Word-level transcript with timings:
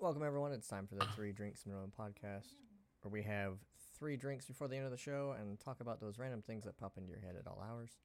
Welcome, 0.00 0.22
everyone. 0.22 0.52
It's 0.52 0.66
time 0.66 0.86
for 0.86 0.94
the 0.94 1.04
Three 1.14 1.30
Drinks 1.30 1.66
in 1.66 1.72
a 1.72 1.74
Row 1.74 1.84
podcast, 1.86 2.54
where 3.02 3.12
we 3.12 3.22
have 3.24 3.58
three 3.98 4.16
drinks 4.16 4.46
before 4.46 4.66
the 4.66 4.74
end 4.74 4.86
of 4.86 4.90
the 4.90 4.96
show 4.96 5.34
and 5.38 5.60
talk 5.60 5.82
about 5.82 6.00
those 6.00 6.18
random 6.18 6.40
things 6.40 6.64
that 6.64 6.78
pop 6.78 6.94
into 6.96 7.10
your 7.10 7.20
head 7.20 7.34
at 7.38 7.46
all 7.46 7.62
hours. 7.70 7.98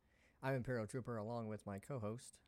I'm 0.44 0.56
Imperial 0.56 0.88
Trooper, 0.88 1.16
along 1.16 1.48
with 1.48 1.66
my 1.66 1.80
co 1.80 2.00
host. 2.00 2.40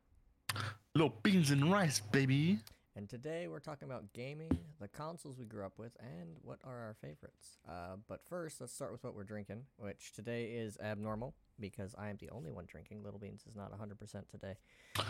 Little 0.94 1.14
beans 1.22 1.50
and 1.50 1.72
rice, 1.72 1.98
baby. 1.98 2.58
And 2.94 3.08
today 3.08 3.48
we're 3.48 3.58
talking 3.58 3.88
about 3.88 4.12
gaming, 4.12 4.50
the 4.82 4.88
consoles 4.88 5.38
we 5.38 5.46
grew 5.46 5.64
up 5.64 5.78
with, 5.78 5.96
and 5.98 6.36
what 6.42 6.58
are 6.62 6.80
our 6.80 6.96
favorites. 7.00 7.56
Uh, 7.66 7.96
but 8.06 8.20
first, 8.28 8.60
let's 8.60 8.74
start 8.74 8.92
with 8.92 9.02
what 9.02 9.14
we're 9.14 9.24
drinking, 9.24 9.62
which 9.78 10.12
today 10.12 10.44
is 10.44 10.76
abnormal 10.78 11.34
because 11.58 11.94
I 11.98 12.10
am 12.10 12.18
the 12.20 12.28
only 12.30 12.50
one 12.50 12.66
drinking. 12.66 13.02
Little 13.02 13.18
Beans 13.18 13.44
is 13.48 13.56
not 13.56 13.72
100% 13.72 14.28
today. 14.28 14.56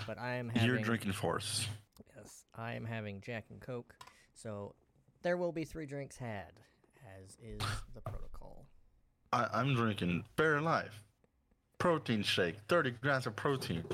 But 0.07 0.17
I 0.17 0.37
am 0.37 0.49
having. 0.49 0.69
You're 0.69 0.79
drinking 0.79 1.13
force. 1.13 1.67
Yes, 2.17 2.45
I 2.55 2.75
am 2.75 2.85
having 2.85 3.21
Jack 3.21 3.47
and 3.51 3.61
Coke. 3.61 3.95
So 4.41 4.75
there 5.23 5.37
will 5.37 5.53
be 5.53 5.65
three 5.65 5.87
drinks 5.87 6.17
had, 6.17 6.53
as 7.21 7.37
is 7.43 7.59
the 7.95 8.01
protocol. 8.01 8.67
I, 9.33 9.49
I'm 9.53 9.75
drinking 9.75 10.25
Fairlife 10.37 10.93
protein 11.79 12.23
shake, 12.23 12.57
30 12.69 12.93
grams 13.03 13.27
of 13.27 13.37
protein, 13.37 13.85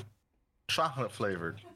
chocolate 0.67 1.11
flavored. 1.11 1.61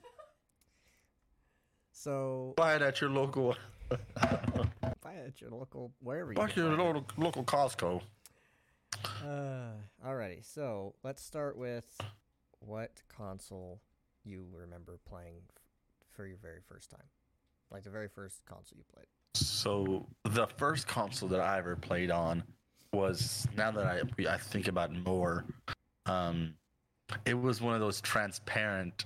So 1.92 2.54
Buy 2.56 2.76
it 2.76 2.82
at 2.82 3.02
your 3.02 3.10
local. 3.10 3.58
buy 3.90 5.14
it 5.16 5.28
at 5.28 5.42
your 5.42 5.50
local 5.50 5.92
wherever 6.00 6.32
you 6.32 6.38
Buy 6.38 6.46
at 6.46 6.56
your 6.56 6.70
local, 6.78 7.06
local 7.18 7.44
Costco. 7.44 8.02
Uh, 9.22 9.72
alrighty, 10.08 10.46
so 10.46 10.96
let's 11.04 11.22
start 11.22 11.58
with 11.58 12.00
what 12.60 13.02
console 13.10 13.82
you 14.24 14.46
remember 14.54 14.98
playing 15.10 15.42
f- 15.50 15.62
for 16.16 16.26
your 16.26 16.38
very 16.38 16.62
first 16.70 16.90
time, 16.90 17.04
like 17.72 17.84
the 17.84 17.90
very 17.90 18.08
first 18.08 18.44
console 18.46 18.78
you 18.78 18.84
played. 18.94 19.06
So 19.36 20.06
the 20.26 20.48
first 20.58 20.88
console 20.88 21.30
that 21.30 21.40
I 21.40 21.58
ever 21.58 21.76
played 21.76 22.12
on 22.12 22.44
was 22.94 23.48
now 23.56 23.72
that 23.72 23.86
I 23.86 24.02
I 24.32 24.38
think 24.38 24.68
about 24.68 24.90
it 24.92 25.06
more, 25.06 25.46
um, 26.08 26.56
it 27.26 27.36
was 27.36 27.62
one 27.62 27.74
of 27.76 27.80
those 27.80 28.02
transparent 28.02 29.06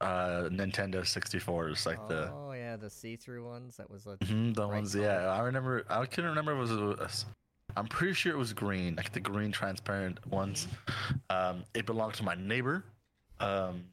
uh 0.00 0.48
Nintendo 0.50 0.96
64s, 1.00 1.86
like 1.86 2.06
the 2.08 2.30
oh 2.32 2.52
yeah, 2.52 2.76
the 2.76 2.90
see-through 2.90 3.46
ones. 3.46 3.76
That 3.78 3.90
was 3.90 4.06
a 4.06 4.16
Mhm, 4.18 4.54
the 4.54 4.68
ones. 4.68 4.92
color. 4.94 5.04
Yeah, 5.04 5.26
I 5.32 5.40
remember. 5.40 5.84
I 5.88 6.04
couldn't 6.06 6.30
remember 6.30 6.52
it 6.52 6.58
was. 6.58 6.70
a- 6.70 7.08
I'm 7.76 7.86
pretty 7.88 8.14
sure 8.14 8.32
it 8.32 8.38
was 8.38 8.52
green, 8.52 8.94
like 8.96 9.12
the 9.12 9.20
green 9.20 9.52
transparent 9.52 10.24
ones. 10.26 10.68
Um, 11.28 11.64
it 11.74 11.84
belonged 11.84 12.14
to 12.14 12.22
my 12.22 12.34
neighbor. 12.34 12.84
Um, 13.40 13.84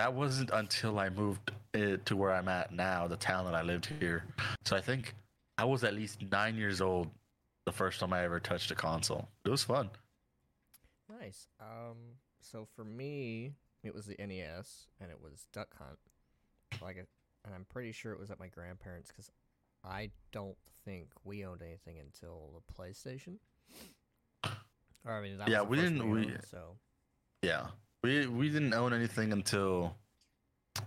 that 0.00 0.14
wasn't 0.14 0.48
until 0.54 0.98
I 0.98 1.10
moved 1.10 1.50
uh, 1.74 1.98
to 2.06 2.16
where 2.16 2.32
I'm 2.32 2.48
at 2.48 2.72
now, 2.72 3.06
the 3.06 3.18
town 3.18 3.44
that 3.44 3.54
I 3.54 3.60
lived 3.60 3.92
here. 4.00 4.24
So 4.64 4.74
I 4.74 4.80
think 4.80 5.14
I 5.58 5.66
was 5.66 5.84
at 5.84 5.92
least 5.92 6.22
nine 6.32 6.56
years 6.56 6.80
old 6.80 7.10
the 7.66 7.72
first 7.72 8.00
time 8.00 8.14
I 8.14 8.24
ever 8.24 8.40
touched 8.40 8.70
a 8.70 8.74
console. 8.74 9.28
It 9.44 9.50
was 9.50 9.62
fun. 9.62 9.90
Nice. 11.20 11.48
Um, 11.60 11.98
so 12.40 12.66
for 12.74 12.82
me, 12.82 13.52
it 13.84 13.94
was 13.94 14.06
the 14.06 14.16
NES, 14.18 14.86
and 15.02 15.10
it 15.10 15.18
was 15.22 15.44
Duck 15.52 15.68
Hunt. 15.78 15.98
Like, 16.80 16.96
and 16.96 17.54
I'm 17.54 17.66
pretty 17.68 17.92
sure 17.92 18.12
it 18.12 18.18
was 18.18 18.30
at 18.30 18.40
my 18.40 18.48
grandparents 18.48 19.10
because 19.10 19.30
I 19.84 20.12
don't 20.32 20.56
think 20.86 21.08
we 21.24 21.44
owned 21.44 21.60
anything 21.60 21.98
until 21.98 22.52
the 22.54 22.72
PlayStation. 22.72 23.34
Or 25.04 25.12
I 25.12 25.20
mean, 25.20 25.38
Yeah, 25.46 25.60
we 25.60 25.76
didn't- 25.76 26.08
we- 26.08 26.20
owned, 26.24 26.40
so 26.50 26.78
Yeah, 27.42 27.66
we 28.02 28.26
we 28.26 28.48
didn't 28.48 28.74
own 28.74 28.92
anything 28.92 29.32
until 29.32 29.96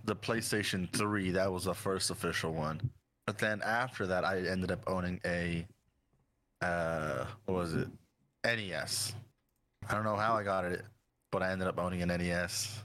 the 0.06 0.16
PlayStation 0.16 0.92
3. 0.94 1.32
That 1.32 1.52
was 1.52 1.66
the 1.66 1.74
first 1.74 2.10
official 2.10 2.54
one. 2.54 2.90
But 3.26 3.38
then 3.38 3.62
after 3.64 4.06
that, 4.08 4.26
I 4.26 4.40
ended 4.40 4.72
up 4.72 4.84
owning 4.88 5.20
a 5.26 5.66
uh, 6.62 7.26
what 7.46 7.56
was 7.56 7.74
it? 7.74 7.88
NES. 8.46 9.14
I 9.90 9.94
don't 9.94 10.04
know 10.04 10.16
how 10.16 10.36
I 10.36 10.44
got 10.44 10.66
it, 10.66 10.84
but 11.32 11.44
I 11.44 11.52
ended 11.52 11.68
up 11.68 11.80
owning 11.80 12.02
an 12.02 12.10
NES. 12.10 12.84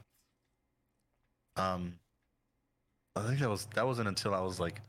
Um, 1.56 1.94
I 3.16 3.26
think 3.26 3.40
that 3.40 3.48
was 3.48 3.66
that 3.74 3.86
wasn't 3.86 4.08
until 4.08 4.34
I 4.34 4.40
was 4.40 4.60
like 4.60 4.80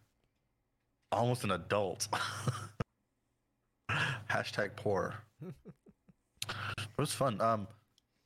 almost 1.11 1.43
an 1.43 1.51
adult. 1.51 2.07
Hashtag 4.29 4.71
poor. 4.75 5.15
It 6.79 7.01
was 7.01 7.13
fun. 7.13 7.39
Um, 7.39 7.65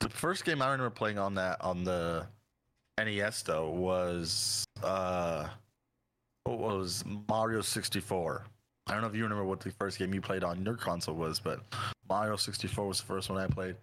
the 0.04 0.10
first 0.10 0.44
game 0.44 0.62
I 0.62 0.70
remember 0.72 0.90
playing 0.90 1.18
on 1.18 1.36
that 1.36 1.62
on 1.62 1.84
the 1.84 2.26
NES 3.00 3.42
though 3.44 3.70
was 3.70 4.66
uh, 4.84 5.48
what 6.44 6.60
was 6.60 7.04
Mario 7.30 7.62
64. 7.62 8.46
I 8.88 8.92
don't 8.92 9.02
know 9.02 9.08
if 9.08 9.16
you 9.16 9.24
remember 9.24 9.46
what 9.46 9.62
the 9.62 9.72
first 9.72 9.98
game 9.98 10.14
you 10.14 10.20
played 10.20 10.44
on 10.44 10.64
your 10.66 10.76
console 10.76 11.16
was, 11.16 11.40
but 11.40 11.62
Mario 12.10 12.36
64 12.36 12.86
was 12.86 13.00
the 13.00 13.06
first 13.06 13.30
one 13.30 13.42
I 13.42 13.48
played. 13.48 13.76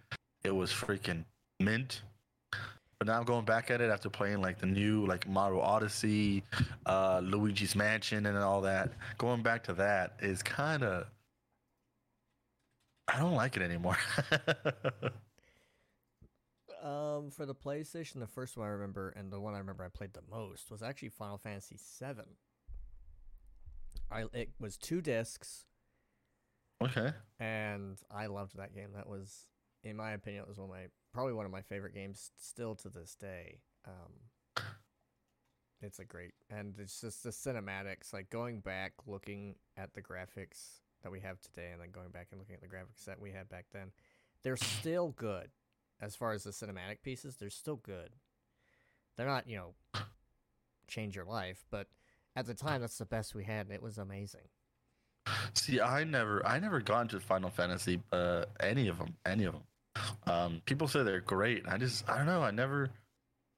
It 0.45 0.55
was 0.55 0.71
freaking 0.71 1.25
mint. 1.59 2.03
But 2.99 3.07
now 3.07 3.19
I'm 3.19 3.25
going 3.25 3.47
back 3.47 3.71
at 3.71 3.81
it 3.81 3.91
after 3.91 4.11
playing 4.11 4.43
like 4.43 4.59
the 4.59 4.67
new 4.67 5.07
like 5.07 5.27
Mario 5.27 5.61
Odyssey, 5.61 6.43
uh, 6.85 7.23
Luigi's 7.25 7.75
Mansion, 7.75 8.27
and 8.27 8.37
all 8.37 8.61
that, 8.61 8.91
going 9.17 9.43
back 9.43 9.65
to 9.65 9.73
that 9.75 10.17
is 10.21 10.43
kind 10.43 10.83
of 10.83 11.07
I 13.09 13.19
don't 13.19 13.35
like 13.35 13.57
it 13.57 13.63
anymore. 13.63 13.97
Um, 16.83 17.31
for 17.31 17.45
the 17.45 17.55
PlayStation, 17.55 18.21
the 18.21 18.27
first 18.27 18.57
one 18.57 18.67
I 18.67 18.71
remember, 18.71 19.11
and 19.11 19.31
the 19.31 19.41
one 19.41 19.55
I 19.55 19.59
remember 19.59 19.85
I 19.85 19.89
played 19.89 20.15
the 20.15 20.23
most, 20.31 20.71
was 20.71 20.83
actually 20.83 21.11
Final 21.11 21.37
Fantasy 21.37 21.77
VII. 22.01 22.23
I 24.11 24.25
it 24.33 24.51
was 24.59 24.77
two 24.77 25.01
discs, 25.03 25.67
okay. 26.83 27.13
and 27.39 27.99
I 28.11 28.27
loved 28.27 28.57
that 28.57 28.75
game. 28.75 28.91
That 28.95 29.09
was, 29.09 29.47
in 29.85 29.97
my 29.97 30.13
opinion, 30.13 30.43
it 30.43 30.49
was 30.49 30.59
one 30.59 30.71
of 30.71 30.75
my 30.75 30.87
probably 31.13 31.35
one 31.35 31.45
of 31.45 31.53
my 31.53 31.63
favorite 31.63 31.95
games 31.95 32.31
still 32.39 32.75
to 32.77 32.89
this 32.89 33.15
day. 33.15 33.59
Um, 33.87 34.65
it's 35.83 35.99
a 35.99 36.05
great, 36.05 36.33
and 36.49 36.75
it's 36.79 37.01
just 37.01 37.23
the 37.23 37.31
cinematics. 37.31 38.13
Like 38.13 38.31
going 38.31 38.61
back, 38.61 38.93
looking 39.07 39.55
at 39.77 39.93
the 39.95 40.03
graphics 40.03 40.81
that 41.03 41.13
we 41.13 41.21
have 41.21 41.41
today, 41.41 41.71
and 41.73 41.81
then 41.81 41.91
going 41.91 42.11
back 42.11 42.29
and 42.31 42.41
looking 42.41 42.55
at 42.55 42.63
the 42.63 42.69
graphics 42.69 43.05
that 43.07 43.21
we 43.21 43.31
had 43.33 43.49
back 43.49 43.67
then, 43.73 43.93
they're 44.43 44.57
still 44.57 45.15
good. 45.17 45.51
As 46.01 46.17
far 46.17 46.33
as 46.33 46.45
the 46.45 46.51
cinematic 46.51 47.03
pieces, 47.03 47.37
they're 47.37 47.51
still 47.51 47.77
good. 47.77 48.11
They're 49.17 49.27
not, 49.27 49.47
you 49.49 49.57
know, 49.57 50.03
change 50.89 51.15
your 51.15 51.27
life, 51.27 51.65
but 51.71 51.89
at 52.37 52.47
the 52.47 52.55
time, 52.55 52.81
that's 52.81 52.99
the 52.99 53.05
best 53.05 53.35
we 53.35 53.45
had, 53.45 53.67
and 53.67 53.75
it 53.75 53.83
was 53.83 53.99
amazing. 53.99 54.49
See, 55.55 55.81
I 55.81 56.05
never, 56.05 56.45
I 56.47 56.59
never 56.59 56.81
got 56.81 57.03
into 57.03 57.21
Final 57.21 57.51
Fantasy, 57.51 58.01
uh, 58.13 58.45
any 58.61 58.89
of 58.89 58.99
them, 58.99 59.15
any 59.27 59.45
of 59.45 59.55
them. 59.55 59.63
Um, 60.27 60.63
people 60.65 60.89
say 60.89 61.03
they're 61.03 61.21
great. 61.21 61.65
I 61.69 61.77
just, 61.77 62.09
I 62.09 62.17
don't 62.17 62.27
know. 62.27 62.43
I 62.43 62.51
never. 62.51 62.91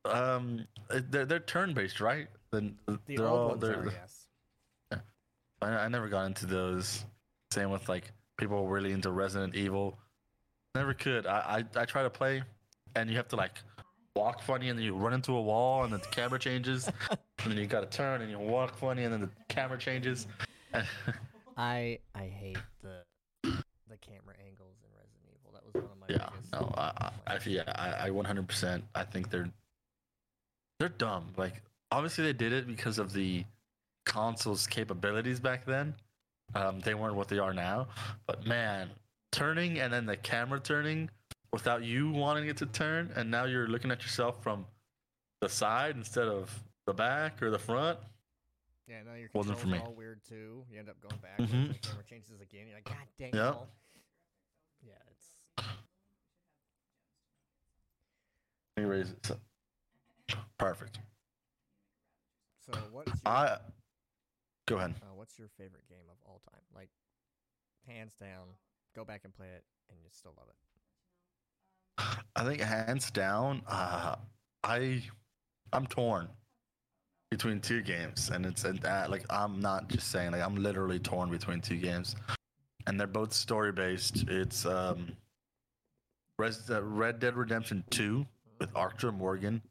Um, 0.05 0.66
they're 1.11 1.26
they're 1.26 1.38
turn 1.38 1.75
based, 1.75 2.00
right? 2.00 2.26
Then 2.50 2.76
The 2.87 2.99
they're 3.06 3.26
old 3.26 3.38
all 3.38 3.49
ones 3.50 3.61
they're. 3.61 3.78
are, 3.81 3.93
yes. 3.93 4.26
I, 5.61 5.69
I 5.69 5.88
never 5.88 6.08
got 6.08 6.26
into 6.26 6.46
those. 6.46 7.05
Same 7.52 7.70
with 7.70 7.88
like 7.88 8.11
people 8.38 8.66
really 8.66 8.93
into 8.93 9.11
Resident 9.11 9.55
Evil. 9.55 9.99
Never 10.74 10.94
could. 10.94 11.26
I, 11.26 11.64
I 11.76 11.80
I 11.80 11.84
try 11.84 12.02
to 12.02 12.10
play, 12.10 12.42
and 12.96 13.10
you 13.10 13.16
have 13.16 13.28
to 13.28 13.36
like 13.36 13.58
walk 14.16 14.42
funny, 14.42 14.69
and 14.70 14.78
then 14.78 14.84
you 14.86 14.94
run 14.94 15.12
into 15.12 15.34
a 15.34 15.42
wall, 15.42 15.84
and 15.84 15.92
then 15.92 16.00
the 16.00 16.08
camera 16.08 16.38
changes, 16.38 16.88
and 17.10 17.50
then 17.52 17.58
you 17.58 17.66
got 17.66 17.80
to 17.90 17.96
turn, 17.96 18.22
and 18.22 18.30
you 18.30 18.38
walk 18.38 18.76
funny, 18.76 19.04
and 19.04 19.12
then 19.12 19.20
the 19.20 19.30
camera 19.48 19.78
changes. 19.78 20.26
I 21.56 21.98
I 22.14 22.26
hate 22.26 22.58
the 22.82 23.04
the 23.42 23.96
camera 23.98 24.34
angles 24.46 24.76
in 24.82 24.90
Resident 24.96 25.28
Evil. 25.34 25.52
That 25.52 25.64
was 25.64 25.74
one 25.74 25.92
of 25.92 25.98
my 25.98 26.06
Yeah, 26.08 26.28
biggest 26.30 26.52
no, 26.52 26.72
I, 26.76 27.10
I, 27.26 27.34
I 27.34 27.38
yeah, 27.46 27.62
I, 27.75 28.06
I 28.06 28.10
100%. 28.10 28.82
I 28.94 29.04
think 29.04 29.30
they're 29.30 29.50
they're 30.78 30.88
dumb. 30.88 31.32
Like, 31.36 31.62
obviously, 31.90 32.25
they 32.25 32.32
did 32.32 32.52
it 32.52 32.66
because 32.66 32.98
of 32.98 33.12
the 33.12 33.44
console's 34.04 34.66
capabilities 34.66 35.38
back 35.40 35.64
then. 35.64 35.94
Um, 36.54 36.80
they 36.80 36.94
weren't 36.94 37.14
what 37.14 37.28
they 37.28 37.38
are 37.38 37.54
now. 37.54 37.88
But 38.26 38.46
man, 38.46 38.90
turning 39.37 39.81
and 39.81 39.93
then 39.93 40.06
the 40.06 40.17
camera 40.17 40.61
turning 40.61 41.11
without 41.52 41.82
you 41.82 42.11
wanting 42.11 42.46
it 42.49 42.56
to 42.58 42.67
turn, 42.67 43.11
and 43.17 43.31
now 43.31 43.44
you're 43.44 43.67
looking 43.67 43.90
at 43.90 44.02
yourself 44.02 44.43
from 44.43 44.64
the 45.40 45.49
side 45.49 45.96
instead 45.96 46.29
of 46.29 46.50
the 46.87 46.93
back 46.94 47.43
or 47.43 47.50
the 47.50 47.58
front. 47.58 47.99
Yeah, 48.88 49.02
now 49.06 49.14
your 49.14 49.29
Wasn't 49.34 49.58
for 49.58 49.67
me. 49.69 49.79
all 49.79 49.93
weird 49.94 50.20
too. 50.29 50.64
You 50.70 50.79
end 50.79 50.88
up 50.88 51.00
going 51.00 51.20
back, 51.20 51.38
Mm-hmm. 51.38 51.69
the 51.73 51.79
camera 51.79 52.05
changes 52.08 52.40
again. 52.40 52.67
You're 52.67 52.76
like, 52.76 52.84
God 52.84 52.96
dang 53.19 53.29
it! 53.31 53.34
Yep. 53.34 53.55
all." 53.55 53.69
Yeah, 54.84 54.93
it's 55.11 55.67
Let 58.76 58.82
me 58.87 58.90
raise 58.90 59.11
it. 59.11 59.26
So- 59.26 59.38
Perfect. 60.58 60.99
so. 62.67 62.73
What's 62.93 63.08
your 63.11 63.17
I 63.26 63.58
go 64.67 64.76
ahead. 64.78 64.94
uh, 65.02 65.14
what's 65.14 65.38
your 65.38 65.49
favorite 65.58 65.87
game 65.88 66.06
of 66.11 66.17
all 66.25 66.40
time? 66.50 66.61
Like, 66.75 66.88
hands 67.87 68.14
down, 68.14 68.46
go 68.94 69.04
back 69.04 69.22
and 69.24 69.34
play 69.34 69.46
it, 69.46 69.64
and 69.90 69.98
you 70.02 70.08
still 70.10 70.34
love 70.36 70.46
it. 70.48 72.24
I 72.36 72.44
think 72.44 72.60
hands 72.60 73.10
down, 73.10 73.62
uh, 73.68 74.16
I 74.64 75.02
I'm 75.72 75.86
torn 75.86 76.28
between 77.30 77.60
two 77.60 77.82
games, 77.82 78.30
and 78.32 78.44
it's 78.44 78.64
and, 78.64 78.84
uh, 78.84 79.06
like 79.08 79.24
I'm 79.30 79.60
not 79.60 79.88
just 79.88 80.10
saying 80.10 80.32
like 80.32 80.42
I'm 80.42 80.56
literally 80.56 80.98
torn 80.98 81.30
between 81.30 81.60
two 81.60 81.76
games, 81.76 82.16
and 82.86 82.98
they're 82.98 83.06
both 83.06 83.32
story 83.32 83.72
based. 83.72 84.24
It's 84.28 84.66
um, 84.66 85.12
Res- 86.38 86.70
uh, 86.70 86.82
Red 86.82 87.20
Dead 87.20 87.36
Redemption 87.36 87.84
Two 87.90 88.26
with 88.60 88.70
Arthur 88.74 89.12
Morgan. 89.12 89.62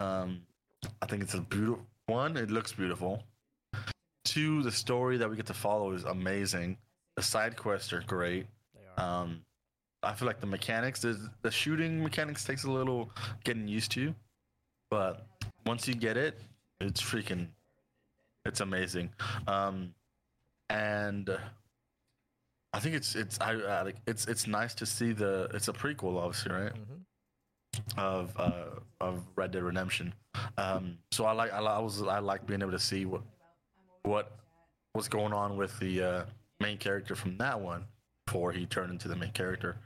Um, 0.00 0.42
I 1.02 1.06
think 1.06 1.22
it's 1.22 1.34
a 1.34 1.40
beautiful 1.40 1.84
one. 2.06 2.36
It 2.36 2.50
looks 2.50 2.72
beautiful. 2.72 3.22
Two, 4.24 4.62
the 4.62 4.72
story 4.72 5.16
that 5.16 5.30
we 5.30 5.36
get 5.36 5.46
to 5.46 5.54
follow 5.54 5.92
is 5.92 6.04
amazing. 6.04 6.76
The 7.16 7.22
side 7.22 7.56
quests 7.56 7.92
are 7.92 8.02
great. 8.02 8.46
Um, 8.96 9.42
I 10.02 10.12
feel 10.14 10.26
like 10.26 10.40
the 10.40 10.46
mechanics, 10.46 11.00
the, 11.02 11.18
the 11.42 11.50
shooting 11.50 12.02
mechanics 12.02 12.44
takes 12.44 12.64
a 12.64 12.70
little 12.70 13.10
getting 13.44 13.66
used 13.66 13.90
to, 13.92 14.14
but 14.90 15.26
once 15.64 15.88
you 15.88 15.94
get 15.94 16.16
it, 16.16 16.40
it's 16.80 17.02
freaking, 17.02 17.48
it's 18.44 18.60
amazing. 18.60 19.10
Um, 19.48 19.94
and 20.70 21.30
I 22.72 22.78
think 22.78 22.94
it's 22.94 23.14
it's 23.14 23.40
I, 23.40 23.52
I 23.52 23.82
like 23.82 23.96
it's 24.06 24.26
it's 24.26 24.46
nice 24.46 24.74
to 24.74 24.86
see 24.86 25.12
the 25.12 25.48
it's 25.54 25.68
a 25.68 25.72
prequel, 25.72 26.18
obviously, 26.18 26.52
right? 26.52 26.72
Mhm. 26.72 27.98
Of 27.98 28.32
uh 28.38 28.80
of 29.00 29.22
Red 29.34 29.52
Dead 29.52 29.62
Redemption. 29.62 30.14
Um, 30.58 30.98
so 31.10 31.24
I 31.24 31.32
like 31.32 31.52
I, 31.52 31.58
I 31.58 31.78
was 31.78 32.02
I 32.02 32.18
like 32.18 32.46
being 32.46 32.60
able 32.62 32.72
to 32.72 32.78
see 32.78 33.06
what 33.06 33.22
what 34.02 34.32
was 34.94 35.08
going 35.08 35.32
on 35.32 35.56
with 35.56 35.78
the 35.78 36.02
uh, 36.02 36.24
main 36.60 36.78
character 36.78 37.14
from 37.14 37.36
that 37.38 37.58
one 37.58 37.84
before 38.26 38.52
he 38.52 38.66
turned 38.66 38.90
into 38.90 39.08
the 39.08 39.16
main 39.16 39.32
character. 39.32 39.76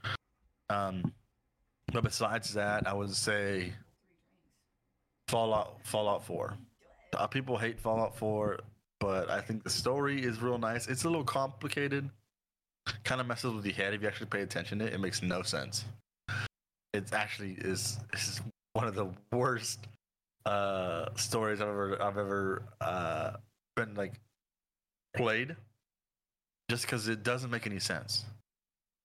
Um, 0.69 1.13
but 1.93 2.05
besides 2.05 2.55
that, 2.55 2.87
I 2.87 2.95
would 2.95 3.15
say 3.15 3.73
Fallout 5.29 5.79
Fallout 5.85 6.25
4. 6.25 6.57
Uh, 7.17 7.27
people 7.27 7.59
hate 7.59 7.81
Fallout 7.81 8.17
4, 8.17 8.61
but 9.01 9.31
I 9.31 9.41
think 9.41 9.65
the 9.65 9.71
story 9.71 10.23
is 10.23 10.41
real 10.41 10.59
nice. 10.59 10.87
It's 10.87 11.05
a 11.05 11.09
little 11.09 11.25
complicated. 11.25 12.09
Kind 13.05 13.21
of 13.21 13.27
messes 13.27 13.53
with 13.53 13.65
your 13.67 13.75
head 13.75 13.95
if 13.95 14.03
you 14.03 14.09
actually 14.09 14.27
pay 14.27 14.43
attention 14.43 14.79
to 14.79 14.87
it. 14.87 14.95
It 14.95 15.01
makes 15.01 15.23
no 15.23 15.43
sense. 15.43 15.85
It 16.93 17.13
actually 17.13 17.53
is, 17.53 17.99
is 18.13 18.41
one 18.73 18.87
of 18.87 18.95
the 18.95 19.09
worst 19.33 19.87
uh, 20.47 21.07
stories 21.17 21.61
I've 21.61 21.69
ever 21.69 22.03
I've 22.03 22.19
ever 22.19 22.63
uh, 22.81 23.33
been 23.77 23.95
like 23.95 24.15
played 25.15 25.57
just 26.71 26.83
because 26.83 27.09
it 27.09 27.23
doesn't 27.25 27.51
make 27.51 27.67
any 27.67 27.81
sense 27.81 28.25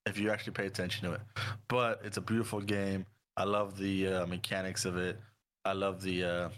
if 0.05 0.19
you 0.19 0.29
actually 0.31 0.53
pay 0.53 0.67
attention 0.67 1.09
to 1.09 1.15
it. 1.15 1.21
But 1.67 2.01
it's 2.03 2.17
a 2.17 2.21
beautiful 2.21 2.61
game. 2.61 3.05
I 3.35 3.43
love 3.43 3.77
the 3.77 4.07
uh, 4.07 4.25
mechanics 4.27 4.85
of 4.85 4.97
it. 4.97 5.19
I 5.65 5.73
love 5.73 6.01
the 6.01 6.23
uh, 6.23 6.49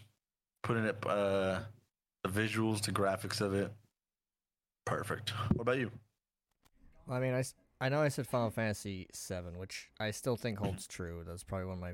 putting 0.64 0.84
it, 0.84 0.98
uh, 1.08 1.62
the 2.24 2.30
visuals, 2.30 2.82
the 2.82 2.92
graphics 2.92 3.40
of 3.40 3.54
it. 3.54 3.72
Perfect. 4.86 5.30
What 5.54 5.62
about 5.62 5.78
you? 5.78 5.92
Well, 7.08 7.18
I 7.18 7.22
mean, 7.22 7.34
I, 7.34 7.44
I 7.80 7.88
know 7.90 8.02
I 8.02 8.10
said 8.10 8.28
Final 8.28 8.50
Fantasy 8.50 9.08
VII, 9.16 9.58
which 9.58 9.90
I 10.00 10.12
still 10.12 10.36
think 10.36 10.60
holds 10.60 10.88
true. 10.88 11.24
That's 11.26 11.44
probably 11.44 11.68
one 11.68 11.76
of 11.78 11.82
my 11.82 11.94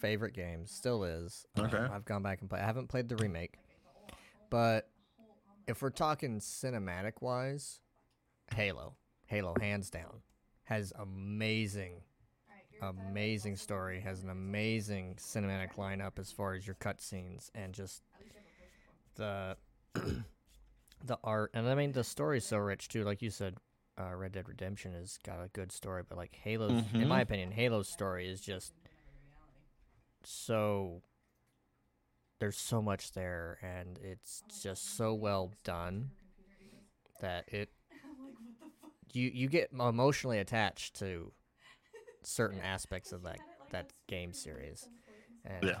favorite 0.00 0.32
games. 0.32 0.70
Still 0.70 1.02
is. 1.02 1.44
Um, 1.56 1.66
Okay. 1.66 1.78
I've 1.92 2.04
gone 2.04 2.22
back 2.22 2.40
and 2.40 2.48
played. 2.48 2.62
I 2.62 2.66
haven't 2.66 2.86
played 2.88 3.08
the 3.08 3.16
remake, 3.16 3.58
but 4.48 4.88
if 5.66 5.82
we're 5.82 5.90
talking 5.90 6.38
cinematic 6.40 7.14
wise, 7.20 7.80
Halo, 8.54 8.96
Halo, 9.26 9.54
hands 9.54 9.90
down, 9.90 10.22
has 10.64 10.92
amazing, 10.98 12.02
amazing 12.80 13.56
story. 13.56 14.00
Has 14.00 14.22
an 14.22 14.30
amazing 14.30 15.16
cinematic 15.18 15.74
lineup 15.76 16.18
as 16.18 16.30
far 16.30 16.54
as 16.54 16.66
your 16.66 16.76
cutscenes 16.76 17.50
and 17.54 17.72
just 17.72 18.02
the 19.16 19.56
the 19.94 21.18
art. 21.24 21.50
And 21.54 21.68
I 21.68 21.74
mean, 21.74 21.92
the 21.92 22.04
story's 22.04 22.44
so 22.44 22.58
rich 22.58 22.88
too. 22.88 23.04
Like 23.04 23.22
you 23.22 23.30
said, 23.30 23.56
uh, 23.98 24.14
Red 24.14 24.32
Dead 24.32 24.48
Redemption 24.48 24.92
has 24.94 25.18
got 25.24 25.42
a 25.42 25.48
good 25.48 25.72
story, 25.72 26.02
but 26.06 26.18
like 26.18 26.34
Halo's, 26.44 26.84
in 26.94 27.08
my 27.08 27.20
Mhm. 27.20 27.22
opinion, 27.22 27.52
Halo's 27.52 27.88
story 27.88 28.28
is 28.28 28.40
just 28.40 28.74
so. 30.24 31.02
There's 32.38 32.58
so 32.58 32.82
much 32.82 33.12
there, 33.12 33.58
and 33.62 33.98
it's 34.02 34.42
just 34.62 34.96
so 34.96 35.14
well 35.14 35.52
done 35.62 36.10
that 37.20 37.44
it 37.52 37.70
you 39.12 39.30
you 39.32 39.48
get 39.48 39.70
emotionally 39.72 40.38
attached 40.38 40.96
to 41.00 41.32
certain 42.22 42.60
aspects 42.60 43.12
of 43.12 43.22
that 43.22 43.40
that 43.70 43.86
game 44.08 44.32
series, 44.32 44.88
and 45.44 45.66
Yeah. 45.66 45.78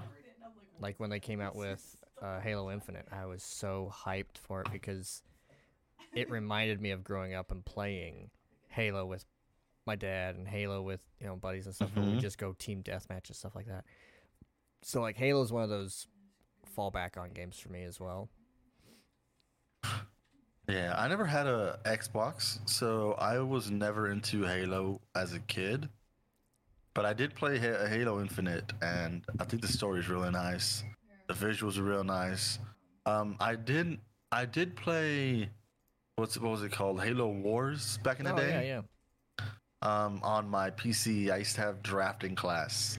like 0.80 1.00
when 1.00 1.10
they 1.10 1.20
came 1.20 1.40
out 1.40 1.56
with 1.56 1.96
uh, 2.22 2.40
Halo 2.40 2.70
Infinite, 2.70 3.06
I 3.12 3.26
was 3.26 3.42
so 3.42 3.92
hyped 4.04 4.38
for 4.38 4.62
it 4.62 4.70
because 4.70 5.22
it 6.14 6.30
reminded 6.30 6.80
me 6.80 6.90
of 6.90 7.04
growing 7.04 7.34
up 7.34 7.50
and 7.50 7.64
playing 7.64 8.30
Halo 8.68 9.06
with 9.06 9.24
my 9.86 9.96
dad 9.96 10.36
and 10.36 10.48
Halo 10.48 10.82
with 10.82 11.02
you 11.20 11.26
know 11.26 11.36
buddies 11.36 11.66
and 11.66 11.74
stuff. 11.74 11.96
Where 11.96 12.06
we 12.06 12.16
Mhm. 12.16 12.20
just 12.20 12.38
go 12.38 12.54
team 12.58 12.82
deathmatch 12.82 13.28
and 13.28 13.36
stuff 13.36 13.54
like 13.56 13.66
that. 13.66 13.84
So 14.82 15.00
like 15.00 15.16
Halo 15.16 15.42
is 15.42 15.52
one 15.52 15.62
of 15.62 15.68
those 15.70 16.06
fallback 16.76 17.16
on 17.18 17.30
games 17.30 17.58
for 17.58 17.68
me 17.70 17.84
as 17.84 18.00
well. 18.00 18.30
Yeah, 20.68 20.94
I 20.96 21.08
never 21.08 21.24
had 21.24 21.46
a 21.46 21.78
Xbox, 21.84 22.58
so 22.68 23.12
I 23.18 23.38
was 23.40 23.70
never 23.70 24.10
into 24.10 24.44
Halo 24.44 25.00
as 25.14 25.32
a 25.32 25.40
kid. 25.40 25.88
But 26.94 27.04
I 27.04 27.12
did 27.14 27.34
play 27.34 27.58
Ha- 27.58 27.86
Halo 27.88 28.20
Infinite, 28.20 28.72
and 28.80 29.24
I 29.40 29.44
think 29.44 29.62
the 29.62 29.68
story 29.68 30.00
is 30.00 30.08
really 30.08 30.30
nice. 30.30 30.84
The 31.28 31.34
visuals 31.34 31.78
are 31.78 31.82
real 31.82 32.04
nice. 32.04 32.58
Um, 33.06 33.36
I 33.40 33.56
did 33.56 33.98
I 34.30 34.44
did 34.44 34.76
play 34.76 35.48
what's 36.16 36.38
what 36.38 36.50
was 36.50 36.62
it 36.62 36.72
called? 36.72 37.02
Halo 37.02 37.28
Wars 37.28 37.98
back 38.04 38.18
in 38.20 38.26
the 38.26 38.34
oh 38.34 38.36
day. 38.36 38.68
yeah, 38.68 38.82
yeah. 39.40 39.46
um, 40.04 40.20
on 40.22 40.48
my 40.48 40.70
PC, 40.70 41.30
I 41.30 41.38
used 41.38 41.56
to 41.56 41.62
have 41.62 41.82
drafting 41.82 42.34
class. 42.34 42.96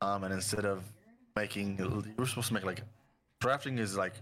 Um, 0.00 0.24
and 0.24 0.32
instead 0.32 0.64
of 0.64 0.82
making, 1.36 1.78
you 1.78 2.14
were 2.16 2.26
supposed 2.26 2.48
to 2.48 2.54
make 2.54 2.64
like 2.64 2.82
drafting 3.40 3.78
is 3.78 3.96
like 3.96 4.14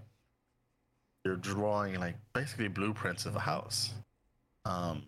you're 1.27 1.37
drawing 1.37 1.99
like 1.99 2.15
basically 2.33 2.69
blueprints 2.69 3.27
of 3.27 3.35
a 3.35 3.41
house. 3.41 3.95
Um, 4.65 5.03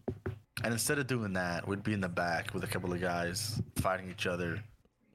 and 0.64 0.72
instead 0.72 0.98
of 0.98 1.06
doing 1.06 1.32
that, 1.34 1.66
we'd 1.66 1.84
be 1.84 1.92
in 1.92 2.00
the 2.00 2.08
back 2.08 2.52
with 2.52 2.64
a 2.64 2.66
couple 2.66 2.92
of 2.92 3.00
guys 3.00 3.62
fighting 3.76 4.10
each 4.10 4.26
other 4.26 4.60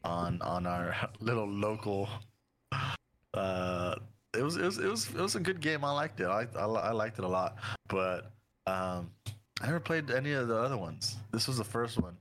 on 0.04 0.42
on 0.42 0.66
our 0.66 0.96
little 1.20 1.48
local. 1.48 2.08
Uh, 3.34 3.96
it 4.34 4.42
was 4.42 4.56
it 4.56 4.64
was 4.64 4.78
it 4.78 4.88
was 4.88 5.10
it 5.10 5.22
was 5.22 5.36
a 5.36 5.40
good 5.40 5.60
game. 5.60 5.84
I 5.84 5.92
liked 5.92 6.22
it. 6.22 6.28
I 6.28 6.48
I, 6.56 6.66
I 6.66 6.92
liked 6.92 7.20
it 7.20 7.26
a 7.26 7.28
lot, 7.28 7.58
but 7.90 8.32
um, 8.66 9.12
I 9.62 9.66
never 9.66 9.82
played 9.82 10.10
any 10.10 10.32
of 10.32 10.48
the 10.48 10.58
other 10.58 10.78
ones. 10.78 11.18
This 11.32 11.48
was 11.48 11.58
the 11.58 11.66
first 11.66 12.02
one. 12.02 12.18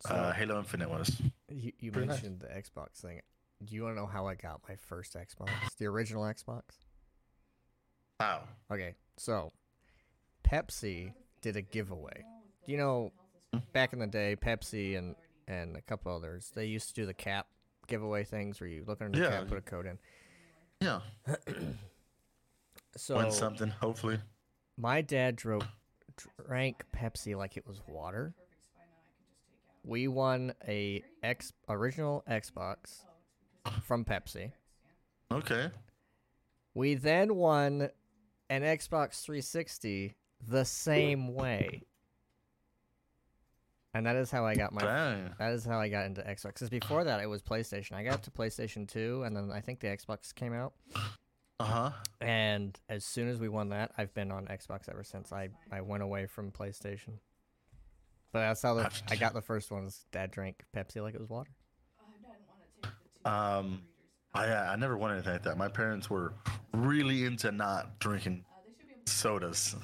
So 0.00 0.14
uh, 0.14 0.32
Halo 0.34 0.58
Infinite 0.58 0.90
was. 0.90 1.22
you, 1.48 1.72
you 1.80 1.90
pretty 1.90 2.08
nice. 2.08 2.22
mentioned 2.22 2.40
the 2.40 2.48
Xbox 2.48 3.00
thing. 3.00 3.20
Do 3.64 3.74
you 3.74 3.84
want 3.84 3.96
to 3.96 4.00
know 4.00 4.06
how 4.06 4.26
I 4.26 4.34
got 4.34 4.60
my 4.68 4.76
first 4.76 5.14
Xbox? 5.14 5.48
The 5.78 5.86
original 5.86 6.24
Xbox? 6.24 6.62
Wow. 8.20 8.42
Okay, 8.70 8.94
so 9.16 9.52
Pepsi 10.48 11.12
did 11.42 11.56
a 11.56 11.62
giveaway. 11.62 12.24
Do 12.64 12.72
you 12.72 12.78
know 12.78 13.12
back 13.72 13.92
in 13.92 13.98
the 13.98 14.06
day, 14.06 14.36
Pepsi 14.40 14.96
and 14.96 15.14
and 15.46 15.76
a 15.76 15.82
couple 15.82 16.14
others, 16.14 16.50
they 16.54 16.66
used 16.66 16.88
to 16.88 16.94
do 16.94 17.06
the 17.06 17.12
cap 17.14 17.46
giveaway 17.86 18.24
things 18.24 18.60
where 18.60 18.68
you 18.68 18.82
look 18.86 19.02
under 19.02 19.18
the 19.18 19.24
Yeah. 19.24 19.30
cap, 19.40 19.48
put 19.48 19.58
a 19.58 19.60
code 19.60 19.86
in. 19.86 19.98
Yeah. 20.80 21.00
So 22.96 23.16
Win 23.16 23.30
something, 23.32 23.68
hopefully. 23.68 24.20
my 24.76 25.00
dad 25.02 25.36
drove, 25.36 25.66
drank 26.46 26.84
Pepsi 26.96 27.36
like 27.36 27.56
it 27.56 27.66
was 27.66 27.82
water. 27.86 28.32
We 29.84 30.08
won 30.08 30.54
a 30.66 31.02
X 31.22 31.52
original 31.68 32.22
Xbox 32.30 33.02
from 33.82 34.04
Pepsi. 34.04 34.52
Okay. 35.32 35.68
We 36.74 36.94
then 36.94 37.34
won 37.34 37.90
an 38.50 38.62
Xbox 38.62 39.22
360 39.22 40.14
the 40.48 40.64
same 40.64 41.34
way. 41.34 41.82
And 43.94 44.06
that 44.06 44.16
is 44.16 44.30
how 44.30 44.44
I 44.44 44.56
got 44.56 44.72
my 44.72 44.82
Dang. 44.82 45.30
that 45.38 45.52
is 45.52 45.64
how 45.64 45.78
I 45.78 45.88
got 45.88 46.06
into 46.06 46.20
Xbox. 46.22 46.56
Cuz 46.56 46.68
before 46.68 47.04
that 47.04 47.20
it 47.20 47.26
was 47.26 47.42
PlayStation. 47.42 47.92
I 47.92 48.02
got 48.02 48.24
to 48.24 48.30
PlayStation 48.30 48.88
2 48.88 49.22
and 49.22 49.36
then 49.36 49.52
I 49.52 49.60
think 49.60 49.80
the 49.80 49.86
Xbox 49.86 50.34
came 50.34 50.52
out. 50.52 50.74
Uh 51.60 51.64
huh. 51.64 51.90
And 52.20 52.78
as 52.88 53.04
soon 53.04 53.28
as 53.28 53.38
we 53.38 53.48
won 53.48 53.68
that, 53.68 53.92
I've 53.96 54.12
been 54.12 54.32
on 54.32 54.46
Xbox 54.46 54.88
ever 54.88 55.04
since. 55.04 55.32
I 55.32 55.50
I 55.70 55.80
went 55.80 56.02
away 56.02 56.26
from 56.26 56.50
PlayStation. 56.50 57.18
But 58.32 58.40
that's 58.40 58.62
how 58.62 58.74
the, 58.74 58.90
I 59.08 59.14
got 59.14 59.32
the 59.32 59.40
first 59.40 59.70
ones. 59.70 59.84
Was 59.84 60.06
Dad 60.10 60.32
drank 60.32 60.64
Pepsi 60.76 61.00
like 61.00 61.14
it 61.14 61.20
was 61.20 61.30
water. 61.30 61.52
Um, 63.24 63.82
I 64.34 64.46
I 64.46 64.74
never 64.76 64.96
wanted 64.96 65.14
anything 65.14 65.34
like 65.34 65.42
that. 65.44 65.56
My 65.56 65.68
parents 65.68 66.10
were 66.10 66.34
really 66.74 67.24
into 67.24 67.50
not 67.52 67.98
drinking 67.98 68.44
sodas. 69.06 69.76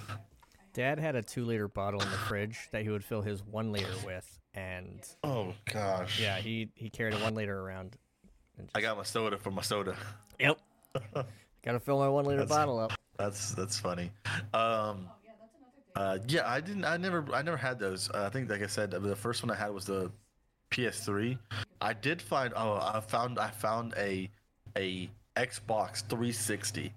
Dad 0.73 0.99
had 0.99 1.17
a 1.17 1.23
two 1.23 1.45
liter 1.45 1.69
bottle 1.69 2.01
in 2.01 2.11
the 2.11 2.17
fridge 2.17 2.69
that 2.73 2.83
he 2.83 2.89
would 2.91 3.05
fill 3.05 3.23
his 3.23 3.43
one 3.43 3.73
liter 3.73 3.93
with, 4.05 4.39
and 4.55 5.01
Oh 5.25 5.53
gosh. 5.73 6.21
yeah, 6.21 6.39
he 6.39 6.71
he 6.75 6.89
carried 6.91 7.15
a 7.15 7.19
one 7.19 7.35
liter 7.35 7.59
around. 7.61 7.97
and 8.59 8.69
I 8.75 8.81
got 8.81 8.97
my 8.97 9.03
soda 9.03 9.37
for 9.37 9.51
my 9.51 9.63
soda. 9.63 9.97
Yep. 10.39 10.59
Gotta 11.63 11.81
fill 11.81 11.99
my 11.99 12.09
one 12.09 12.25
liter 12.25 12.39
That's- 12.41 12.57
bottle 12.57 12.79
up. 12.79 12.93
That's 13.19 13.53
that's 13.53 13.79
funny. 13.79 14.11
Um, 14.55 15.07
uh, 15.95 16.19
yeah, 16.29 16.49
I 16.49 16.61
didn't. 16.61 16.85
I 16.87 16.97
never. 16.97 17.23
I 17.35 17.43
never 17.43 17.57
had 17.59 17.79
those. 17.79 18.09
Uh, 18.09 18.25
I 18.25 18.31
think, 18.31 18.49
like 18.49 18.63
I 18.63 18.67
said, 18.67 18.93
the 18.93 19.15
first 19.17 19.43
one 19.43 19.51
I 19.51 19.57
had 19.57 19.75
was 19.75 19.85
the 19.85 20.11
PS3. 20.71 21.37
I 21.83 21.93
did 21.93 22.23
find. 22.23 22.55
Oh, 22.57 22.75
I 22.81 23.01
found. 23.01 23.39
I 23.39 23.51
found 23.51 23.93
a 23.99 24.31
a 24.79 25.11
Xbox 25.37 26.03
360 26.09 26.93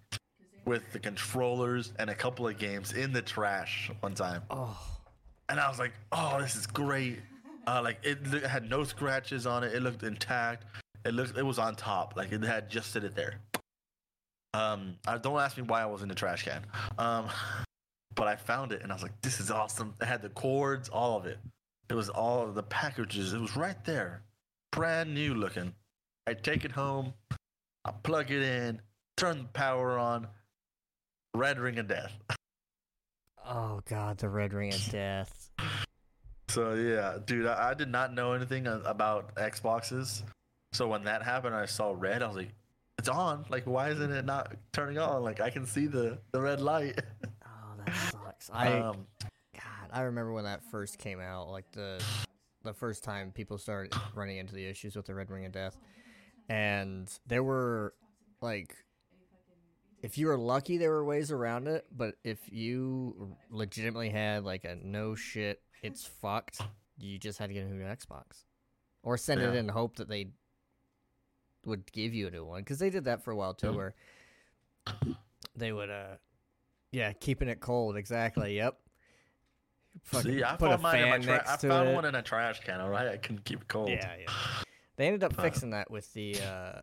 with 0.65 0.91
the 0.93 0.99
controllers 0.99 1.93
and 1.99 2.09
a 2.09 2.15
couple 2.15 2.47
of 2.47 2.57
games 2.57 2.93
in 2.93 3.11
the 3.13 3.21
trash 3.21 3.91
one 3.99 4.13
time, 4.15 4.41
Oh, 4.49 4.77
and 5.49 5.59
I 5.59 5.67
was 5.69 5.77
like, 5.79 5.91
"Oh, 6.11 6.39
this 6.41 6.55
is 6.55 6.65
great." 6.67 7.19
Uh, 7.67 7.81
like 7.83 7.99
it, 8.03 8.25
lo- 8.27 8.47
had 8.47 8.69
no 8.69 8.83
scratches 8.83 9.45
on 9.45 9.63
it. 9.63 9.73
It 9.73 9.81
looked 9.81 10.03
intact. 10.03 10.65
It 11.05 11.13
looked. 11.13 11.37
It 11.37 11.43
was 11.43 11.59
on 11.59 11.75
top. 11.75 12.15
Like 12.15 12.31
it 12.31 12.41
had 12.43 12.69
just 12.69 12.91
sit 12.91 13.03
it 13.03 13.15
there. 13.15 13.35
Um, 14.53 14.95
I 15.07 15.17
don't 15.17 15.39
ask 15.39 15.57
me 15.57 15.63
why 15.63 15.81
I 15.81 15.85
was 15.85 16.01
in 16.01 16.09
the 16.09 16.15
trash 16.15 16.43
can. 16.43 16.63
Um, 16.97 17.27
but 18.15 18.27
I 18.27 18.35
found 18.35 18.71
it 18.71 18.81
and 18.83 18.91
I 18.91 18.95
was 18.95 19.01
like, 19.03 19.19
this 19.21 19.39
is 19.39 19.49
awesome. 19.49 19.95
It 20.01 20.05
had 20.05 20.21
the 20.21 20.29
cords, 20.29 20.89
all 20.89 21.17
of 21.17 21.25
it. 21.25 21.39
It 21.89 21.95
was 21.95 22.09
all 22.09 22.47
the 22.47 22.63
packages. 22.63 23.33
It 23.33 23.41
was 23.41 23.55
right 23.57 23.83
there, 23.85 24.21
brand 24.71 25.13
new 25.13 25.33
looking. 25.33 25.73
I 26.27 26.33
take 26.35 26.63
it 26.63 26.71
home, 26.71 27.13
I 27.85 27.91
plug 27.91 28.31
it 28.31 28.41
in, 28.41 28.81
turn 29.17 29.39
the 29.39 29.43
power 29.45 29.97
on. 29.97 30.27
Red 31.35 31.59
ring 31.59 31.79
of 31.79 31.87
death. 31.87 32.13
oh 33.45 33.81
God, 33.89 34.17
the 34.19 34.29
red 34.29 34.53
ring 34.53 34.73
of 34.73 34.89
death. 34.89 35.49
So 36.49 36.75
yeah, 36.75 37.17
dude, 37.25 37.47
I, 37.47 37.71
I 37.71 37.73
did 37.73 37.89
not 37.89 38.13
know 38.13 38.33
anything 38.33 38.67
about 38.67 39.35
Xboxes. 39.35 40.23
So 40.73 40.87
when 40.87 41.03
that 41.05 41.23
happened, 41.23 41.55
I 41.55 41.65
saw 41.65 41.95
red. 41.97 42.21
I 42.21 42.27
was 42.27 42.37
like, 42.37 42.53
"It's 42.99 43.09
on! 43.09 43.45
Like, 43.49 43.65
why 43.65 43.89
isn't 43.89 44.11
it 44.11 44.25
not 44.25 44.53
turning 44.71 44.97
on? 44.99 45.23
Like, 45.23 45.39
I 45.41 45.49
can 45.49 45.65
see 45.65 45.87
the 45.87 46.19
the 46.31 46.41
red 46.41 46.61
light." 46.61 46.99
Oh, 47.45 47.83
that 47.85 47.95
sucks. 47.95 48.49
I 48.53 48.79
um, 48.79 49.07
God, 49.53 49.89
I 49.91 50.01
remember 50.01 50.31
when 50.31 50.43
that 50.43 50.61
first 50.69 50.97
came 50.99 51.19
out, 51.19 51.49
like 51.49 51.71
the 51.71 52.01
the 52.63 52.73
first 52.73 53.03
time 53.03 53.31
people 53.31 53.57
started 53.57 53.93
running 54.15 54.37
into 54.37 54.53
the 54.53 54.65
issues 54.65 54.95
with 54.95 55.05
the 55.05 55.13
red 55.15 55.29
ring 55.29 55.45
of 55.45 55.51
death, 55.51 55.77
and 56.49 57.09
there 57.27 57.43
were 57.43 57.93
like, 58.41 58.75
if 60.01 60.17
you 60.17 60.27
were 60.27 60.37
lucky, 60.37 60.77
there 60.77 60.91
were 60.91 61.05
ways 61.05 61.31
around 61.31 61.67
it. 61.67 61.85
But 61.95 62.15
if 62.23 62.39
you 62.51 63.35
legitimately 63.49 64.09
had 64.09 64.43
like 64.43 64.65
a 64.65 64.75
no 64.75 65.15
shit, 65.15 65.61
it's 65.81 66.05
fucked, 66.05 66.61
you 66.97 67.17
just 67.17 67.39
had 67.39 67.47
to 67.49 67.53
get 67.53 67.63
a 67.65 67.69
new 67.69 67.83
Xbox, 67.83 68.45
or 69.03 69.17
send 69.17 69.41
it 69.41 69.55
in 69.55 69.67
hope 69.69 69.95
that 69.97 70.09
they 70.09 70.27
would 71.65 71.89
give 71.93 72.13
you 72.13 72.27
a 72.27 72.31
new 72.31 72.43
one 72.45 72.61
because 72.61 72.79
they 72.79 72.89
did 72.89 73.05
that 73.05 73.23
for 73.23 73.31
a 73.31 73.35
while 73.35 73.53
too, 73.53 73.67
Yeah. 73.67 73.75
where 73.75 73.95
they 75.55 75.71
would 75.71 75.89
uh 75.89 76.15
yeah 76.91 77.13
keeping 77.13 77.47
it 77.47 77.59
cold 77.61 77.95
exactly 77.95 78.55
yep 78.57 78.77
Fucking 80.03 80.31
see, 80.31 80.43
I 80.43 80.55
put 80.57 80.67
a 80.71 80.77
found 80.77 80.81
mine 80.81 80.99
in 81.03 81.09
my 81.09 81.17
tra- 81.19 81.43
I 81.47 81.55
found 81.57 81.89
it. 81.89 81.93
one 81.95 82.03
in 82.05 82.15
a 82.15 82.21
trash 82.23 82.59
can. 82.61 82.81
All 82.81 82.89
right, 82.89 83.07
I 83.09 83.17
can 83.17 83.37
keep 83.39 83.61
it 83.61 83.67
cold. 83.67 83.89
yeah 83.89 84.13
yeah 84.19 84.62
they 84.95 85.07
ended 85.07 85.23
up 85.23 85.35
fixing 85.35 85.71
that 85.71 85.89
with 85.91 86.11
the 86.13 86.35
uh 86.41 86.81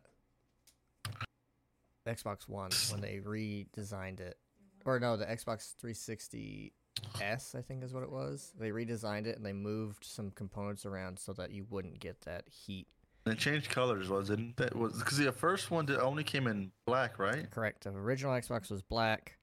xbox 2.07 2.47
one 2.47 2.71
when 2.89 2.99
they 3.01 3.19
redesigned 3.23 4.19
it 4.19 4.37
or 4.85 4.99
no 4.99 5.15
the 5.15 5.25
xbox 5.25 5.75
360 5.77 6.73
s 7.21 7.55
i 7.55 7.61
think 7.61 7.83
is 7.83 7.93
what 7.93 8.03
it 8.03 8.11
was 8.11 8.53
they 8.59 8.69
redesigned 8.71 9.27
it 9.27 9.37
and 9.37 9.45
they 9.45 9.53
moved 9.53 10.03
some 10.03 10.31
components 10.31 10.85
around 10.85 11.17
so 11.19 11.31
that 11.33 11.51
you 11.51 11.65
wouldn't 11.69 11.99
get 11.99 12.19
that 12.21 12.43
heat 12.49 12.87
And 13.25 13.35
it 13.35 13.39
changed 13.39 13.69
colors, 13.69 14.09
was 14.09 14.31
it? 14.31 14.57
That 14.57 14.75
was 14.75 14.97
because 14.97 15.19
the 15.19 15.31
first 15.31 15.69
one 15.69 15.85
that 15.85 16.01
only 16.01 16.23
came 16.23 16.47
in 16.47 16.71
black, 16.87 17.19
right? 17.19 17.49
Correct. 17.51 17.83
The 17.83 17.91
original 17.91 18.33
Xbox 18.33 18.71
was 18.71 18.81
black. 18.81 19.37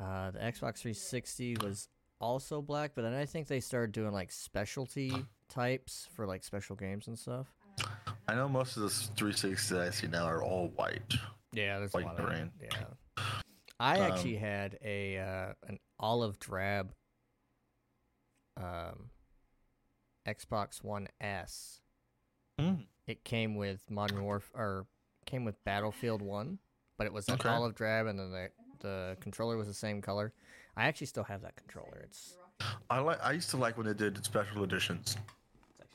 Uh, 0.00 0.30
the 0.30 0.38
Xbox 0.38 0.78
360 0.78 1.56
was 1.60 1.88
also 2.20 2.62
black, 2.62 2.92
but 2.94 3.02
then 3.02 3.14
I 3.14 3.26
think 3.26 3.48
they 3.48 3.58
started 3.58 3.90
doing 3.90 4.12
like 4.12 4.30
specialty 4.30 5.12
types 5.48 6.06
for 6.14 6.26
like 6.26 6.44
special 6.44 6.76
games 6.76 7.08
and 7.08 7.18
stuff. 7.18 7.48
I 8.28 8.34
know 8.34 8.48
most 8.48 8.76
of 8.76 8.82
the 8.82 8.88
360s 8.88 9.78
I 9.78 9.90
see 9.90 10.06
now 10.06 10.24
are 10.24 10.42
all 10.42 10.68
white. 10.76 11.14
Yeah, 11.52 11.78
there's 11.78 11.92
White 11.94 12.04
a 12.04 12.08
lot 12.08 12.18
and 12.18 12.24
of 12.28 12.30
green. 12.30 12.52
Yeah. 12.62 13.24
I 13.80 13.96
Um, 14.00 14.12
actually 14.12 14.36
had 14.36 14.78
a 14.84 15.18
uh, 15.18 15.52
an 15.66 15.78
olive 15.98 16.38
drab 16.38 16.92
um, 18.56 19.10
Xbox 20.26 20.82
One 20.84 21.08
S. 21.20 21.80
Mm. 22.60 22.86
It 23.06 23.24
came 23.24 23.54
with 23.54 23.88
Modern 23.90 24.22
Warfare 24.24 24.60
or 24.60 24.86
came 25.26 25.44
with 25.44 25.62
Battlefield 25.64 26.20
One, 26.20 26.58
but 26.98 27.06
it 27.06 27.12
was 27.12 27.28
an 27.28 27.34
Okay. 27.34 27.48
olive 27.48 27.74
drab, 27.74 28.06
and 28.06 28.18
then 28.18 28.30
the 28.30 28.50
the 28.80 29.16
controller 29.20 29.56
was 29.56 29.66
the 29.68 29.74
same 29.74 30.02
color. 30.02 30.32
I 30.76 30.84
actually 30.84 31.06
still 31.06 31.24
have 31.24 31.40
that 31.42 31.56
controller. 31.56 32.00
It's 32.04 32.36
I 32.90 32.98
like. 32.98 33.20
I 33.22 33.32
used 33.32 33.48
to 33.50 33.56
like 33.56 33.78
when 33.78 33.86
they 33.86 33.94
did 33.94 34.22
special 34.24 34.64
editions. 34.64 35.16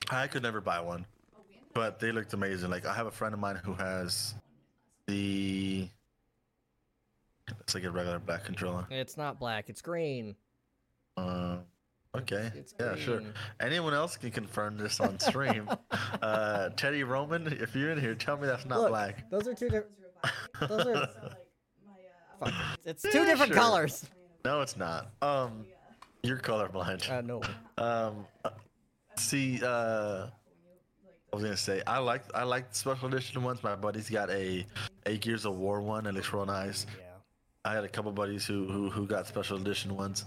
I 0.09 0.27
could 0.27 0.41
never 0.43 0.61
buy 0.61 0.79
one, 0.79 1.05
but 1.73 1.99
they 1.99 2.11
looked 2.11 2.33
amazing. 2.33 2.69
Like 2.69 2.85
I 2.85 2.93
have 2.93 3.07
a 3.07 3.11
friend 3.11 3.33
of 3.33 3.39
mine 3.39 3.59
who 3.63 3.73
has 3.73 4.35
the. 5.07 5.87
It's 7.61 7.75
like 7.75 7.83
a 7.83 7.91
regular 7.91 8.19
black 8.19 8.45
controller. 8.45 8.87
it's 8.89 9.17
not 9.17 9.39
black. 9.39 9.69
It's 9.69 9.81
green. 9.81 10.35
Uh, 11.17 11.57
okay. 12.15 12.51
It's 12.55 12.73
yeah, 12.79 12.95
sure. 12.95 13.21
Anyone 13.59 13.93
else 13.93 14.15
can 14.15 14.31
confirm 14.31 14.77
this 14.77 14.99
on 15.01 15.19
stream. 15.19 15.69
uh, 16.21 16.69
Teddy 16.69 17.03
Roman, 17.03 17.47
if 17.47 17.75
you're 17.75 17.91
in 17.91 17.99
here, 17.99 18.15
tell 18.15 18.37
me 18.37 18.47
that's 18.47 18.65
not 18.65 18.79
Look, 18.79 18.89
black. 18.89 19.29
Those 19.29 19.47
are 19.47 19.53
two 19.53 19.69
different. 19.69 19.91
Those 20.61 20.85
are 20.87 21.09
fuck. 22.39 22.47
it. 22.47 22.53
It's 22.85 23.01
two 23.03 23.09
Yeah, 23.13 23.25
different 23.25 23.53
sure. 23.53 23.61
colors. 23.61 24.05
No, 24.45 24.61
it's 24.61 24.77
not. 24.77 25.09
Um, 25.21 25.65
you're 26.23 26.37
colorblind. 26.39 27.09
Uh, 27.11 27.21
no. 27.21 27.41
Um, 27.77 28.25
uh, 28.45 28.49
see, 29.17 29.59
uh, 29.63 30.27
I 31.33 31.35
was 31.35 31.43
gonna 31.43 31.57
say 31.57 31.81
I 31.87 31.97
like 31.97 32.21
I 32.35 32.43
like 32.43 32.67
special 32.75 33.07
edition 33.07 33.41
ones. 33.41 33.63
My 33.63 33.75
buddy's 33.75 34.07
got 34.07 34.29
a 34.29 34.67
a 35.07 35.17
Gears 35.17 35.45
of 35.45 35.57
War 35.57 35.81
one. 35.81 36.05
It 36.05 36.13
looks 36.13 36.31
real 36.31 36.45
nice. 36.45 36.85
Yeah. 36.95 37.05
I 37.65 37.73
had 37.73 37.83
a 37.83 37.89
couple 37.89 38.11
buddies 38.11 38.45
who 38.45 38.67
who 38.67 38.91
who 38.91 39.07
got 39.07 39.25
special 39.25 39.57
edition 39.57 39.95
ones. 39.97 40.25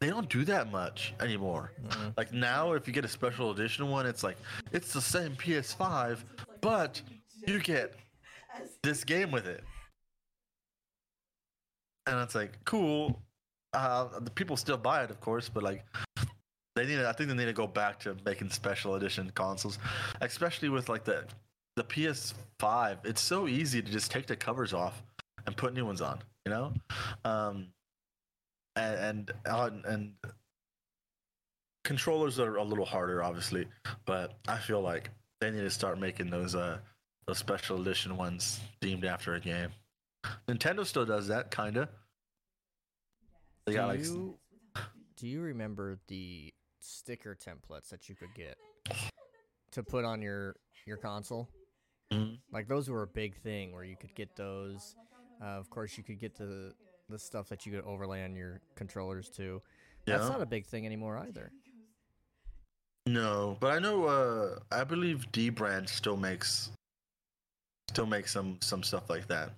They 0.00 0.08
don't 0.08 0.30
do 0.30 0.46
that 0.46 0.72
much 0.72 1.12
anymore. 1.20 1.72
Mm-mm. 1.86 2.16
Like 2.16 2.32
now, 2.32 2.72
if 2.72 2.86
you 2.86 2.94
get 2.94 3.04
a 3.04 3.08
special 3.08 3.50
edition 3.50 3.90
one, 3.90 4.06
it's 4.06 4.24
like 4.24 4.38
it's 4.72 4.94
the 4.94 5.00
same 5.02 5.32
PS5, 5.32 6.20
but 6.62 7.02
you 7.46 7.60
get 7.60 7.92
this 8.82 9.04
game 9.04 9.30
with 9.30 9.46
it. 9.46 9.62
And 12.06 12.18
it's 12.20 12.34
like 12.34 12.64
cool. 12.64 13.20
Uh, 13.74 14.20
the 14.20 14.30
people 14.30 14.56
still 14.56 14.78
buy 14.78 15.04
it, 15.04 15.10
of 15.10 15.20
course, 15.20 15.50
but 15.50 15.62
like 15.62 15.84
they 16.78 16.86
need. 16.86 16.96
To, 16.96 17.08
I 17.08 17.12
think 17.12 17.28
they 17.28 17.36
need 17.36 17.46
to 17.46 17.52
go 17.52 17.66
back 17.66 17.98
to 18.00 18.16
making 18.24 18.50
special 18.50 18.94
edition 18.94 19.30
consoles, 19.34 19.78
especially 20.20 20.68
with 20.68 20.88
like 20.88 21.04
the 21.04 21.24
the 21.76 21.84
PS5. 21.84 22.98
It's 23.04 23.20
so 23.20 23.48
easy 23.48 23.82
to 23.82 23.90
just 23.90 24.10
take 24.10 24.26
the 24.26 24.36
covers 24.36 24.72
off 24.72 25.02
and 25.46 25.56
put 25.56 25.74
new 25.74 25.84
ones 25.84 26.00
on. 26.00 26.18
You 26.46 26.52
know, 26.52 26.72
um, 27.24 27.66
and 28.76 29.32
and 29.44 29.84
and, 29.84 30.12
controllers 31.84 32.38
are 32.38 32.56
a 32.56 32.64
little 32.64 32.84
harder, 32.84 33.22
obviously, 33.22 33.66
but 34.06 34.34
I 34.46 34.58
feel 34.58 34.80
like 34.80 35.10
they 35.40 35.50
need 35.50 35.60
to 35.60 35.70
start 35.70 35.98
making 35.98 36.30
those 36.30 36.54
uh 36.54 36.78
those 37.26 37.38
special 37.38 37.80
edition 37.80 38.16
ones 38.16 38.60
themed 38.80 39.04
after 39.04 39.34
a 39.34 39.40
game. 39.40 39.70
Nintendo 40.48 40.86
still 40.86 41.04
does 41.04 41.28
that, 41.28 41.50
kinda. 41.50 41.88
They 43.66 43.72
Do 43.72 43.78
got 43.78 43.88
like 43.88 44.00
you, 44.00 44.38
do 45.16 45.26
you 45.26 45.40
remember 45.40 45.98
the 46.08 46.52
sticker 46.88 47.36
templates 47.36 47.88
that 47.90 48.08
you 48.08 48.14
could 48.14 48.34
get 48.34 48.56
to 49.72 49.82
put 49.82 50.04
on 50.04 50.22
your 50.22 50.56
your 50.86 50.96
console? 50.96 51.48
Mhm. 52.12 52.38
Like 52.52 52.68
those 52.68 52.88
were 52.88 53.02
a 53.02 53.06
big 53.06 53.36
thing 53.36 53.72
where 53.72 53.84
you 53.84 53.96
could 53.96 54.14
get 54.14 54.34
those. 54.36 54.96
Uh, 55.40 55.58
of 55.58 55.68
course, 55.70 55.96
you 55.96 56.04
could 56.04 56.18
get 56.18 56.34
the 56.36 56.74
the 57.08 57.18
stuff 57.18 57.48
that 57.48 57.64
you 57.64 57.72
could 57.72 57.84
overlay 57.84 58.24
on 58.24 58.34
your 58.34 58.60
controllers 58.74 59.28
too. 59.28 59.62
That's 60.06 60.24
yeah. 60.24 60.28
not 60.30 60.42
a 60.42 60.46
big 60.46 60.66
thing 60.66 60.86
anymore 60.86 61.18
either. 61.18 61.52
No, 63.06 63.56
but 63.60 63.72
I 63.72 63.78
know. 63.78 64.04
Uh, 64.04 64.58
I 64.70 64.84
believe 64.84 65.26
dbrand 65.32 65.88
still 65.88 66.16
makes 66.16 66.70
still 67.90 68.06
makes 68.06 68.32
some 68.32 68.58
some 68.60 68.82
stuff 68.82 69.08
like 69.08 69.26
that. 69.28 69.52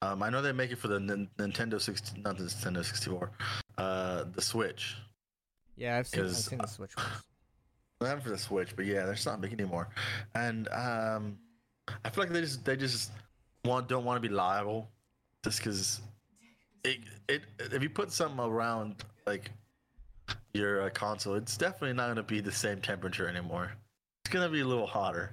Um, 0.00 0.22
I 0.22 0.30
know 0.30 0.42
they 0.42 0.52
make 0.52 0.72
it 0.72 0.78
for 0.78 0.88
the 0.88 0.98
Nin- 0.98 1.30
Nintendo 1.38 1.80
60, 1.80 2.22
not 2.22 2.36
the 2.36 2.44
Nintendo 2.44 2.84
64, 2.84 3.30
uh, 3.78 4.24
the 4.34 4.42
Switch. 4.42 4.96
Yeah, 5.76 5.98
I've 5.98 6.06
seen, 6.06 6.24
I've 6.24 6.36
seen 6.36 6.58
the 6.58 6.66
Switch 6.66 6.96
ones. 6.96 7.08
Not 8.00 8.22
for 8.22 8.30
the 8.30 8.38
Switch, 8.38 8.74
but 8.74 8.84
yeah, 8.84 9.06
they're 9.06 9.16
not 9.24 9.40
big 9.40 9.52
anymore. 9.52 9.88
And 10.34 10.66
um, 10.68 11.38
I 12.04 12.10
feel 12.10 12.24
like 12.24 12.32
they 12.32 12.40
just 12.40 12.64
they 12.64 12.76
just 12.76 13.12
want 13.64 13.88
don't 13.88 14.04
want 14.04 14.20
to 14.20 14.28
be 14.28 14.34
liable, 14.34 14.88
just 15.44 15.58
because 15.58 16.00
it 16.82 16.98
it 17.28 17.42
if 17.60 17.80
you 17.80 17.88
put 17.88 18.10
something 18.10 18.40
around 18.40 19.04
like 19.24 19.52
your 20.52 20.82
uh, 20.82 20.90
console, 20.90 21.34
it's 21.34 21.56
definitely 21.56 21.94
not 21.94 22.08
gonna 22.08 22.24
be 22.24 22.40
the 22.40 22.50
same 22.50 22.80
temperature 22.80 23.28
anymore. 23.28 23.72
It's 24.24 24.32
gonna 24.32 24.48
be 24.48 24.60
a 24.60 24.66
little 24.66 24.86
hotter. 24.86 25.30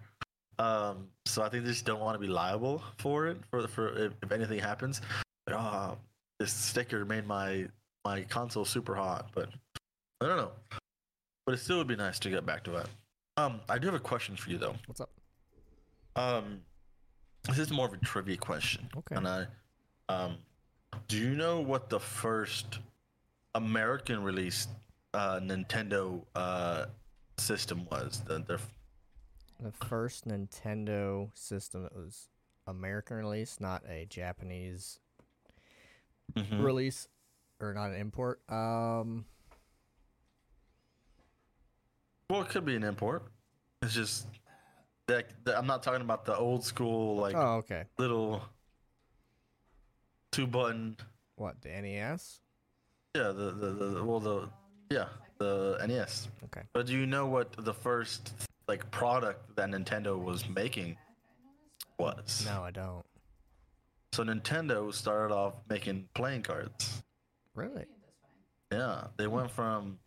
Um, 0.59 1.07
so 1.25 1.41
I 1.41 1.49
think 1.49 1.63
they 1.63 1.71
just 1.71 1.85
don't 1.85 2.01
want 2.01 2.15
to 2.15 2.19
be 2.19 2.27
liable 2.27 2.83
for 2.97 3.27
it 3.27 3.37
for 3.49 3.67
for 3.67 3.97
if, 3.97 4.13
if 4.21 4.31
anything 4.31 4.59
happens. 4.59 5.01
Like, 5.47 5.55
oh, 5.59 5.97
this 6.39 6.53
sticker 6.53 7.03
made 7.05 7.25
my 7.25 7.67
my 8.05 8.21
console 8.23 8.65
super 8.65 8.95
hot, 8.95 9.29
but 9.33 9.49
I 10.21 10.25
don't 10.27 10.37
know. 10.37 10.51
But 11.45 11.55
it 11.55 11.59
still 11.59 11.77
would 11.77 11.87
be 11.87 11.95
nice 11.95 12.19
to 12.19 12.29
get 12.29 12.45
back 12.45 12.63
to 12.65 12.71
that. 12.71 12.87
Um, 13.37 13.61
I 13.69 13.77
do 13.79 13.87
have 13.87 13.95
a 13.95 13.99
question 13.99 14.35
for 14.35 14.49
you 14.49 14.57
though. 14.57 14.75
What's 14.85 15.01
up? 15.01 15.09
Um, 16.15 16.59
this 17.47 17.57
is 17.57 17.71
more 17.71 17.85
of 17.87 17.93
a 17.93 17.97
trivia 17.97 18.37
question. 18.37 18.89
Okay. 18.97 19.15
And 19.15 19.27
I, 19.27 19.45
um, 20.09 20.37
do 21.07 21.17
you 21.17 21.35
know 21.35 21.61
what 21.61 21.89
the 21.89 21.99
first 21.99 22.79
American 23.55 24.21
released 24.23 24.69
uh, 25.13 25.39
Nintendo 25.39 26.21
uh, 26.35 26.85
system 27.37 27.87
was? 27.89 28.21
The, 28.25 28.39
their 28.39 28.59
The 29.61 29.71
first 29.85 30.27
Nintendo 30.27 31.29
system 31.35 31.83
that 31.83 31.95
was 31.95 32.27
American 32.67 33.17
release, 33.17 33.59
not 33.59 33.83
a 33.87 34.05
Japanese 34.09 34.99
Mhm. 36.35 36.63
release 36.63 37.07
or 37.59 37.73
not 37.73 37.87
an 37.89 37.95
import. 37.95 38.39
Um, 38.51 39.25
Well, 42.29 42.41
it 42.41 42.49
could 42.49 42.65
be 42.65 42.75
an 42.75 42.83
import. 42.83 43.23
It's 43.81 43.93
just 43.93 44.27
that, 45.07 45.25
that 45.45 45.57
I'm 45.57 45.65
not 45.65 45.81
talking 45.81 46.01
about 46.01 46.25
the 46.25 46.35
old 46.35 46.63
school 46.63 47.15
like 47.17 47.35
oh, 47.35 47.55
okay. 47.57 47.85
little 47.97 48.41
two 50.31 50.45
button. 50.45 50.95
What 51.35 51.61
the 51.61 51.69
NES? 51.69 52.41
Yeah, 53.15 53.29
the, 53.29 53.51
the 53.51 53.69
the 53.71 54.03
well 54.03 54.19
the 54.19 54.49
yeah 54.91 55.05
the 55.39 55.83
NES. 55.87 56.27
Okay. 56.45 56.61
But 56.73 56.85
do 56.85 56.93
you 56.93 57.05
know 57.05 57.25
what 57.25 57.53
the 57.57 57.73
first 57.73 58.33
like 58.67 58.89
product 58.91 59.55
that 59.55 59.69
Nintendo 59.69 60.21
was 60.21 60.47
making 60.47 60.97
was? 61.97 62.45
No, 62.45 62.61
I 62.63 62.71
don't. 62.71 63.05
So 64.11 64.23
Nintendo 64.23 64.93
started 64.93 65.33
off 65.33 65.55
making 65.69 66.07
playing 66.13 66.43
cards. 66.43 67.01
Really? 67.55 67.85
Yeah, 68.71 69.05
they 69.17 69.27
went 69.27 69.49
from 69.49 69.97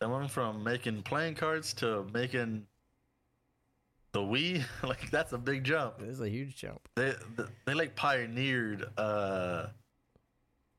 they 0.00 0.06
went 0.06 0.30
from 0.30 0.62
making 0.62 1.02
playing 1.02 1.34
cards 1.34 1.72
to 1.74 2.04
making 2.12 2.66
the 4.12 4.20
Wii. 4.20 4.64
like 4.82 5.10
that's 5.10 5.32
a 5.32 5.38
big 5.38 5.64
jump. 5.64 6.00
It 6.00 6.08
is 6.08 6.20
a 6.20 6.28
huge 6.28 6.56
jump. 6.56 6.88
They 6.94 7.14
they, 7.36 7.44
they 7.64 7.74
like 7.74 7.94
pioneered 7.96 8.86
uh 8.96 9.66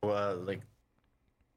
well 0.04 0.36
like 0.38 0.62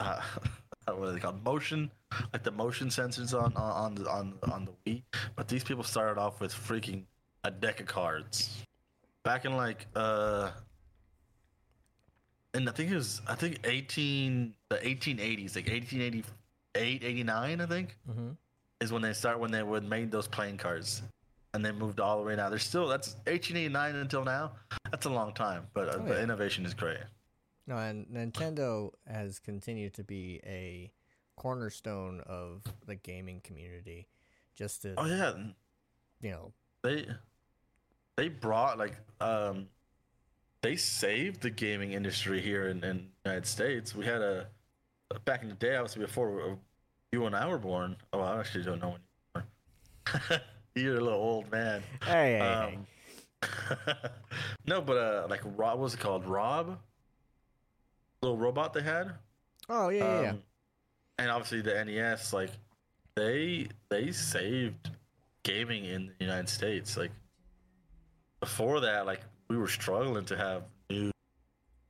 uh, 0.01 0.21
what 0.87 1.09
are 1.09 1.13
they 1.13 1.21
called 1.21 1.45
motion 1.45 1.91
like 2.33 2.43
the 2.43 2.51
motion 2.51 2.89
sensors 2.89 3.35
on 3.35 3.53
on 3.55 3.73
on 3.73 3.95
the, 3.95 4.11
on 4.11 4.35
on 4.51 4.65
the 4.67 4.73
Wii. 4.91 5.03
But 5.37 5.49
these 5.49 5.65
people 5.65 5.85
started 5.85 6.21
off 6.21 6.41
with 6.41 6.53
freaking 6.53 7.05
a 7.45 7.51
deck 7.51 7.81
of 7.81 7.87
cards 7.87 8.65
back 9.23 9.45
in 9.45 9.57
like 9.57 9.87
uh 9.95 10.51
and 12.53 12.69
I 12.69 12.73
think 12.73 12.91
it 12.91 12.97
was 12.97 13.21
I 13.29 13.35
think 13.35 13.61
18 13.65 14.55
the 14.69 14.77
1880s 14.77 15.57
like 15.57 15.69
1888 15.69 16.25
89 16.75 17.61
I 17.61 17.67
think 17.67 17.97
Mm-hmm. 18.09 18.31
is 18.81 18.93
when 18.93 19.03
they 19.03 19.13
start 19.13 19.39
when 19.41 19.51
they 19.51 19.63
would 19.63 19.85
made 19.85 20.11
those 20.11 20.27
playing 20.29 20.57
cards 20.59 21.03
and 21.53 21.65
they 21.65 21.73
moved 21.73 21.99
all 22.01 22.19
the 22.19 22.25
way 22.25 22.37
now 22.37 22.49
they're 22.49 22.59
still 22.59 22.87
that's 22.89 23.15
1889 23.27 23.97
until 23.97 24.25
now. 24.25 24.53
That's 24.91 25.07
a 25.07 25.11
long 25.11 25.33
time 25.35 25.67
but 25.75 25.89
uh, 25.89 25.99
Oh, 26.01 26.05
the 26.07 26.23
innovation 26.23 26.65
is 26.65 26.75
great. 26.75 26.99
No, 27.67 27.77
and 27.77 28.07
Nintendo 28.07 28.91
has 29.07 29.39
continued 29.39 29.95
to 29.95 30.03
be 30.05 30.41
a 30.45 30.91
cornerstone 31.37 32.21
of 32.27 32.63
the 32.87 32.95
gaming 32.97 33.41
community. 33.43 34.09
Just 34.57 34.83
to 34.83 34.95
oh 34.99 35.07
yeah. 35.07 35.35
you 36.21 36.31
know, 36.31 36.53
they 36.83 37.07
they 38.17 38.29
brought 38.29 38.77
like 38.79 38.97
um 39.21 39.69
they 40.63 40.77
saved 40.77 41.41
the 41.41 41.49
gaming 41.51 41.93
industry 41.93 42.41
here 42.43 42.69
in, 42.69 42.83
in 42.85 42.97
the 43.25 43.31
united 43.31 43.47
states. 43.47 43.95
We 43.95 44.05
had 44.05 44.21
a 44.21 44.49
back 45.25 45.43
in 45.43 45.49
the 45.49 45.55
day 45.55 45.77
obviously 45.77 46.03
before 46.03 46.57
you 47.13 47.27
and 47.27 47.35
i 47.35 47.47
were 47.47 47.59
born 47.59 47.97
oh 48.13 48.21
i 48.21 48.39
actually 48.39 48.65
don't 48.65 48.81
know 48.81 48.91
when 48.91 49.01
you 49.01 49.09
were 49.35 49.43
born 50.29 50.41
you're 50.77 50.97
a 50.99 51.01
little 51.01 51.19
old 51.19 51.51
man 51.51 51.83
hey, 52.05 52.39
hey, 52.39 52.39
hey. 52.39 52.75
Um, 52.77 52.87
no, 54.67 54.81
but 54.83 54.97
uh, 54.97 55.27
like 55.31 55.41
Rob, 55.57 55.79
what 55.79 55.85
was 55.85 55.95
it 55.95 56.01
called? 56.01 56.27
Rob, 56.27 56.79
little 58.23 58.37
robot 58.37 58.75
they 58.75 58.83
had. 58.83 59.13
Oh 59.69 59.89
yeah, 59.89 59.99
yeah, 60.05 60.21
yeah. 60.21 60.31
Um, 60.31 60.43
And 61.19 61.31
obviously 61.31 61.63
the 61.63 61.83
NES, 61.85 62.33
like 62.33 62.51
they 63.17 63.69
they 63.89 64.13
saved 64.13 64.91
gaming 65.43 65.87
in 65.87 66.13
the 66.19 66.25
United 66.25 66.49
States. 66.49 66.97
Like 66.97 67.13
before 68.41 68.81
that, 68.81 69.07
like 69.07 69.23
we 69.49 69.57
were 69.57 69.69
struggling 69.69 70.25
to 70.27 70.37
have 70.37 70.65
new 70.91 71.11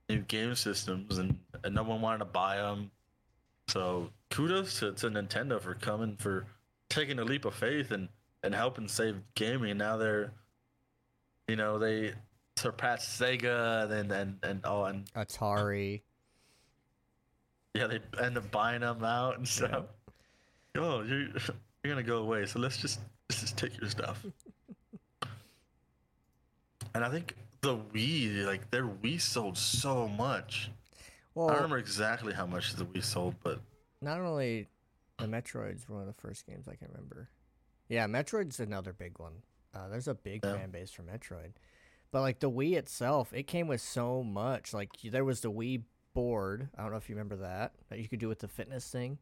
new 0.09 0.19
game 0.19 0.55
systems, 0.55 1.17
and, 1.17 1.37
and 1.63 1.75
no 1.75 1.83
one 1.83 2.01
wanted 2.01 2.19
to 2.19 2.25
buy 2.25 2.57
them. 2.57 2.91
So 3.71 4.09
kudos 4.29 4.79
to, 4.79 4.91
to 4.91 5.09
Nintendo 5.09 5.61
for 5.61 5.75
coming 5.75 6.17
for 6.17 6.45
taking 6.89 7.19
a 7.19 7.23
leap 7.23 7.45
of 7.45 7.53
faith 7.53 7.91
and 7.91 8.09
and 8.43 8.53
helping 8.53 8.89
save 8.89 9.21
gaming. 9.33 9.77
Now 9.77 9.95
they're, 9.95 10.33
you 11.47 11.55
know, 11.55 11.79
they 11.79 12.13
surpassed 12.57 13.17
Sega 13.17 13.89
and 13.89 14.11
and 14.11 14.37
and 14.43 14.59
oh 14.65 14.83
and 14.83 15.05
Atari. 15.13 16.01
yeah, 17.73 17.87
they 17.87 18.01
end 18.21 18.37
up 18.37 18.51
buying 18.51 18.81
them 18.81 19.05
out 19.05 19.37
and 19.37 19.47
stuff. 19.47 19.85
Oh, 20.75 21.03
you're 21.03 21.27
you're 21.29 21.93
gonna 21.93 22.03
go 22.03 22.17
away, 22.17 22.45
so 22.47 22.59
let's 22.59 22.75
just 22.75 22.99
let's 23.29 23.39
just 23.39 23.57
take 23.57 23.79
your 23.79 23.89
stuff. 23.89 24.25
and 26.93 27.05
I 27.05 27.09
think 27.09 27.37
the 27.61 27.77
Wii, 27.77 28.45
like 28.45 28.69
their 28.69 28.85
Wii 28.85 29.21
sold 29.21 29.57
so 29.57 30.09
much. 30.09 30.69
I 31.35 31.39
don't 31.47 31.55
remember 31.55 31.77
exactly 31.77 32.33
how 32.33 32.45
much 32.45 32.73
the 32.75 32.85
Wii 32.85 33.03
sold, 33.03 33.35
but 33.43 33.61
not 34.01 34.19
only 34.19 34.67
the 35.17 35.27
Metroids 35.27 35.87
were 35.87 35.95
one 35.97 36.07
of 36.07 36.13
the 36.13 36.21
first 36.21 36.45
games 36.45 36.67
I 36.67 36.75
can 36.75 36.87
remember. 36.89 37.29
Yeah, 37.87 38.07
Metroid's 38.07 38.59
another 38.59 38.93
big 38.93 39.19
one. 39.19 39.43
Uh, 39.73 39.87
there's 39.87 40.07
a 40.07 40.13
big 40.13 40.43
Yeah. 40.43 40.53
fan 40.53 40.71
base 40.71 40.91
for 40.91 41.03
Metroid, 41.03 41.53
but 42.11 42.21
like 42.21 42.39
the 42.39 42.49
Wii 42.49 42.73
itself, 42.75 43.33
it 43.33 43.43
came 43.43 43.67
with 43.67 43.81
so 43.81 44.23
much. 44.23 44.73
Like 44.73 44.89
there 45.03 45.23
was 45.25 45.41
the 45.41 45.51
Wii 45.51 45.83
board. 46.13 46.69
I 46.77 46.81
don't 46.81 46.91
know 46.91 46.97
if 46.97 47.07
you 47.09 47.15
remember 47.15 47.37
that 47.37 47.73
that 47.89 47.99
you 47.99 48.09
could 48.09 48.19
do 48.19 48.27
with 48.27 48.39
the 48.39 48.47
fitness 48.49 48.89
thing. 48.89 49.17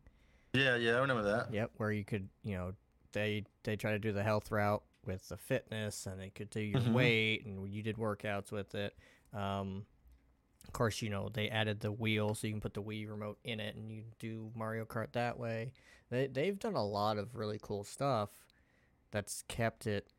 yeah, 0.54 0.76
yeah, 0.76 0.96
I 0.96 1.00
remember 1.00 1.22
that. 1.24 1.54
Yep, 1.54 1.72
where 1.78 1.92
you 1.92 2.04
could, 2.04 2.28
you 2.44 2.56
know, 2.56 2.74
they 3.12 3.44
they 3.64 3.76
try 3.76 3.92
to 3.92 4.00
do 4.00 4.12
the 4.12 4.24
health 4.24 4.50
route 4.50 4.82
with 5.06 5.30
the 5.30 5.38
fitness, 5.38 6.08
and 6.08 6.20
they 6.20 6.30
could 6.32 6.50
do 6.50 6.60
your 6.62 6.82
Mhm. 6.82 6.94
weight, 6.94 7.46
and 7.46 7.70
you 7.72 7.84
did 7.84 7.98
workouts 7.98 8.52
with 8.52 8.74
it. 8.74 8.98
Um, 9.34 9.86
of 10.70 10.74
course, 10.74 11.02
you 11.02 11.10
know 11.10 11.30
they 11.34 11.50
added 11.50 11.80
the 11.80 11.92
wheel, 11.92 12.36
so 12.36 12.46
you 12.46 12.54
can 12.54 12.62
put 12.62 12.76
the 12.76 12.84
Wii 12.84 13.10
remote 13.10 13.40
in 13.44 13.60
it, 13.60 13.76
and 13.76 13.92
you 13.92 14.04
do 14.20 14.52
Mario 14.56 14.86
Kart 14.86 15.14
that 15.14 15.40
way. 15.40 15.72
They 16.12 16.28
they've 16.28 16.60
done 16.60 16.76
a 16.76 16.86
lot 16.86 17.18
of 17.18 17.36
really 17.36 17.58
cool 17.60 17.84
stuff 17.84 18.30
that's 19.10 19.44
kept 19.48 19.88
it 19.88 20.10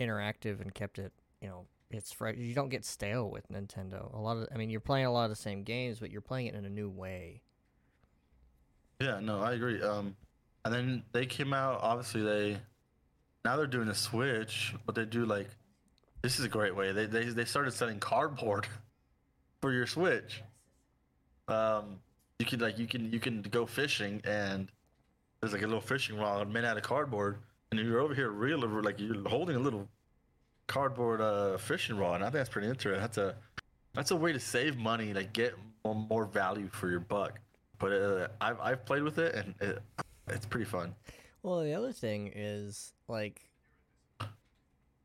interactive 0.00 0.62
and 0.62 0.74
kept 0.74 0.98
it, 0.98 1.12
you 1.42 1.48
know, 1.48 1.66
it's 1.90 2.12
fresh. 2.12 2.36
You 2.38 2.54
don't 2.54 2.70
get 2.70 2.86
stale 2.86 3.28
with 3.28 3.46
Nintendo. 3.52 4.10
A 4.14 4.18
lot 4.18 4.38
of, 4.38 4.48
I 4.54 4.56
mean, 4.56 4.70
you're 4.70 4.80
playing 4.80 5.04
a 5.04 5.12
lot 5.12 5.24
of 5.24 5.30
the 5.30 5.36
same 5.36 5.62
games, 5.62 5.98
but 5.98 6.10
you're 6.10 6.22
playing 6.22 6.46
it 6.46 6.54
in 6.54 6.64
a 6.64 6.70
new 6.70 6.88
way. 6.88 7.42
Yeah, 9.00 9.20
no, 9.20 9.40
I 9.40 9.52
agree. 9.52 9.82
Um, 9.82 10.16
and 10.64 10.72
then 10.72 11.02
they 11.12 11.26
came 11.26 11.52
out. 11.52 11.80
Obviously, 11.82 12.22
they 12.22 12.56
now 13.44 13.58
they're 13.58 13.66
doing 13.66 13.88
a 13.88 13.94
Switch, 13.94 14.74
but 14.86 14.94
they 14.94 15.04
do 15.04 15.26
like 15.26 15.50
this 16.22 16.38
is 16.38 16.44
a 16.44 16.48
great 16.48 16.74
way. 16.74 16.92
They 16.92 17.06
they 17.06 17.24
they 17.24 17.44
started 17.44 17.72
selling 17.72 17.98
cardboard 17.98 18.66
for 19.60 19.72
your 19.72 19.86
Switch. 19.86 20.42
Um, 21.48 22.00
you 22.38 22.46
can 22.46 22.60
like 22.60 22.78
you 22.78 22.86
can 22.86 23.12
you 23.12 23.20
can 23.20 23.42
go 23.42 23.66
fishing 23.66 24.20
and 24.24 24.68
there's 25.40 25.52
like 25.52 25.62
a 25.62 25.66
little 25.66 25.80
fishing 25.80 26.18
rod 26.18 26.50
made 26.50 26.64
out 26.64 26.76
of 26.76 26.82
cardboard, 26.82 27.38
and 27.70 27.80
you're 27.80 28.00
over 28.00 28.14
here 28.14 28.30
real 28.30 28.58
like 28.58 29.00
you're 29.00 29.28
holding 29.28 29.56
a 29.56 29.60
little 29.60 29.88
cardboard 30.66 31.20
uh 31.20 31.56
fishing 31.58 31.96
rod. 31.96 32.16
And 32.16 32.24
I 32.24 32.26
think 32.26 32.34
that's 32.34 32.48
pretty 32.48 32.68
interesting. 32.68 33.00
That's 33.00 33.18
a 33.18 33.34
that's 33.94 34.10
a 34.10 34.16
way 34.16 34.32
to 34.32 34.40
save 34.40 34.76
money, 34.76 35.12
like 35.12 35.32
get 35.32 35.54
more, 35.84 35.94
more 35.94 36.24
value 36.26 36.68
for 36.68 36.88
your 36.88 37.00
buck. 37.00 37.40
But 37.78 37.92
uh, 37.92 38.28
I've 38.40 38.60
I've 38.60 38.84
played 38.84 39.02
with 39.02 39.18
it 39.18 39.34
and 39.34 39.54
it, 39.60 39.82
it's 40.28 40.46
pretty 40.46 40.66
fun. 40.66 40.94
Well, 41.42 41.62
the 41.62 41.72
other 41.72 41.92
thing 41.92 42.30
is 42.34 42.92
like 43.08 43.40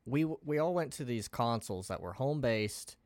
we 0.06 0.24
we 0.24 0.58
all 0.58 0.72
went 0.72 0.92
to 0.94 1.04
these 1.04 1.28
consoles 1.28 1.88
that 1.88 2.00
were 2.00 2.14
home 2.14 2.40
based, 2.40 2.96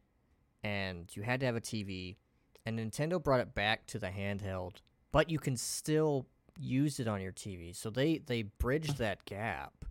and 0.62 1.10
you 1.16 1.22
had 1.22 1.40
to 1.40 1.46
have 1.46 1.56
a 1.56 1.60
TV, 1.60 2.16
and 2.64 2.78
Nintendo 2.78 3.22
brought 3.22 3.40
it 3.40 3.54
back 3.54 3.86
to 3.88 3.98
the 3.98 4.08
handheld, 4.08 4.76
but 5.10 5.30
you 5.30 5.38
can 5.38 5.56
still 5.56 6.26
use 6.58 7.00
it 7.00 7.08
on 7.08 7.20
your 7.20 7.32
TV. 7.32 7.74
So 7.74 7.90
they 7.90 8.18
they 8.18 8.42
bridged 8.42 8.98
that 8.98 9.24
gap 9.24 9.84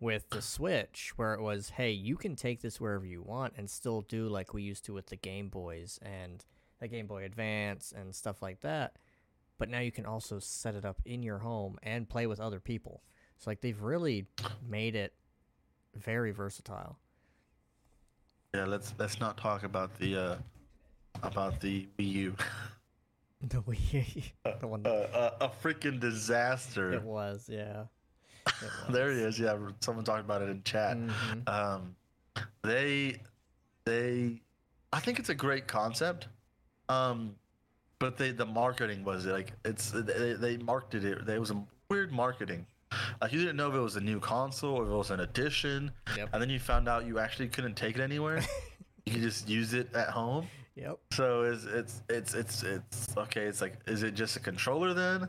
with 0.00 0.28
the 0.30 0.42
Switch, 0.42 1.12
where 1.16 1.34
it 1.34 1.40
was, 1.40 1.70
hey, 1.70 1.90
you 1.90 2.16
can 2.16 2.36
take 2.36 2.60
this 2.60 2.80
wherever 2.80 3.06
you 3.06 3.22
want 3.22 3.54
and 3.56 3.70
still 3.70 4.02
do 4.02 4.28
like 4.28 4.52
we 4.52 4.62
used 4.62 4.84
to 4.84 4.92
with 4.92 5.06
the 5.06 5.16
Game 5.16 5.48
Boys 5.48 5.98
and 6.02 6.44
the 6.80 6.88
Game 6.88 7.06
Boy 7.06 7.24
Advance 7.24 7.92
and 7.96 8.14
stuff 8.14 8.42
like 8.42 8.60
that. 8.60 8.96
But 9.56 9.70
now 9.70 9.78
you 9.78 9.92
can 9.92 10.04
also 10.04 10.40
set 10.40 10.74
it 10.74 10.84
up 10.84 11.00
in 11.06 11.22
your 11.22 11.38
home 11.38 11.78
and 11.82 12.08
play 12.08 12.26
with 12.26 12.40
other 12.40 12.60
people. 12.60 13.02
So 13.38 13.50
like 13.50 13.60
they've 13.60 13.80
really 13.80 14.26
made 14.66 14.96
it 14.96 15.14
very 15.96 16.30
versatile. 16.32 16.98
Yeah, 18.54 18.64
let's 18.66 18.94
let's 18.98 19.18
not 19.20 19.36
talk 19.36 19.64
about 19.64 19.96
the 19.98 20.16
uh 20.16 20.36
about 21.22 21.60
the 21.60 21.86
Wii 21.98 22.12
U. 22.12 22.36
The 23.46 23.60
Wii, 23.60 24.32
the 24.60 24.66
one 24.66 24.86
Uh, 24.86 24.90
that 24.90 25.14
uh, 25.14 25.30
a 25.42 25.48
freaking 25.50 26.00
disaster. 26.00 26.94
it 26.94 27.02
was, 27.02 27.46
yeah. 27.46 27.84
It 28.46 28.52
There 28.90 29.12
he 29.12 29.18
is. 29.18 29.38
Yeah, 29.38 29.58
someone 29.80 30.02
talked 30.04 30.24
about 30.24 30.40
it 30.40 30.48
in 30.48 30.62
chat. 30.62 30.96
Mhm. 30.96 31.46
Um, 31.46 31.94
they, 32.62 33.20
they, 33.84 34.40
I 34.94 35.00
think 35.00 35.18
it's 35.18 35.28
a 35.28 35.34
great 35.34 35.66
concept. 35.66 36.28
Um, 36.88 37.34
but 37.98 38.16
they 38.16 38.30
the 38.30 38.46
marketing 38.46 39.04
was 39.04 39.26
like 39.26 39.52
it's 39.66 39.90
they, 39.90 40.32
they 40.34 40.56
marketed 40.56 41.04
it. 41.04 41.26
There 41.26 41.38
was 41.40 41.50
a 41.50 41.62
weird 41.90 42.12
marketing. 42.12 42.64
Like 43.20 43.32
you 43.32 43.40
didn't 43.40 43.56
know 43.56 43.68
if 43.68 43.74
it 43.74 43.80
was 43.80 43.96
a 43.96 44.00
new 44.00 44.20
console 44.20 44.76
or 44.76 44.84
if 44.84 44.90
it 44.90 44.94
was 44.94 45.10
an 45.10 45.20
addition, 45.20 45.90
Yep. 46.16 46.30
and 46.32 46.42
then 46.42 46.50
you 46.50 46.58
found 46.58 46.88
out 46.88 47.06
you 47.06 47.18
actually 47.18 47.48
couldn't 47.48 47.74
take 47.76 47.96
it 47.96 48.00
anywhere. 48.02 48.40
you 49.06 49.12
could 49.12 49.22
just 49.22 49.48
use 49.48 49.74
it 49.74 49.94
at 49.94 50.08
home. 50.10 50.46
Yep. 50.76 50.98
So 51.12 51.42
it's 51.42 51.64
it's 51.64 52.02
it's 52.08 52.34
it's 52.34 52.62
it's 52.64 53.16
okay. 53.16 53.42
It's 53.42 53.60
like, 53.60 53.74
is 53.86 54.02
it 54.02 54.14
just 54.14 54.36
a 54.36 54.40
controller 54.40 54.92
then? 54.94 55.28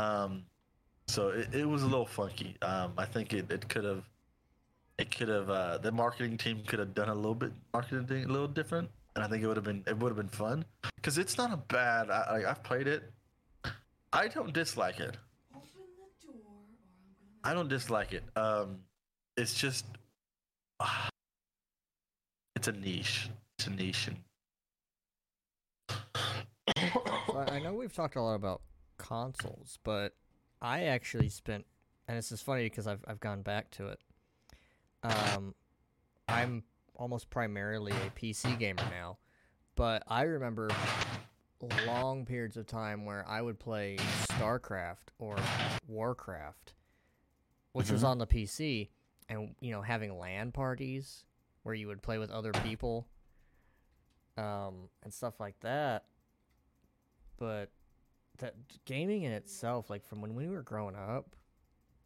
Um, 0.00 0.44
so 1.08 1.28
it, 1.28 1.54
it 1.54 1.68
was 1.68 1.82
a 1.82 1.86
little 1.86 2.06
funky. 2.06 2.56
Um, 2.62 2.92
I 2.98 3.04
think 3.04 3.32
it, 3.32 3.50
it 3.50 3.68
could 3.68 3.84
have, 3.84 4.02
it 4.98 5.14
could 5.16 5.28
have. 5.28 5.48
Uh, 5.50 5.78
the 5.78 5.92
marketing 5.92 6.36
team 6.36 6.62
could 6.66 6.78
have 6.80 6.94
done 6.94 7.08
a 7.10 7.14
little 7.14 7.34
bit 7.34 7.52
marketing 7.72 8.24
a 8.24 8.32
little 8.32 8.48
different, 8.48 8.90
and 9.14 9.24
I 9.24 9.28
think 9.28 9.44
it 9.44 9.46
would 9.46 9.56
have 9.56 9.64
been 9.64 9.84
it 9.86 9.96
would 9.98 10.08
have 10.08 10.16
been 10.16 10.28
fun 10.28 10.64
because 10.96 11.16
it's 11.18 11.38
not 11.38 11.52
a 11.52 11.56
bad. 11.58 12.10
I, 12.10 12.42
I 12.42 12.50
I've 12.50 12.62
played 12.64 12.88
it. 12.88 13.10
I 14.12 14.28
don't 14.28 14.52
dislike 14.52 14.98
it. 15.00 15.16
Open 15.54 15.68
the 15.74 16.26
door, 16.26 16.34
or 16.44 16.52
I'm 16.58 16.74
gonna. 17.20 17.31
I 17.44 17.54
don't 17.54 17.68
dislike 17.68 18.12
it. 18.12 18.22
Um, 18.36 18.78
it's 19.36 19.54
just, 19.54 19.84
ah, 20.80 21.08
it's 22.54 22.68
a 22.68 22.72
niche. 22.72 23.30
It's 23.58 23.66
a 23.66 23.70
niche. 23.70 24.10
So 27.26 27.38
I 27.38 27.56
I 27.56 27.60
know 27.60 27.74
we've 27.74 27.92
talked 27.92 28.16
a 28.16 28.22
lot 28.22 28.34
about 28.34 28.62
consoles, 28.98 29.78
but 29.82 30.14
I 30.60 30.84
actually 30.84 31.28
spent, 31.28 31.66
and 32.08 32.16
this 32.16 32.32
is 32.32 32.40
funny 32.40 32.64
because 32.64 32.86
I've 32.86 33.04
I've 33.06 33.20
gone 33.20 33.42
back 33.42 33.70
to 33.72 33.88
it. 33.88 34.00
Um, 35.02 35.54
I'm 36.28 36.62
almost 36.96 37.30
primarily 37.30 37.92
a 37.92 38.10
PC 38.18 38.58
gamer 38.58 38.84
now, 38.90 39.18
but 39.74 40.04
I 40.06 40.22
remember 40.22 40.70
long 41.86 42.24
periods 42.24 42.56
of 42.56 42.66
time 42.66 43.04
where 43.04 43.24
I 43.28 43.40
would 43.40 43.58
play 43.58 43.96
StarCraft 44.32 45.10
or 45.18 45.36
Warcraft, 45.86 46.74
which 47.72 47.90
was 47.90 48.02
Mhm. 48.02 48.06
on 48.08 48.18
the 48.18 48.26
PC, 48.26 48.90
and 49.28 49.54
you 49.60 49.70
know 49.70 49.82
having 49.82 50.18
LAN 50.18 50.52
parties 50.52 51.24
where 51.62 51.74
you 51.74 51.86
would 51.86 52.02
play 52.02 52.18
with 52.18 52.30
other 52.30 52.52
people, 52.52 53.06
um, 54.36 54.88
and 55.02 55.12
stuff 55.12 55.38
like 55.40 55.58
that 55.60 56.04
but 57.38 57.70
that 58.38 58.54
gaming 58.84 59.22
in 59.24 59.32
itself, 59.32 59.90
like 59.90 60.04
from 60.04 60.20
when 60.20 60.34
we 60.36 60.48
were 60.48 60.62
growing 60.62 60.94
up, 60.94 61.34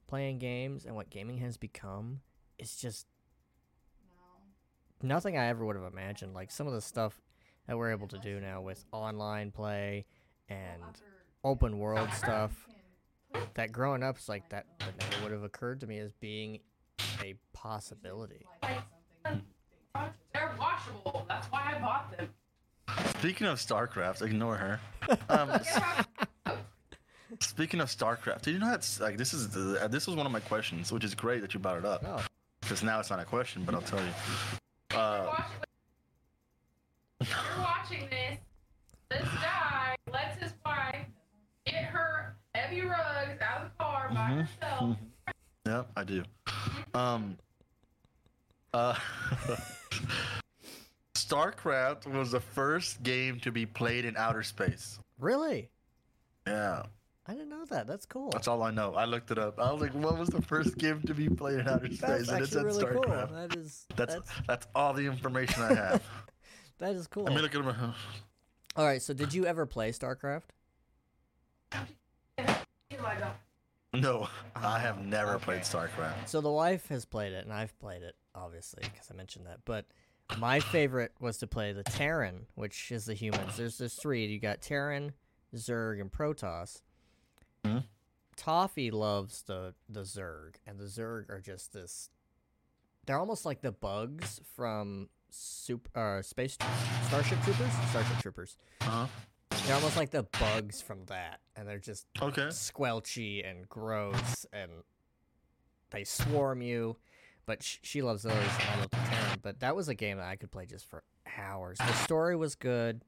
playing 0.06 0.38
games 0.38 0.86
and 0.86 0.94
what 0.94 1.10
gaming 1.10 1.38
has 1.38 1.58
become, 1.58 2.20
is 2.58 2.76
just 2.76 3.06
No. 5.02 5.08
nothing 5.08 5.36
I 5.36 5.46
ever 5.46 5.64
would 5.66 5.76
have 5.76 5.84
imagined. 5.92 6.32
Like 6.32 6.50
some 6.50 6.66
of 6.66 6.72
the 6.72 6.80
stuff 6.80 7.20
that 7.66 7.76
we're 7.76 7.90
able 7.90 8.08
to 8.08 8.18
do 8.18 8.40
now 8.40 8.62
with 8.62 8.84
online 8.92 9.50
play 9.50 10.06
and 10.48 11.00
open 11.44 11.78
world 11.78 12.10
stuff. 12.12 12.66
That 13.54 13.72
growing 13.72 14.02
up 14.02 14.18
is 14.18 14.28
like 14.28 14.48
that, 14.50 14.66
that 14.80 15.10
never 15.10 15.22
would 15.24 15.32
have 15.32 15.42
occurred 15.42 15.80
to 15.80 15.86
me 15.86 15.98
as 15.98 16.12
being 16.14 16.60
a 17.22 17.34
possibility. 17.52 18.44
They're 18.62 20.52
washable. 20.58 21.24
That's 21.28 21.46
why 21.48 21.74
I 21.76 21.80
bought 21.80 22.16
them. 22.16 22.28
Speaking 23.18 23.46
of 23.46 23.58
StarCraft, 23.58 24.22
ignore 24.22 24.56
her. 24.56 24.80
Um, 25.28 25.60
speaking 27.40 27.80
of 27.80 27.88
StarCraft, 27.88 28.42
did 28.42 28.54
you 28.54 28.60
know 28.60 28.70
that's 28.70 29.00
like 29.00 29.16
this 29.16 29.34
is 29.34 29.48
the, 29.48 29.84
uh, 29.84 29.88
this 29.88 30.06
was 30.06 30.16
one 30.16 30.26
of 30.26 30.32
my 30.32 30.40
questions, 30.40 30.92
which 30.92 31.04
is 31.04 31.14
great 31.14 31.40
that 31.40 31.54
you 31.54 31.60
brought 31.60 31.78
it 31.78 31.84
up 31.84 32.02
Oh, 32.06 32.24
because 32.60 32.82
now 32.82 33.00
it's 33.00 33.10
not 33.10 33.20
a 33.20 33.24
question, 33.24 33.62
but 33.64 33.74
I'll 33.74 33.80
tell 33.82 34.00
you. 34.00 34.96
Uh, 34.96 35.24
Watch- 35.26 35.44
You're 37.28 37.64
watching 37.64 38.08
this. 38.10 38.38
This 39.08 39.28
guy 39.42 39.96
lets 40.12 40.40
his 40.42 40.52
wife 40.64 41.06
get 41.64 41.84
her 41.84 42.36
heavy 42.54 42.82
rugs 42.82 43.40
out 43.40 43.70
of 44.32 44.38
the 44.38 44.66
car 44.66 44.80
by 44.80 44.86
Mhm. 44.86 44.96
yeah, 45.66 45.82
I 45.96 46.04
do. 46.04 46.22
Um, 46.94 47.36
uh, 48.74 48.94
StarCraft 51.14 52.06
was 52.06 52.30
the 52.32 52.40
first 52.40 53.02
game 53.02 53.40
to 53.40 53.50
be 53.50 53.66
played 53.66 54.04
in 54.04 54.16
outer 54.16 54.42
space. 54.42 54.98
really? 55.18 55.70
Yeah, 56.46 56.84
I 57.26 57.32
didn't 57.32 57.48
know 57.48 57.64
that. 57.64 57.88
That's 57.88 58.06
cool. 58.06 58.30
that's 58.30 58.46
all 58.46 58.62
I 58.62 58.70
know. 58.70 58.94
I 58.94 59.04
looked 59.04 59.32
it 59.32 59.38
up. 59.38 59.58
I 59.58 59.72
was 59.72 59.80
like, 59.82 59.92
what 59.94 60.16
was 60.16 60.28
the 60.28 60.40
first 60.42 60.78
game 60.78 61.02
to 61.02 61.14
be 61.14 61.28
played 61.28 61.58
in 61.58 61.68
outer 61.68 61.86
space? 61.88 62.00
That's 62.00 62.28
and 62.28 62.38
it 62.38 62.42
actually 62.44 62.46
said 62.46 62.64
really 62.66 62.84
cool. 62.94 63.02
StarCraft. 63.02 63.32
That 63.32 63.56
is 63.58 63.86
That's, 63.96 64.14
that's 64.14 64.30
that's 64.46 64.66
all 64.76 64.92
the 64.92 65.06
information 65.06 65.62
I 65.64 65.74
have. 65.74 66.02
that 66.78 66.94
is 66.94 67.08
cool. 67.08 67.24
Let 67.24 67.34
me 67.34 67.42
look 67.42 67.54
at 67.54 67.64
my. 67.64 67.74
All 68.76 68.84
right, 68.84 69.02
so 69.02 69.12
did 69.12 69.34
you 69.34 69.44
ever 69.46 69.66
play 69.66 69.90
StarCraft? 69.90 70.42
"Oh, 73.96 74.00
No, 74.00 74.28
I 74.54 74.78
have 74.78 75.04
never 75.04 75.34
Okay. 75.34 75.44
played 75.44 75.62
StarCraft. 75.62 76.28
So 76.28 76.40
the 76.40 76.50
wife 76.50 76.88
has 76.88 77.04
played 77.04 77.32
it, 77.32 77.44
and 77.44 77.52
I've 77.52 77.78
played 77.78 78.02
it, 78.02 78.16
obviously, 78.34 78.82
because 78.84 79.10
I 79.10 79.14
mentioned 79.14 79.46
that. 79.46 79.60
But 79.64 79.86
my 80.38 80.60
favorite 80.74 81.12
was 81.20 81.38
to 81.38 81.46
play 81.46 81.72
the 81.72 81.82
Terran, 81.84 82.46
which 82.54 82.90
is 82.92 83.04
the 83.06 83.14
humans. 83.14 83.56
There's 83.56 83.78
there's 83.78 83.94
three. 83.94 84.26
You 84.26 84.38
got 84.40 84.60
Terran, 84.60 85.12
Zerg, 85.54 86.00
and 86.00 86.10
Protoss. 86.10 86.82
Mhm. 87.64 87.84
Toffee 88.36 88.90
loves 88.90 89.42
the 89.42 89.74
the 89.88 90.02
Zerg, 90.02 90.56
and 90.66 90.78
the 90.78 90.84
Zerg 90.84 91.30
are 91.30 91.40
just 91.40 91.72
this. 91.72 92.10
They're 93.06 93.18
almost 93.18 93.44
like 93.46 93.60
the 93.62 93.72
bugs 93.72 94.40
from 94.56 95.08
Super 95.30 96.18
uh, 96.18 96.22
Space 96.22 96.58
Starship 97.06 97.40
Troopers. 97.42 97.72
Starship 97.90 98.18
Troopers. 98.18 98.56
Uh-huh. 98.82 99.06
They're 99.66 99.74
almost 99.74 99.96
like 99.96 100.10
the 100.10 100.22
bugs 100.38 100.80
from 100.80 101.04
that, 101.06 101.40
and 101.56 101.66
they're 101.68 101.78
just 101.80 102.06
Okay. 102.22 102.42
squelchy 102.48 103.48
and 103.48 103.68
gross 103.68 104.46
and 104.52 104.70
they 105.90 106.04
swarm 106.04 106.62
you. 106.62 106.96
But 107.46 107.62
sh- 107.62 107.78
she 107.82 108.02
loves 108.02 108.22
those 108.22 108.32
and 108.34 108.42
I 108.42 108.76
love 108.80 108.90
the 108.90 108.96
Terran. 108.96 109.38
but 109.42 109.60
that 109.60 109.74
was 109.76 109.88
a 109.88 109.94
game 109.94 110.18
that 110.18 110.26
I 110.26 110.36
could 110.36 110.50
play 110.52 110.66
just 110.66 110.88
for 110.88 111.02
hours. 111.36 111.78
The 111.78 111.92
story 111.92 112.36
was 112.36 112.54
good. 112.54 113.02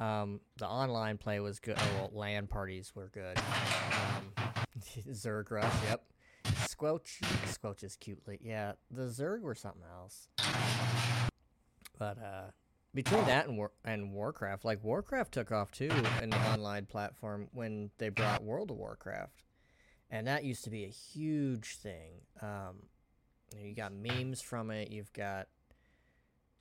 Um, 0.00 0.40
the 0.56 0.66
online 0.66 1.18
play 1.18 1.38
was 1.40 1.60
good. 1.60 1.76
Oh, 1.78 1.88
well, 1.96 2.10
LAN 2.12 2.46
parties 2.48 2.92
were 2.94 3.08
good. 3.08 3.38
Um, 3.38 4.32
Zerg 5.10 5.50
Rush 5.50 5.72
yep. 5.88 6.02
Squelch 6.66 7.20
Squelches 7.46 7.96
cutely 7.98 8.40
yeah 8.42 8.72
the 8.90 9.02
Zerg 9.02 9.42
were 9.42 9.54
something 9.54 9.82
else. 9.96 10.26
But 11.98 12.18
uh 12.18 12.50
between 12.94 13.24
that 13.24 13.46
and 13.46 13.56
War- 13.56 13.72
and 13.84 14.12
Warcraft, 14.12 14.64
like 14.64 14.82
Warcraft 14.84 15.32
took 15.32 15.52
off 15.52 15.70
too 15.70 15.90
in 16.20 16.30
the 16.30 16.50
online 16.50 16.86
platform 16.86 17.48
when 17.52 17.90
they 17.98 18.10
brought 18.10 18.44
World 18.44 18.70
of 18.70 18.76
Warcraft, 18.76 19.42
and 20.10 20.26
that 20.26 20.44
used 20.44 20.64
to 20.64 20.70
be 20.70 20.84
a 20.84 20.88
huge 20.88 21.76
thing. 21.76 22.20
Um, 22.40 22.84
you, 23.56 23.74
got 23.74 23.92
memes 23.92 24.42
from 24.42 24.70
it. 24.70 24.90
You've 24.90 25.12
got 25.12 25.48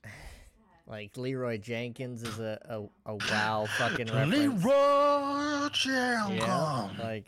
like 0.87 1.17
Leroy 1.17 1.57
Jenkins 1.57 2.23
is 2.23 2.39
a 2.39 2.59
a, 3.05 3.11
a 3.11 3.15
WoW 3.15 3.67
fucking 3.77 4.07
reference. 4.07 4.63
Leroy 4.63 5.69
Yeah, 6.33 6.89
like 6.97 7.27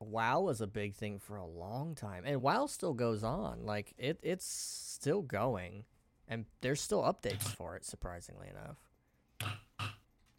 WoW 0.00 0.40
was 0.40 0.60
a 0.60 0.66
big 0.66 0.94
thing 0.94 1.18
for 1.18 1.36
a 1.36 1.46
long 1.46 1.94
time, 1.94 2.24
and 2.26 2.42
WoW 2.42 2.66
still 2.66 2.94
goes 2.94 3.22
on. 3.22 3.64
Like 3.64 3.92
it, 3.98 4.18
it's 4.22 4.46
still 4.46 5.22
going, 5.22 5.84
and 6.32 6.46
there's 6.62 6.80
still 6.80 7.02
updates 7.02 7.42
for 7.42 7.76
it. 7.76 7.84
Surprisingly 7.84 8.48
enough. 8.48 9.52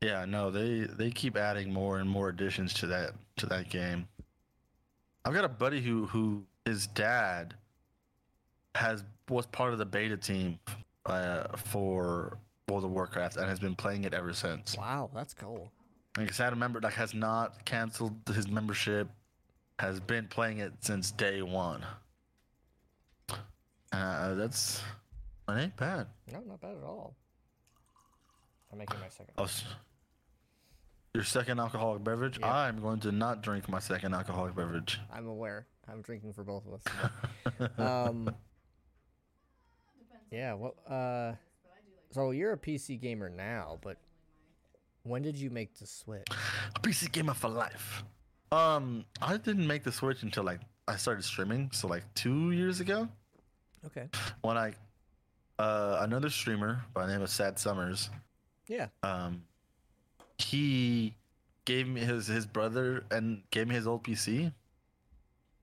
Yeah, 0.02 0.26
no, 0.26 0.52
they 0.52 0.82
they 0.82 1.12
keep 1.12 1.38
adding 1.38 1.72
more 1.72 2.00
and 2.00 2.10
more 2.10 2.30
additions 2.30 2.74
to 2.76 2.88
that 2.88 3.12
to 3.38 3.46
that 3.46 3.70
game. 3.70 4.08
I've 5.24 5.34
got 5.34 5.46
a 5.46 5.50
buddy 5.50 5.82
who 5.82 6.08
who 6.08 6.44
his 6.66 6.88
dad 6.88 7.54
has 8.76 9.04
was 9.30 9.46
part 9.46 9.72
of 9.72 9.80
the 9.80 9.86
beta 9.86 10.18
team 10.18 10.60
uh, 11.06 11.44
for 11.56 12.38
World 12.68 12.84
of 12.84 12.92
Warcraft 12.92 13.38
and 13.38 13.48
has 13.48 13.60
been 13.60 13.76
playing 13.76 14.04
it 14.04 14.14
ever 14.14 14.34
since. 14.34 14.76
Wow, 14.76 15.10
that's 15.14 15.34
cool. 15.34 15.72
Like 16.18 16.38
a 16.38 16.56
member 16.56 16.82
like 16.82 16.94
has 16.94 17.14
not 17.14 17.64
canceled 17.66 18.16
his 18.34 18.48
membership, 18.48 19.08
has 19.80 20.00
been 20.00 20.28
playing 20.28 20.58
it 20.58 20.74
since 20.82 21.12
day 21.12 21.42
one. 21.42 21.86
Uh, 23.92 24.34
that's 24.34 24.82
that 25.48 25.58
ain't 25.60 25.76
bad. 25.78 26.08
No, 26.32 26.42
not 26.42 26.62
bad 26.62 26.76
at 26.78 26.84
all. 26.84 27.16
I'm 28.72 28.78
making 28.80 29.00
my 29.00 29.10
second. 29.10 29.34
Oh, 29.38 29.44
s- 29.44 29.64
your 31.14 31.24
second 31.24 31.60
alcoholic 31.60 32.04
beverage? 32.04 32.42
I'm 32.42 32.82
going 32.82 33.00
to 33.02 33.12
not 33.12 33.44
drink 33.44 33.70
my 33.70 33.80
second 33.80 34.14
alcoholic 34.16 34.56
beverage. 34.56 35.00
I'm 35.12 35.28
aware. 35.28 35.68
I'm 35.88 36.02
drinking 36.02 36.34
for 36.34 36.44
both 36.44 36.64
of 36.66 36.74
us. 36.74 37.70
um, 38.10 38.34
yeah. 40.32 40.54
well, 40.54 40.76
uh, 40.88 41.34
so 42.12 42.32
you're 42.32 42.54
a 42.54 42.58
PC 42.58 43.00
gamer 43.00 43.30
now, 43.30 43.78
but 43.82 43.98
when 45.04 45.22
did 45.22 45.38
you 45.38 45.50
make 45.50 45.78
the 45.78 45.86
switch? 45.86 46.28
A 46.76 46.80
PC 46.80 47.12
gamer 47.12 47.34
for 47.34 47.50
life. 47.50 48.04
Um, 48.52 49.06
I 49.22 49.38
didn't 49.38 49.68
make 49.68 49.84
the 49.84 49.92
switch 49.92 50.24
until 50.24 50.44
like 50.44 50.62
I 50.88 50.96
started 50.96 51.24
streaming, 51.24 51.70
so 51.74 51.88
like 51.88 52.04
two 52.16 52.52
years 52.52 52.80
ago. 52.80 53.08
Okay. 53.86 54.08
When 54.42 54.58
I, 54.58 54.74
uh, 55.60 55.98
another 56.02 56.30
streamer 56.30 56.84
by 56.94 57.06
the 57.06 57.12
name 57.14 57.22
of 57.22 57.30
Sad 57.30 57.60
Summers, 57.60 58.10
Yeah. 58.68 58.88
um, 59.04 59.44
he 60.38 61.16
gave 61.66 61.88
me 61.88 62.02
his 62.02 62.28
his 62.28 62.46
brother 62.46 63.04
and 63.12 63.42
gave 63.52 63.68
me 63.68 63.76
his 63.76 63.88
old 63.88 64.04
PC, 64.04 64.52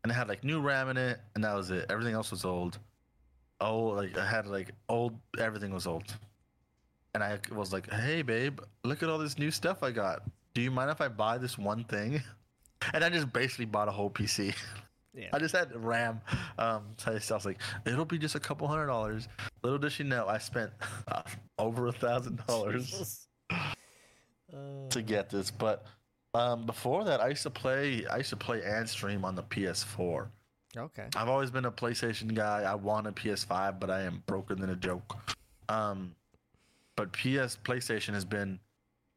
and 0.03 0.11
it 0.11 0.15
had 0.15 0.29
like 0.29 0.45
new 0.45 0.61
RAM 0.61 0.89
in 0.89 0.97
it, 0.97 1.21
and 1.35 1.45
that 1.45 1.55
was 1.55 1.71
it. 1.71 1.87
Everything 1.91 2.15
else 2.15 2.31
was 2.31 2.45
old. 2.45 2.79
Oh, 3.61 3.81
like 3.89 4.17
I 4.17 4.25
had 4.27 4.47
like 4.47 4.71
old. 4.89 5.19
Everything 5.39 5.73
was 5.73 5.87
old, 5.87 6.05
and 7.15 7.23
I 7.23 7.39
was 7.55 7.73
like, 7.73 7.91
"Hey, 7.91 8.23
babe, 8.23 8.61
look 8.85 9.03
at 9.03 9.09
all 9.11 9.19
this 9.19 9.39
new 9.39 9.51
stuff 9.51 9.83
I 9.83 9.91
got. 9.91 10.23
Do 10.55 10.63
you 10.63 10.71
mind 10.71 10.91
if 10.91 11.01
I 11.01 11.09
buy 11.09 11.39
this 11.39 11.59
one 11.59 11.85
thing?" 11.85 12.23
And 12.95 13.05
I 13.05 13.11
just 13.11 13.31
basically 13.31 13.67
bought 13.67 13.89
a 13.89 13.91
whole 13.91 14.09
PC. 14.11 14.55
Yeah. 15.15 15.29
I 15.33 15.39
just 15.39 15.55
had 15.55 15.75
RAM. 15.75 16.21
Um, 16.59 16.85
so 16.97 17.13
I 17.13 17.15
was 17.15 17.45
like, 17.45 17.59
it'll 17.85 18.05
be 18.05 18.19
just 18.19 18.35
a 18.35 18.41
couple 18.41 18.69
hundred 18.69 18.87
dollars. 18.87 19.29
Little 19.63 19.79
does 19.79 19.93
she 19.93 20.05
know, 20.05 20.27
I 20.27 20.39
spent 20.39 20.71
uh, 21.09 21.23
over 21.59 21.89
a 21.89 21.93
thousand 21.93 22.43
dollars 22.47 23.27
to 24.91 25.03
get 25.03 25.31
this. 25.31 25.51
But 25.51 25.85
um, 26.35 26.67
before 26.67 27.05
that, 27.05 27.21
I 27.21 27.29
used 27.29 27.43
to 27.43 27.51
play. 27.51 28.07
I 28.07 28.19
used 28.19 28.31
to 28.31 28.37
play 28.37 28.63
and 28.65 28.89
stream 28.89 29.25
on 29.25 29.35
the 29.35 29.43
PS4. 29.43 30.29
okay. 30.77 31.07
I've 31.17 31.29
always 31.29 31.51
been 31.51 31.65
a 31.65 31.73
PlayStation 31.73 32.35
guy. 32.35 32.63
I 32.63 32.75
want 32.75 33.07
a 33.07 33.13
PS5, 33.13 33.81
but 33.81 33.91
I 33.91 34.03
am 34.03 34.23
broken 34.27 34.61
than 34.61 34.71
a 34.71 34.77
joke. 34.77 35.17
Um, 35.69 36.15
but 36.97 37.13
PS 37.13 37.59
PlayStation 37.65 38.15
has 38.15 38.25
been. 38.25 38.61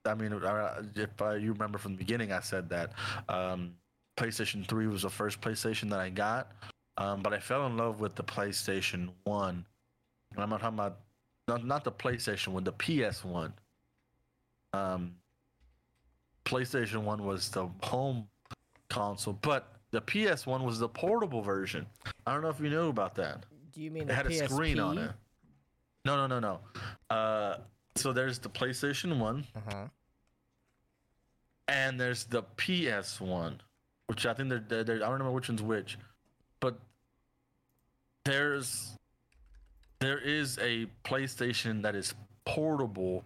I 0.05 0.15
mean, 0.15 0.33
uh, 0.33 0.83
if 0.95 1.21
uh, 1.21 1.31
you 1.35 1.53
remember 1.53 1.77
from 1.77 1.93
the 1.93 1.97
beginning, 1.97 2.33
I 2.33 2.41
said 2.41 2.69
that 2.69 2.91
um, 3.29 3.75
PlayStation 4.17 4.65
3 4.67 4.87
was 4.87 5.01
the 5.03 5.09
first 5.09 5.41
PlayStation 5.41 5.89
that 5.89 5.99
I 5.99 6.09
got. 6.09 6.51
Um, 6.97 7.21
but 7.21 7.33
I 7.33 7.39
fell 7.39 7.65
in 7.65 7.77
love 7.77 7.99
with 7.99 8.15
the 8.15 8.23
PlayStation 8.23 9.09
1. 9.23 9.65
And 10.35 10.43
I'm 10.43 10.49
not 10.49 10.61
talking 10.61 10.77
about 10.79 10.99
not, 11.47 11.65
not 11.65 11.83
the 11.83 11.91
PlayStation 11.91 12.49
1, 12.49 12.63
the 12.63 12.73
PS1. 12.73 13.51
Um, 14.73 15.15
PlayStation 16.45 16.97
1 17.03 17.23
was 17.23 17.49
the 17.49 17.67
home 17.81 18.27
console, 18.89 19.33
but 19.41 19.73
the 19.91 20.01
PS1 20.01 20.63
was 20.63 20.79
the 20.79 20.89
portable 20.89 21.41
version. 21.41 21.85
I 22.25 22.33
don't 22.33 22.41
know 22.43 22.49
if 22.49 22.59
you 22.59 22.69
knew 22.69 22.89
about 22.89 23.15
that. 23.15 23.45
Do 23.73 23.81
you 23.81 23.89
mean 23.91 24.03
It 24.03 24.07
the 24.07 24.13
had 24.15 24.27
a 24.27 24.47
screen 24.47 24.79
on 24.79 24.97
it. 24.97 25.11
No, 26.05 26.15
no, 26.15 26.27
no, 26.27 26.39
no. 26.39 26.59
Uh, 27.15 27.57
so 27.95 28.13
there's 28.13 28.39
the 28.39 28.49
PlayStation 28.49 29.17
1 29.19 29.47
Uh 29.55 29.59
huh. 29.69 29.85
and 31.67 31.99
there's 31.99 32.25
the 32.25 32.43
PS1, 32.57 33.59
which 34.07 34.25
I 34.25 34.33
think 34.33 34.49
they're, 34.49 34.59
they're, 34.67 34.83
they're 34.83 34.95
I 34.97 34.99
don't 34.99 35.11
remember 35.13 35.31
which 35.31 35.49
one's 35.49 35.61
which, 35.61 35.97
but 36.59 36.77
there's 38.25 38.97
there 39.99 40.19
is 40.19 40.57
a 40.59 40.87
PlayStation 41.03 41.81
that 41.83 41.95
is 41.95 42.13
portable, 42.45 43.23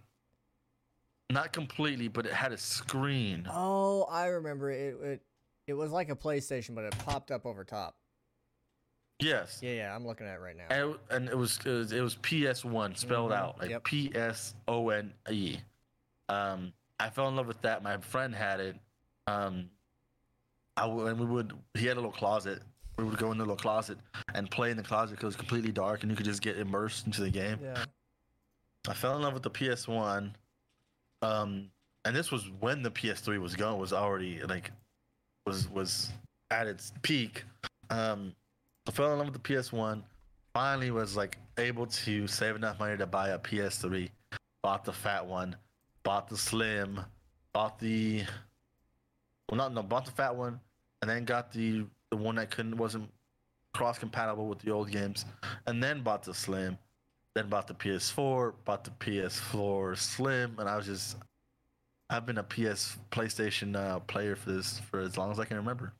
not 1.30 1.52
completely, 1.52 2.08
but 2.08 2.26
it 2.26 2.32
had 2.32 2.52
a 2.52 2.58
screen. 2.58 3.46
Oh, 3.52 4.04
I 4.04 4.26
remember 4.26 4.70
it. 4.70 4.96
It 5.02 5.22
it 5.66 5.74
was 5.74 5.90
like 5.92 6.08
a 6.10 6.16
PlayStation, 6.16 6.74
but 6.74 6.84
it 6.84 6.96
popped 6.98 7.30
up 7.30 7.44
over 7.46 7.64
top. 7.64 7.96
Yes. 9.20 9.58
Yeah, 9.62 9.72
yeah. 9.72 9.94
I'm 9.96 10.06
looking 10.06 10.26
at 10.28 10.36
it 10.36 10.40
right 10.40 10.56
now. 10.56 10.66
And, 10.70 10.90
it- 10.94 11.00
and 11.10 11.28
it 11.28 11.36
was 11.36 11.58
it 11.64 11.70
was, 11.70 11.92
it 11.92 12.00
was 12.00 12.14
PS1 12.16 12.96
spelled 12.96 13.32
Mhm, 13.32 13.36
out 13.36 13.58
like 13.58 13.70
yep. 13.70 13.84
P 13.84 14.12
S 14.14 14.54
O 14.68 14.90
N 14.90 15.12
E. 15.28 15.58
Um, 16.28 16.72
I 17.00 17.10
fell 17.10 17.28
in 17.28 17.36
love 17.36 17.46
with 17.48 17.60
that. 17.62 17.82
My 17.82 17.96
friend 17.98 18.34
had 18.34 18.60
it. 18.60 18.76
Um, 19.26 19.70
I 20.78 20.82
w- 20.82 21.06
and 21.06 21.18
we 21.18 21.26
would 21.26 21.52
he 21.74 21.86
had 21.86 21.96
a 21.96 22.00
little 22.00 22.12
closet. 22.12 22.62
We 22.96 23.04
would 23.04 23.18
go 23.18 23.32
in 23.32 23.38
the 23.38 23.44
little 23.44 23.56
closet 23.56 23.98
and 24.34 24.50
play 24.50 24.70
in 24.70 24.76
the 24.76 24.82
closet 24.82 25.12
because 25.12 25.24
it 25.24 25.26
was 25.26 25.36
completely 25.36 25.72
dark 25.72 26.02
and 26.02 26.10
you 26.10 26.16
could 26.16 26.26
just 26.26 26.42
get 26.42 26.56
immersed 26.58 27.06
into 27.06 27.20
the 27.20 27.30
game. 27.30 27.58
Yeah. 27.62 27.84
I 28.88 28.94
fell 28.94 29.16
in 29.16 29.22
love 29.22 29.34
with 29.34 29.42
the 29.42 29.50
PS1. 29.50 30.32
Um, 31.22 31.70
and 32.04 32.16
this 32.16 32.30
was 32.30 32.50
when 32.60 32.82
the 32.82 32.90
PS3 32.90 33.40
was 33.40 33.54
going 33.54 33.78
was 33.78 33.92
already 33.92 34.40
like 34.42 34.70
was 35.46 35.68
was 35.68 36.10
at 36.50 36.66
its 36.66 36.92
peak. 37.02 37.44
Um, 37.90 38.34
I 38.86 38.92
fell 38.92 39.12
in 39.12 39.18
love 39.18 39.32
with 39.32 39.42
the 39.42 39.54
PS1. 39.54 40.02
Finally, 40.54 40.90
was 40.90 41.16
like 41.16 41.38
able 41.58 41.86
to 41.86 42.26
save 42.26 42.56
enough 42.56 42.78
money 42.78 42.96
to 42.96 43.06
buy 43.06 43.30
a 43.30 43.38
PS3. 43.38 44.08
Bought 44.62 44.84
the 44.84 44.92
fat 44.92 45.26
one. 45.26 45.56
Bought 46.04 46.28
the 46.28 46.36
slim. 46.36 47.00
Bought 47.52 47.78
the 47.78 48.24
well, 49.48 49.56
not 49.56 49.72
no, 49.72 49.82
bought 49.82 50.04
the 50.04 50.12
fat 50.12 50.34
one, 50.36 50.60
and 51.00 51.10
then 51.10 51.24
got 51.24 51.52
the 51.52 51.86
the 52.10 52.16
one 52.16 52.36
that 52.36 52.50
couldn't 52.50 52.76
wasn't 52.76 53.10
cross 53.74 53.98
compatible 53.98 54.48
with 54.48 54.60
the 54.60 54.70
old 54.70 54.90
games, 54.90 55.24
and 55.66 55.82
then 55.82 56.02
bought 56.02 56.22
the 56.22 56.34
slim. 56.34 56.78
Then 57.34 57.48
bought 57.48 57.66
the 57.68 57.74
PS4, 57.74 58.54
bought 58.64 58.84
the 58.84 58.90
PS4 58.90 59.96
Slim, 59.96 60.56
and 60.58 60.68
I 60.68 60.76
was 60.76 60.86
just 60.86 61.16
I've 62.10 62.26
been 62.26 62.38
a 62.38 62.42
PS 62.42 62.96
PlayStation 63.10 63.76
uh, 63.76 64.00
player 64.00 64.34
for 64.34 64.50
this 64.50 64.80
for 64.90 64.98
as 65.00 65.16
long 65.16 65.30
as 65.30 65.38
I 65.38 65.44
can 65.44 65.58
remember. 65.58 65.92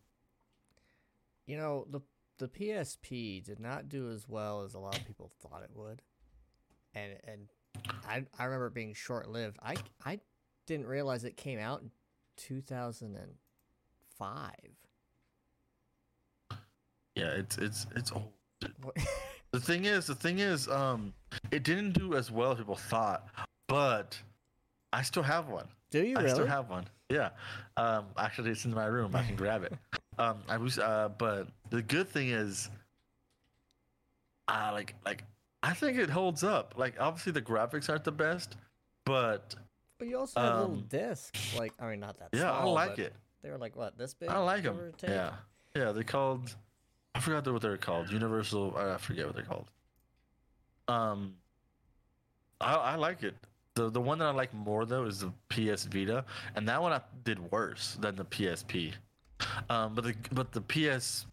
You 1.46 1.58
know 1.58 1.86
the 1.90 2.00
the 2.38 2.48
PSP 2.48 3.44
did 3.44 3.60
not 3.60 3.88
do 3.88 4.10
as 4.10 4.28
well 4.28 4.62
as 4.62 4.74
a 4.74 4.78
lot 4.78 4.98
of 4.98 5.06
people 5.06 5.30
thought 5.40 5.62
it 5.62 5.70
would, 5.74 6.02
and 6.94 7.12
and 7.24 7.48
I 8.06 8.24
I 8.38 8.44
remember 8.44 8.68
it 8.68 8.74
being 8.74 8.94
short 8.94 9.28
lived. 9.28 9.58
I 9.62 9.76
I 10.04 10.20
didn't 10.66 10.86
realize 10.86 11.24
it 11.24 11.36
came 11.36 11.58
out 11.58 11.82
in 11.82 11.90
2005. 12.36 14.50
Yeah, 17.18 17.30
it's 17.30 17.58
it's 17.58 17.86
it's 17.96 18.12
old. 18.12 18.30
The 19.50 19.60
thing 19.60 19.86
is, 19.86 20.06
the 20.06 20.14
thing 20.14 20.40
is, 20.40 20.68
um, 20.68 21.12
it 21.50 21.62
didn't 21.62 21.92
do 21.92 22.14
as 22.14 22.30
well 22.30 22.52
as 22.52 22.58
people 22.58 22.76
thought, 22.76 23.26
but 23.66 24.16
I 24.92 25.02
still 25.02 25.22
have 25.22 25.48
one. 25.48 25.66
Do 25.90 26.02
you 26.04 26.16
I 26.16 26.20
really? 26.20 26.34
still 26.34 26.46
have 26.46 26.68
one. 26.68 26.84
Yeah. 27.08 27.30
Um, 27.78 28.04
actually, 28.18 28.50
it's 28.50 28.66
in 28.66 28.74
my 28.74 28.84
room. 28.86 29.16
I 29.16 29.22
can 29.22 29.36
grab 29.42 29.64
it. 29.64 29.72
Um, 30.18 30.42
I 30.48 30.58
was, 30.58 30.78
uh, 30.78 31.08
but 31.16 31.48
the 31.70 31.80
good 31.80 32.08
thing 32.08 32.28
is, 32.28 32.68
uh, 34.48 34.70
like, 34.74 34.94
like, 35.06 35.24
I 35.62 35.72
think 35.72 35.96
it 35.98 36.10
holds 36.10 36.44
up. 36.44 36.74
Like, 36.76 37.00
obviously 37.00 37.32
the 37.32 37.40
graphics 37.42 37.88
aren't 37.88 38.04
the 38.04 38.12
best, 38.12 38.56
but 39.06 39.54
But 39.98 40.08
you 40.08 40.18
also 40.18 40.40
have 40.40 40.54
little 40.58 40.72
um, 40.74 40.84
discs. 40.90 41.56
Like 41.56 41.72
I 41.80 41.88
mean, 41.90 42.00
not 42.00 42.18
that. 42.18 42.28
yeah, 42.32 42.52
I 42.52 42.64
like 42.64 42.98
it. 42.98 43.14
They 43.42 43.50
were 43.50 43.58
like 43.58 43.76
what 43.76 43.96
this 43.96 44.12
big. 44.14 44.28
I 44.28 44.38
like 44.38 44.64
them. 44.64 44.78
Yeah, 45.02 45.30
yeah. 45.74 45.92
They're 45.92 46.02
called. 46.04 46.54
I 47.14 47.20
forgot 47.20 47.46
what 47.52 47.62
they're 47.62 47.76
called. 47.76 48.10
Universal. 48.10 48.76
I 48.76 48.96
forget 48.98 49.26
what 49.26 49.34
they're 49.34 49.44
called. 49.44 49.66
Um. 50.86 51.34
I 52.60 52.74
I 52.74 52.94
like 52.96 53.22
it. 53.22 53.34
The 53.74 53.90
the 53.90 54.00
one 54.00 54.18
that 54.18 54.26
I 54.26 54.30
like 54.32 54.52
more 54.52 54.84
though 54.86 55.04
is 55.04 55.20
the 55.20 55.32
PS 55.48 55.84
Vita, 55.84 56.24
and 56.56 56.68
that 56.68 56.82
one 56.82 56.92
I 56.92 57.00
did 57.24 57.38
worse 57.52 57.96
than 58.00 58.16
the 58.16 58.24
PSP. 58.24 58.92
Um, 59.70 59.94
but 59.94 60.04
the 60.04 60.14
but 60.32 60.52
the 60.52 60.60
PS 60.60 61.26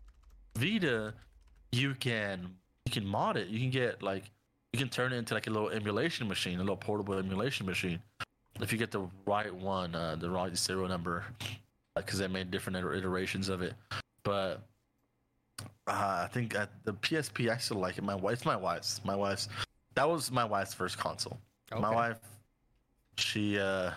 Vita, 0.55 1.13
you 1.71 1.95
can 1.95 2.55
you 2.85 2.91
can 2.91 3.05
mod 3.05 3.37
it. 3.37 3.47
You 3.47 3.59
can 3.59 3.71
get 3.71 4.03
like 4.03 4.25
you 4.73 4.79
can 4.79 4.89
turn 4.89 5.13
it 5.13 5.17
into 5.17 5.33
like 5.33 5.47
a 5.47 5.49
little 5.49 5.69
emulation 5.69 6.27
machine, 6.27 6.57
a 6.57 6.61
little 6.61 6.75
portable 6.75 7.15
emulation 7.15 7.65
machine. 7.65 7.99
If 8.61 8.71
you 8.71 8.77
get 8.77 8.91
the 8.91 9.07
right 9.25 9.53
one, 9.53 9.95
uh, 9.95 10.15
the 10.15 10.29
right 10.29 10.55
serial 10.57 10.87
number, 10.87 11.25
because 11.95 12.19
they 12.19 12.27
made 12.27 12.51
different 12.51 12.77
iterations 12.77 13.49
of 13.49 13.61
it. 13.61 13.73
But 14.23 14.61
uh, 15.61 15.63
I 15.87 16.29
think 16.31 16.55
at 16.55 16.69
the 16.83 16.93
PSP, 16.93 17.49
I 17.49 17.57
still 17.57 17.77
like 17.77 17.97
it. 17.97 18.03
My 18.03 18.15
wife's 18.15 18.45
my 18.45 18.55
wife's 18.55 19.01
my 19.05 19.15
wife's. 19.15 19.49
That 19.95 20.09
was 20.09 20.31
my 20.31 20.43
wife's 20.43 20.73
first 20.73 20.97
console. 20.97 21.39
My 21.79 21.93
wife, 21.93 22.19
she, 23.17 23.59
uh, 23.59 23.91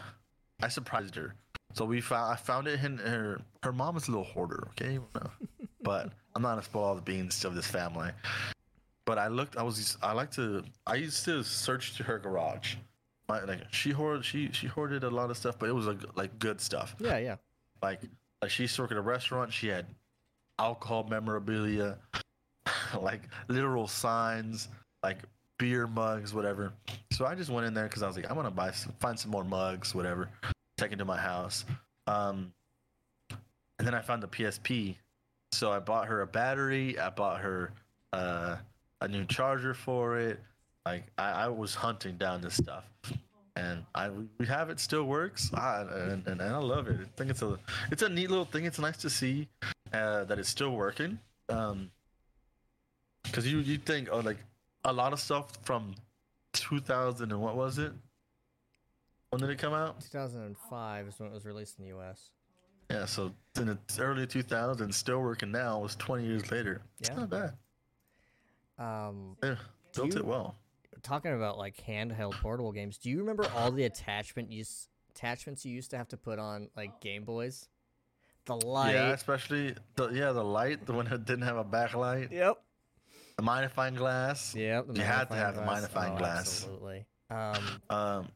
I 0.63 0.69
surprised 0.69 1.15
her. 1.17 1.35
So 1.75 1.85
we 1.85 2.01
found 2.01 2.33
I 2.33 2.37
found 2.37 2.67
it 2.67 2.83
in 2.83 2.99
her. 2.99 3.41
Her 3.63 3.73
mom 3.73 3.97
is 3.97 4.09
a 4.09 4.11
little 4.11 4.25
hoarder, 4.25 4.69
okay, 4.71 4.99
but 5.83 6.13
I'm 6.35 6.43
not 6.43 6.51
gonna 6.51 6.63
spoil 6.63 6.85
all 6.85 6.95
the 6.95 7.03
beans 7.03 7.45
of 7.45 7.55
this 7.55 7.67
family. 7.67 8.11
But 9.05 9.19
I 9.19 9.29
looked. 9.29 9.57
I 9.57 9.63
was. 9.63 9.97
I 10.03 10.13
like 10.13 10.31
to. 10.33 10.65
I 10.87 10.95
used 10.97 11.25
to 11.25 11.43
search 11.43 11.97
to 11.97 12.03
her 12.05 12.19
garage. 12.19 12.77
My, 13.29 13.43
like 13.45 13.61
she 13.73 13.91
hoarded. 13.91 14.25
She 14.25 14.51
she 14.53 14.67
hoarded 14.67 15.05
a 15.05 15.11
lot 15.11 15.31
of 15.31 15.37
stuff, 15.37 15.59
but 15.59 15.69
it 15.69 15.73
was 15.75 15.87
like 15.87 15.99
like 16.15 16.39
good 16.39 16.61
stuff 16.61 16.95
Yeah, 16.99 17.19
yeah. 17.19 17.37
like 17.83 18.01
like 18.41 18.51
she 18.51 18.65
used 18.65 18.77
to 18.77 18.83
work 18.83 18.93
at 18.93 18.97
a 18.97 19.03
restaurant 19.03 19.53
she 19.53 19.69
had 19.69 19.87
alcohol 20.59 21.07
memorabilia 21.09 21.97
like 23.01 23.23
literal 23.49 23.87
signs 23.87 24.69
like 25.03 25.19
beer 25.59 25.87
mugs 25.87 26.33
whatever 26.35 26.73
so 27.13 27.27
i 27.27 27.35
just 27.35 27.51
went 27.51 27.67
in 27.67 27.75
there 27.75 27.85
because 27.85 28.03
i 28.03 28.07
was 28.07 28.17
like 28.17 28.31
i 28.31 28.33
want 28.33 28.47
to 28.47 28.51
buy 28.55 28.71
some, 28.71 28.93
find 29.01 29.19
some 29.19 29.31
more 29.31 29.45
mugs 29.45 29.95
whatever 29.95 30.29
take 30.77 30.93
it 30.93 30.97
to 30.97 31.05
my 31.05 31.17
house 31.19 31.65
um 32.07 32.53
and 33.79 33.87
then 33.87 33.95
i 33.95 34.01
found 34.01 34.23
the 34.23 34.29
psp 34.29 34.95
So 35.53 35.73
I 35.73 35.79
bought 35.79 36.07
her 36.09 36.21
a 36.21 36.27
battery. 36.27 36.99
I 36.99 37.09
bought 37.11 37.41
her 37.41 37.73
uh, 38.13 38.57
a 39.01 39.09
new 39.09 39.25
charger 39.25 39.73
for 39.75 40.19
it. 40.19 40.39
Like 40.85 41.05
I, 41.17 41.31
I 41.45 41.49
was 41.49 41.75
hunting 41.75 42.17
down 42.19 42.43
this 42.43 42.55
stuff, 42.55 42.85
and 43.57 43.83
I 43.95 44.11
we 44.39 44.47
have 44.47 44.69
it 44.69 44.79
still 44.79 45.05
works. 45.05 45.51
I, 45.55 45.83
and, 45.83 46.27
and, 46.27 46.41
and 46.41 46.55
I 46.55 46.59
love 46.59 46.89
it. 46.89 47.01
I 47.01 47.09
think 47.17 47.31
it's 47.31 47.41
a 47.43 47.59
it's 47.91 48.03
a 48.03 48.09
neat 48.11 48.29
little 48.29 48.45
thing. 48.45 48.67
It's 48.67 48.79
nice 48.79 48.99
to 48.99 49.11
see 49.11 49.49
uh, 49.93 50.25
that 50.25 50.39
it's 50.39 50.49
still 50.49 50.71
working. 50.73 51.19
Um, 51.49 51.91
because 53.25 53.47
you 53.51 53.59
you 53.59 53.79
think 53.79 54.09
oh 54.11 54.21
like 54.21 54.39
a 54.85 54.93
lot 54.93 55.13
of 55.13 55.21
stuff 55.21 55.53
from 55.65 55.95
2000 56.55 57.31
and 57.33 57.41
what 57.41 57.57
was 57.57 57.79
it? 57.79 57.93
When 59.31 59.41
did 59.41 59.51
it 59.51 59.59
come 59.59 59.75
out? 59.75 60.01
2005 60.01 61.07
is 61.09 61.19
when 61.19 61.29
it 61.29 61.33
was 61.35 61.45
released 61.45 61.79
in 61.79 61.85
the 61.85 61.89
U.S. 61.91 62.31
Yeah, 62.91 63.05
so 63.05 63.35
in 63.57 63.67
the 63.67 63.79
early 63.99 64.27
2000s, 64.27 64.95
still 64.95 65.21
working 65.21 65.51
now. 65.53 65.79
It 65.81 65.83
was 65.83 65.97
20 65.97 66.25
years 66.25 66.51
later. 66.51 66.81
It's 67.01 67.11
Yeah. 67.11 67.17
not 67.17 67.29
bad. 67.31 67.53
Um, 68.79 69.37
Yeah, 69.43 69.57
built 69.95 70.15
you- 70.15 70.21
it 70.21 70.25
well. 70.25 70.57
talking 71.03 71.33
about 71.35 71.59
like 71.59 71.77
handheld 71.87 72.33
portable 72.41 72.73
games, 72.73 72.97
do 72.99 73.11
you 73.11 73.19
remember 73.19 73.47
all 73.55 73.71
the 73.71 73.85
attachment 73.85 74.51
use 74.51 74.89
attachments 75.11 75.65
you 75.67 75.75
used 75.75 75.91
to 75.91 75.99
have 75.99 76.09
to 76.09 76.17
put 76.17 76.39
on 76.39 76.71
like 76.77 77.01
Game 77.01 77.25
Boys? 77.25 77.69
The 78.49 78.57
light. 78.67 78.95
Yeah, 78.95 79.11
especially 79.13 79.75
the 79.95 80.09
yeah 80.09 80.33
the 80.33 80.43
light, 80.43 80.85
the 80.87 80.93
one 80.93 81.05
that 81.09 81.25
didn't 81.27 81.43
have 81.45 81.57
a 81.59 81.65
backlight, 81.65 82.33
Yep. 82.33 82.57
the 83.37 83.43
magnifying 83.43 83.95
glass. 83.95 84.55
Yep. 84.55 84.87
You 84.95 85.03
had 85.03 85.29
to 85.31 85.37
have 85.37 85.55
the 85.55 85.65
magnifying 85.65 86.15
Oh, 86.15 86.19
glass. 86.19 86.65
Absolutely. 86.65 87.07
Um, 87.31 87.37
Um, 87.91 88.29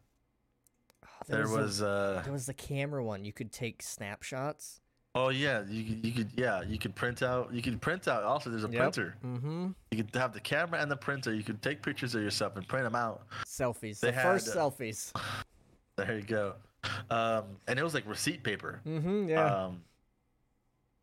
oh, 1.03 1.09
there 1.29 1.45
a- 1.47 1.51
was 1.51 1.81
uh 1.83 2.21
there 2.25 2.33
was 2.33 2.47
the 2.47 2.53
camera 2.55 3.03
one. 3.03 3.25
You 3.25 3.33
could 3.33 3.51
take 3.53 3.83
snapshots. 3.83 4.81
oh 5.15 5.29
yeah 5.31 5.63
you 5.69 5.85
could 5.85 6.07
you 6.07 6.13
could 6.13 6.31
yeah 6.37 6.63
you 6.63 6.79
could 6.79 6.95
print 6.95 7.23
out 7.23 7.53
you 7.53 7.61
could 7.63 7.81
print 7.81 8.07
out 8.09 8.23
also 8.23 8.49
there's 8.51 8.65
a 8.65 8.69
Yep. 8.69 8.79
printer 8.81 9.17
Mm-hmm. 9.25 9.69
you 9.91 9.97
could 10.05 10.15
have 10.15 10.33
the 10.33 10.41
camera 10.41 10.81
and 10.81 10.91
the 10.91 10.97
printer 10.97 11.35
you 11.35 11.43
could 11.43 11.61
take 11.63 11.83
pictures 11.83 12.15
of 12.15 12.23
yourself 12.23 12.57
and 12.57 12.67
print 12.69 12.85
them 12.85 12.95
out 12.95 13.23
Selfies. 13.47 14.01
They 14.01 14.11
the 14.11 14.21
first 14.21 14.47
had, 14.49 14.57
uh, 14.57 14.61
selfies. 14.71 15.13
there 15.97 16.17
you 16.17 16.23
go 16.23 16.55
um 17.11 17.45
and 17.69 17.79
it 17.79 17.83
was 17.83 17.93
like 17.95 18.07
receipt 18.07 18.43
paper 18.43 18.81
Mm-hmm. 18.87 19.29
Yeah. 19.29 19.55
Um, 19.67 19.83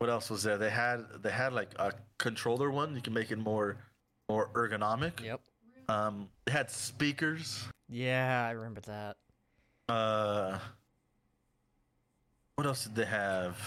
what 0.00 0.08
else 0.08 0.30
was 0.30 0.42
there? 0.42 0.56
They 0.56 0.70
had 0.70 1.04
they 1.22 1.30
had 1.30 1.52
like 1.52 1.68
a 1.78 1.92
controller 2.16 2.70
one. 2.70 2.94
You 2.96 3.02
can 3.02 3.12
make 3.12 3.30
it 3.30 3.38
more 3.38 3.76
more 4.30 4.48
ergonomic. 4.54 5.22
yep. 5.22 5.40
Um, 5.88 6.30
they 6.46 6.52
had 6.52 6.70
speakers. 6.70 7.64
Yeah, 7.88 8.46
I 8.48 8.52
remember 8.52 8.80
that. 8.82 9.16
Uh, 9.88 10.58
what 12.54 12.66
else 12.66 12.84
did 12.84 12.94
they 12.94 13.04
have? 13.04 13.58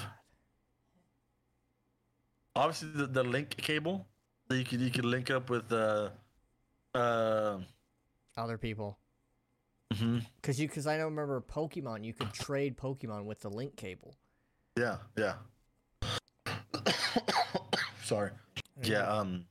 Obviously, 2.56 2.90
the, 2.96 3.08
the 3.08 3.24
link 3.24 3.56
cable 3.58 4.08
that 4.48 4.58
you 4.58 4.66
could 4.66 4.82
you 4.82 4.90
could 4.90 5.06
link 5.06 5.30
up 5.30 5.52
with 5.52 5.72
uh 5.72 6.10
uh. 6.96 7.60
Other 8.36 8.58
people. 8.58 8.98
Mm-hmm. 9.94 10.20
Cause 10.42 10.60
you, 10.60 10.68
cause 10.68 10.88
I 10.88 10.98
don't 10.98 11.12
remember 11.12 11.40
Pokemon. 11.42 12.04
You 12.04 12.14
could 12.14 12.34
trade 12.34 12.76
Pokemon 12.76 13.26
with 13.26 13.42
the 13.42 13.50
link 13.50 13.76
cable. 13.76 14.16
Yeah, 14.76 14.98
yeah. 15.16 15.36
Sorry. 18.04 18.32
Yeah, 18.82 19.08
um 19.08 19.46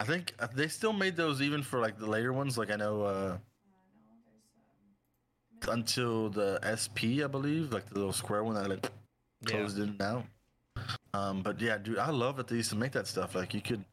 I 0.00 0.04
think 0.04 0.34
uh, 0.38 0.48
they 0.54 0.68
still 0.68 0.92
made 0.92 1.16
those 1.16 1.40
even 1.40 1.62
for 1.62 1.80
like 1.80 1.98
the 1.98 2.06
later 2.06 2.32
ones. 2.32 2.58
Like 2.58 2.70
I 2.70 2.76
know 2.76 3.02
uh 3.02 3.38
until 5.68 6.28
the 6.28 6.58
SP, 6.62 7.24
I 7.24 7.26
believe, 7.26 7.72
like 7.72 7.88
the 7.88 7.94
little 7.94 8.12
square 8.12 8.44
one 8.44 8.54
that 8.54 8.68
like 8.68 8.90
Yeah. 9.42 9.48
closed 9.58 9.78
in 9.78 9.96
now. 9.98 10.24
Um, 11.14 11.42
but 11.42 11.60
yeah, 11.60 11.78
dude, 11.78 11.98
I 11.98 12.10
love 12.10 12.36
that 12.36 12.48
they 12.48 12.56
used 12.56 12.70
to 12.70 12.76
make 12.76 12.92
that 12.92 13.06
stuff. 13.06 13.34
Like 13.34 13.54
you 13.54 13.60
could 13.62 13.84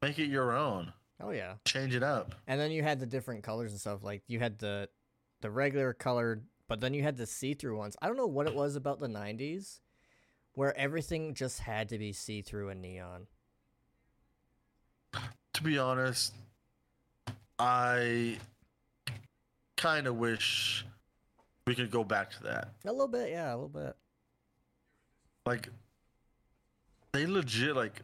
make 0.00 0.18
it 0.18 0.26
your 0.26 0.52
own, 0.56 0.92
Oh 1.20 1.30
yeah. 1.30 1.54
change 1.64 1.94
it 1.94 2.02
up. 2.02 2.34
And 2.46 2.60
then 2.60 2.70
you 2.70 2.82
had 2.82 3.00
the 3.00 3.06
different 3.06 3.42
colors 3.42 3.72
and 3.72 3.80
stuff. 3.80 4.02
Like 4.02 4.22
you 4.28 4.38
had 4.38 4.58
the 4.58 4.88
the 5.40 5.50
regular 5.50 5.92
colored, 5.92 6.44
but 6.68 6.80
then 6.80 6.94
you 6.94 7.02
had 7.02 7.16
the 7.16 7.26
see-through 7.26 7.76
ones. 7.76 7.96
I 8.00 8.06
don't 8.06 8.16
know 8.16 8.26
what 8.28 8.46
it 8.46 8.54
was 8.54 8.76
about 8.76 9.00
the 9.00 9.08
'90s, 9.08 9.80
where 10.54 10.76
everything 10.76 11.34
just 11.34 11.60
had 11.60 11.88
to 11.90 11.98
be 11.98 12.12
see-through 12.12 12.68
and 12.68 12.82
neon. 12.82 13.26
To 15.54 15.62
be 15.62 15.78
honest, 15.78 16.34
I 17.58 18.38
kind 19.76 20.06
of 20.06 20.16
wish 20.16 20.84
we 21.66 21.74
could 21.74 21.90
go 21.90 22.04
back 22.04 22.30
to 22.32 22.42
that. 22.44 22.68
A 22.84 22.90
little 22.92 23.08
bit, 23.08 23.30
yeah, 23.30 23.52
a 23.52 23.56
little 23.56 23.68
bit. 23.68 23.94
like 25.46 25.68
they 27.12 27.26
legit 27.26 27.76
like 27.76 28.00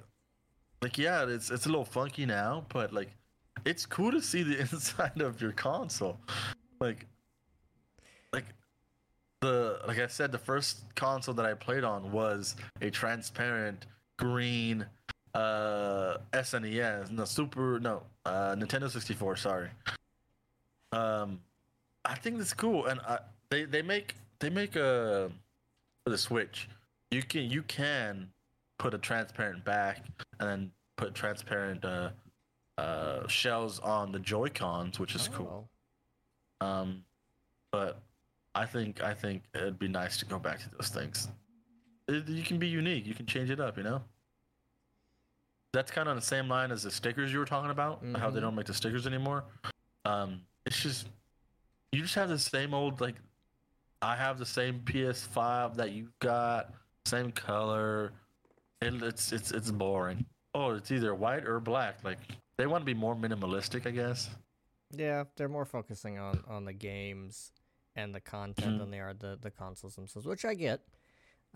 like 0.82 0.98
yeah 0.98 1.24
it's 1.26 1.50
it's 1.50 1.64
a 1.64 1.68
little 1.68 1.84
funky 1.84 2.26
now 2.26 2.64
but 2.68 2.92
like 2.92 3.08
it's 3.64 3.86
cool 3.86 4.10
to 4.10 4.20
see 4.20 4.42
the 4.42 4.58
inside 4.72 5.20
of 5.20 5.40
your 5.40 5.52
console 5.52 6.18
like 6.80 7.06
like 7.06 7.06
the 9.40 9.78
like 9.86 9.98
i 9.98 10.06
said 10.06 10.32
the 10.32 10.38
first 10.38 10.82
console 10.96 11.34
that 11.34 11.46
i 11.46 11.54
played 11.54 11.84
on 11.84 12.10
was 12.10 12.56
a 12.80 12.90
transparent 12.90 13.86
green 14.18 14.84
uh 15.34 16.16
snes 16.32 17.10
no 17.10 17.24
super 17.24 17.78
no 17.78 18.02
uh 18.24 18.54
nintendo 18.56 18.90
64 18.90 19.36
sorry 19.36 19.68
um 20.92 21.40
i 22.04 22.14
think 22.14 22.38
that's 22.38 22.54
cool 22.54 22.86
and 22.86 23.00
I, 23.00 23.18
they 23.50 23.64
they 23.64 23.82
make 23.82 24.14
they 24.40 24.50
make 24.50 24.74
a 24.76 25.30
for 26.04 26.10
the 26.10 26.18
switch 26.18 26.68
you 27.10 27.22
can 27.22 27.42
you 27.50 27.62
can 27.62 28.28
put 28.78 28.94
a 28.94 28.98
transparent 28.98 29.64
back 29.64 30.04
and 30.40 30.48
then 30.48 30.70
put 30.96 31.14
transparent 31.14 31.84
uh 31.84 32.10
uh 32.78 33.26
shells 33.28 33.78
on 33.80 34.12
the 34.12 34.18
joy 34.18 34.48
cons 34.48 34.98
which 34.98 35.14
is 35.14 35.28
cool 35.28 35.68
Oh. 36.60 36.66
um 36.66 37.04
but 37.70 38.00
i 38.54 38.64
think 38.66 39.02
i 39.02 39.12
think 39.14 39.42
it'd 39.54 39.78
be 39.78 39.88
nice 39.88 40.16
to 40.18 40.24
go 40.24 40.38
back 40.38 40.58
to 40.60 40.70
those 40.70 40.88
things. 40.88 41.28
It- 42.08 42.26
you 42.28 42.42
can 42.42 42.58
be 42.58 42.66
unique. 42.68 43.06
You 43.06 43.14
can 43.14 43.26
change 43.26 43.50
it 43.50 43.60
up 43.60 43.76
you 43.76 43.82
know? 43.84 44.02
That's 45.72 45.90
kind 45.90 46.08
of 46.08 46.12
on 46.12 46.16
the 46.16 46.22
same 46.22 46.48
line 46.48 46.72
as 46.72 46.82
the 46.82 46.90
stickers 46.90 47.32
you 47.32 47.38
were 47.38 47.44
talking 47.44 47.70
about 47.70 48.02
how 48.16 48.30
they 48.30 48.38
Mhm. 48.38 48.42
don't 48.42 48.54
make 48.54 48.66
the 48.66 48.74
stickers 48.74 49.06
anymore. 49.06 49.44
Um 50.04 50.42
it's 50.64 50.80
just 50.82 51.08
you 51.92 52.02
just 52.02 52.14
have 52.14 52.28
the 52.28 52.38
same 52.38 52.74
old 52.74 53.00
like 53.00 53.16
i 54.02 54.14
have 54.14 54.38
the 54.38 54.46
same 54.46 54.80
ps5 54.80 55.76
that 55.76 55.92
you 55.92 56.10
got 56.20 56.72
same 57.06 57.32
color. 57.32 58.12
It, 58.80 59.02
it's 59.02 59.32
it's 59.32 59.50
it's 59.50 59.70
boring. 59.70 60.24
Oh 60.54 60.70
it's 60.72 60.90
either 60.90 61.14
white 61.14 61.44
or 61.46 61.60
black. 61.60 62.02
Like 62.04 62.18
they 62.56 62.66
want 62.66 62.82
to 62.82 62.86
be 62.86 62.94
more 62.94 63.14
minimalistic 63.14 63.86
i 63.86 63.90
guess. 63.90 64.30
Yeah, 64.90 65.24
they're 65.36 65.48
more 65.50 65.66
focusing 65.66 66.18
on 66.18 66.42
on 66.48 66.64
the 66.64 66.72
games 66.72 67.52
and 67.98 68.14
the 68.14 68.20
content 68.20 68.76
Mhm. 68.76 68.78
than 68.78 68.90
they 68.90 69.00
are 69.00 69.12
the 69.12 69.36
the 69.40 69.50
consoles 69.50 69.96
themselves, 69.96 70.26
which 70.26 70.44
I 70.44 70.54
get. 70.54 70.80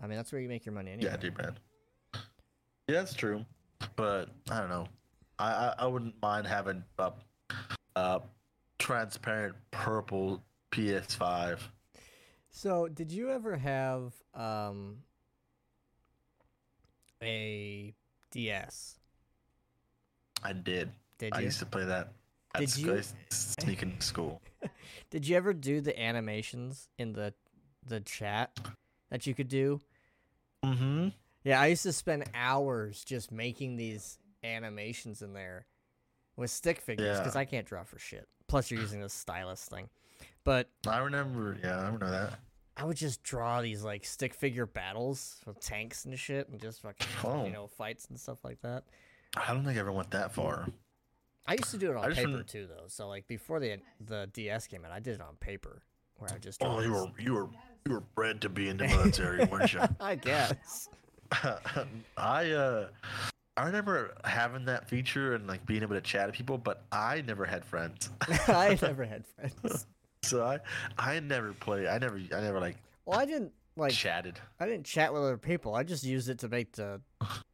I 0.01 0.07
mean, 0.07 0.17
that's 0.17 0.31
where 0.31 0.41
you 0.41 0.49
make 0.49 0.65
your 0.65 0.75
money 0.75 0.91
anyway. 0.91 1.09
Yeah, 1.11 1.17
dude, 1.17 1.37
man. 1.37 1.57
Yeah, 2.13 2.19
that's 3.01 3.13
true. 3.13 3.45
But 3.95 4.29
I 4.49 4.59
don't 4.59 4.69
know. 4.69 4.87
I 5.39 5.51
I, 5.53 5.75
I 5.79 5.87
wouldn't 5.87 6.21
mind 6.21 6.45
having 6.45 6.83
a, 6.99 7.13
a 7.95 8.21
transparent 8.77 9.55
purple 9.71 10.43
PS5. 10.71 11.59
So, 12.51 12.87
did 12.87 13.11
you 13.11 13.31
ever 13.31 13.55
have 13.55 14.13
um 14.33 15.03
a 17.21 17.95
DS? 18.31 18.99
I 20.43 20.51
did. 20.51 20.91
Did 21.17 21.33
you? 21.33 21.39
I 21.39 21.41
used 21.43 21.59
to 21.59 21.65
play 21.65 21.85
that. 21.85 22.11
Did 22.57 22.77
you- 22.77 22.93
I 22.93 22.95
used 22.97 23.15
to 23.29 23.35
sneak 23.35 23.81
in 23.83 23.99
school. 24.01 24.41
Did 25.09 25.27
you 25.27 25.35
ever 25.35 25.53
do 25.53 25.81
the 25.81 25.99
animations 25.99 26.87
in 26.97 27.13
the 27.13 27.33
the 27.85 27.99
chat 27.99 28.57
that 29.09 29.27
you 29.27 29.33
could 29.35 29.47
do? 29.49 29.79
Mm-hmm. 30.63 31.09
Yeah, 31.43 31.59
I 31.59 31.67
used 31.67 31.83
to 31.83 31.91
spend 31.93 32.23
hours 32.33 33.03
just 33.03 33.31
making 33.31 33.75
these 33.75 34.17
animations 34.43 35.21
in 35.21 35.33
there 35.33 35.65
with 36.37 36.49
stick 36.49 36.79
figures 36.79 37.19
because 37.19 37.35
Yeah. 37.35 37.41
I 37.41 37.45
can't 37.45 37.67
draw 37.67 37.83
for 37.83 37.99
shit. 37.99 38.27
Plus, 38.47 38.71
you're 38.71 38.79
using 38.81 39.01
this 39.01 39.13
stylus 39.13 39.65
thing. 39.65 39.89
But 40.45 40.69
I 40.87 40.99
remember. 40.99 41.57
Yeah, 41.63 41.77
I 41.79 41.83
remember 41.85 42.09
that. 42.09 42.39
I 42.77 42.85
would 42.85 42.97
just 42.97 43.21
draw 43.23 43.61
these 43.61 43.83
like 43.83 44.03
stick 44.05 44.33
figure 44.33 44.65
battles 44.65 45.37
with 45.45 45.59
tanks 45.59 46.05
and 46.05 46.17
shit, 46.17 46.49
and 46.49 46.59
just 46.61 46.81
fucking 46.81 47.07
Oh. 47.23 47.45
you 47.45 47.51
know 47.51 47.67
fights 47.67 48.05
and 48.09 48.19
stuff 48.19 48.43
like 48.43 48.61
that. 48.61 48.83
I 49.35 49.53
don't 49.53 49.63
think 49.65 49.77
I 49.77 49.81
ever 49.81 49.91
went 49.91 50.11
that 50.11 50.31
far. 50.33 50.67
I 51.45 51.53
used 51.53 51.71
to 51.71 51.77
do 51.77 51.91
it 51.91 51.97
on 51.97 52.05
I 52.05 52.07
just 52.09 52.19
paper 52.19 52.29
remem- 52.31 52.47
too, 52.47 52.67
though. 52.67 52.85
So 52.87 53.07
like 53.07 53.27
before 53.27 53.59
the 53.59 53.77
the 54.05 54.29
DS 54.33 54.67
came 54.67 54.85
out, 54.85 54.91
I 54.91 54.99
did 54.99 55.15
it 55.15 55.21
on 55.21 55.35
paper, 55.39 55.83
where 56.17 56.31
I 56.33 56.37
just. 56.37 56.61
Oh, 56.63 56.79
you 56.79 56.89
these- 56.89 56.91
were 57.01 57.07
you 57.19 57.33
were 57.33 57.49
you 57.85 57.91
were 57.93 58.03
bred 58.15 58.41
to 58.41 58.49
be 58.49 58.69
in 58.69 58.77
the 58.77 58.87
military, 58.87 59.43
weren't 59.51 59.73
you? 59.73 59.81
I 59.99 60.15
guess. 60.15 60.87
I 62.17 62.51
uh 62.51 62.87
I 63.55 63.65
remember 63.65 64.15
having 64.23 64.65
that 64.65 64.87
feature 64.89 65.35
and 65.35 65.47
like 65.47 65.65
being 65.65 65.81
able 65.83 65.95
to 65.95 66.01
chat 66.01 66.27
to 66.27 66.33
people, 66.33 66.57
but 66.57 66.83
I 66.91 67.21
never 67.21 67.45
had 67.45 67.63
friends. 67.65 68.09
I 68.47 68.77
never 68.81 69.03
had 69.05 69.25
friends. 69.25 69.85
so 70.23 70.43
I 70.45 70.59
I 70.97 71.19
never 71.19 71.53
play. 71.53 71.87
I 71.87 71.97
never 71.99 72.17
I 72.35 72.41
never 72.41 72.59
like 72.59 72.77
Well, 73.05 73.19
I 73.19 73.25
didn't. 73.25 73.51
Like 73.75 73.93
chatted. 73.93 74.39
I 74.59 74.65
didn't 74.65 74.85
chat 74.85 75.13
with 75.13 75.23
other 75.23 75.37
people. 75.37 75.75
I 75.75 75.83
just 75.83 76.03
used 76.03 76.29
it 76.29 76.39
to 76.39 76.49
make 76.49 76.73
the 76.73 77.01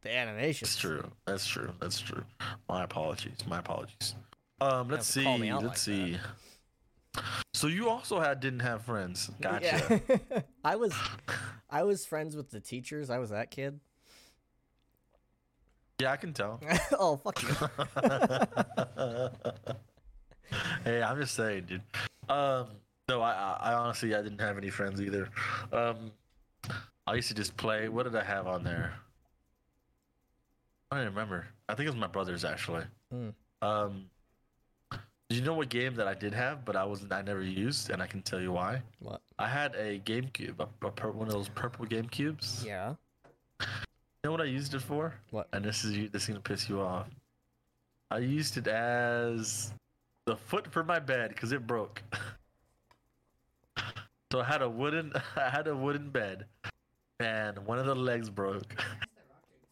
the 0.02 0.14
animations. 0.14 0.70
That's 0.70 0.80
true. 0.80 1.10
That's 1.26 1.46
true. 1.46 1.72
That's 1.80 2.00
true. 2.00 2.24
My 2.68 2.84
apologies. 2.84 3.38
My 3.48 3.58
apologies. 3.58 4.14
Um, 4.60 4.88
let's 4.88 5.14
have 5.14 5.24
to 5.24 5.28
call 5.28 5.38
me 5.38 5.48
see. 5.48 5.52
Let's 5.52 5.64
like 5.64 5.76
see. 5.76 6.18
So 7.54 7.66
you 7.66 7.88
also 7.88 8.20
had 8.20 8.40
didn't 8.40 8.60
have 8.60 8.84
friends. 8.84 9.30
Gotcha. 9.40 10.00
Yeah. 10.08 10.40
I 10.64 10.76
was 10.76 10.94
I 11.68 11.82
was 11.84 12.06
friends 12.06 12.36
with 12.36 12.50
the 12.50 12.60
teachers. 12.60 13.10
I 13.10 13.18
was 13.18 13.30
that 13.30 13.50
kid. 13.50 13.80
Yeah, 16.00 16.12
I 16.12 16.16
can 16.16 16.32
tell. 16.32 16.60
oh 16.98 17.16
fuck 17.16 17.42
you. 17.42 17.48
hey, 20.84 21.02
I'm 21.02 21.20
just 21.20 21.34
saying, 21.34 21.64
dude. 21.64 21.82
Um, 22.28 22.68
no, 23.10 23.22
I, 23.22 23.56
I, 23.60 23.74
honestly, 23.74 24.14
I 24.14 24.22
didn't 24.22 24.40
have 24.40 24.56
any 24.56 24.70
friends 24.70 25.00
either. 25.00 25.28
Um, 25.72 26.12
I 27.06 27.14
used 27.14 27.28
to 27.28 27.34
just 27.34 27.56
play. 27.56 27.88
What 27.88 28.04
did 28.04 28.14
I 28.14 28.22
have 28.22 28.46
on 28.46 28.62
there? 28.62 28.94
I 30.90 30.96
don't 30.96 31.04
even 31.04 31.14
remember. 31.14 31.48
I 31.68 31.74
think 31.74 31.86
it 31.86 31.90
was 31.90 32.00
my 32.00 32.06
brother's 32.06 32.44
actually. 32.44 32.84
Hmm. 33.12 33.30
Um, 33.62 34.04
do 34.92 35.36
you 35.36 35.42
know 35.42 35.54
what 35.54 35.68
game 35.68 35.94
that 35.96 36.06
I 36.06 36.14
did 36.14 36.34
have, 36.34 36.64
but 36.64 36.76
I 36.76 36.84
wasn't, 36.84 37.12
I 37.12 37.22
never 37.22 37.42
used, 37.42 37.90
and 37.90 38.02
I 38.02 38.06
can 38.06 38.22
tell 38.22 38.40
you 38.40 38.52
why. 38.52 38.82
What? 39.00 39.20
I 39.38 39.48
had 39.48 39.74
a 39.74 40.00
GameCube, 40.00 40.58
a, 40.58 40.86
a 40.86 40.90
pur- 40.90 41.10
one 41.10 41.28
of 41.28 41.34
those 41.34 41.48
purple 41.48 41.86
GameCubes. 41.86 42.64
Yeah. 42.64 42.94
You 43.60 43.66
know 44.24 44.32
what 44.32 44.40
I 44.40 44.44
used 44.44 44.74
it 44.74 44.82
for? 44.82 45.14
What? 45.30 45.48
And 45.52 45.64
this 45.64 45.84
is 45.84 45.96
you. 45.96 46.08
This 46.08 46.22
is 46.22 46.28
gonna 46.28 46.40
piss 46.40 46.68
you 46.68 46.80
off. 46.80 47.06
I 48.10 48.18
used 48.18 48.56
it 48.56 48.68
as 48.68 49.72
the 50.26 50.36
foot 50.36 50.72
for 50.72 50.84
my 50.84 50.98
bed 50.98 51.30
because 51.30 51.52
it 51.52 51.66
broke. 51.66 52.02
so 54.32 54.40
I 54.40 54.44
had 54.44 54.62
a 54.62 54.68
wooden, 54.68 55.12
I 55.36 55.50
had 55.50 55.66
a 55.66 55.76
wooden 55.76 56.10
bed, 56.10 56.46
and 57.18 57.58
one 57.66 57.78
of 57.78 57.86
the 57.86 57.94
legs 57.94 58.30
broke. 58.30 58.82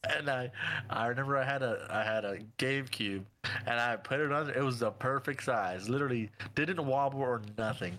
and 0.16 0.28
I, 0.28 0.50
I 0.90 1.06
remember 1.06 1.36
I 1.36 1.44
had 1.44 1.62
a, 1.62 1.86
I 1.90 2.02
had 2.02 2.24
a 2.24 2.38
GameCube, 2.58 3.24
and 3.66 3.80
I 3.80 3.96
put 3.96 4.20
it 4.20 4.32
on. 4.32 4.50
It 4.50 4.62
was 4.62 4.78
the 4.80 4.90
perfect 4.90 5.44
size. 5.44 5.88
Literally 5.88 6.30
didn't 6.54 6.84
wobble 6.84 7.20
or 7.20 7.42
nothing. 7.56 7.98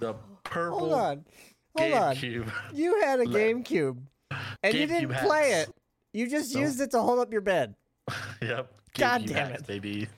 The 0.00 0.14
purple 0.44 0.80
Hold 0.80 0.92
on. 0.92 1.24
Hold 1.76 1.92
on. 1.94 2.16
GameCube. 2.16 2.50
You 2.72 3.00
had 3.00 3.20
a 3.20 3.24
GameCube, 3.26 3.98
and 4.62 4.74
you 4.74 4.86
didn't 4.86 5.14
play 5.18 5.52
it. 5.52 5.70
You 6.12 6.28
just 6.28 6.54
No. 6.54 6.60
used 6.60 6.80
it 6.80 6.90
to 6.90 7.00
hold 7.00 7.18
up 7.18 7.32
your 7.32 7.40
bed. 7.40 7.74
Yep. 8.42 8.70
God 8.98 9.22
GameCube 9.22 9.26
damn 9.28 9.48
hacks, 9.48 9.60
it. 9.62 9.66
baby. 9.66 10.08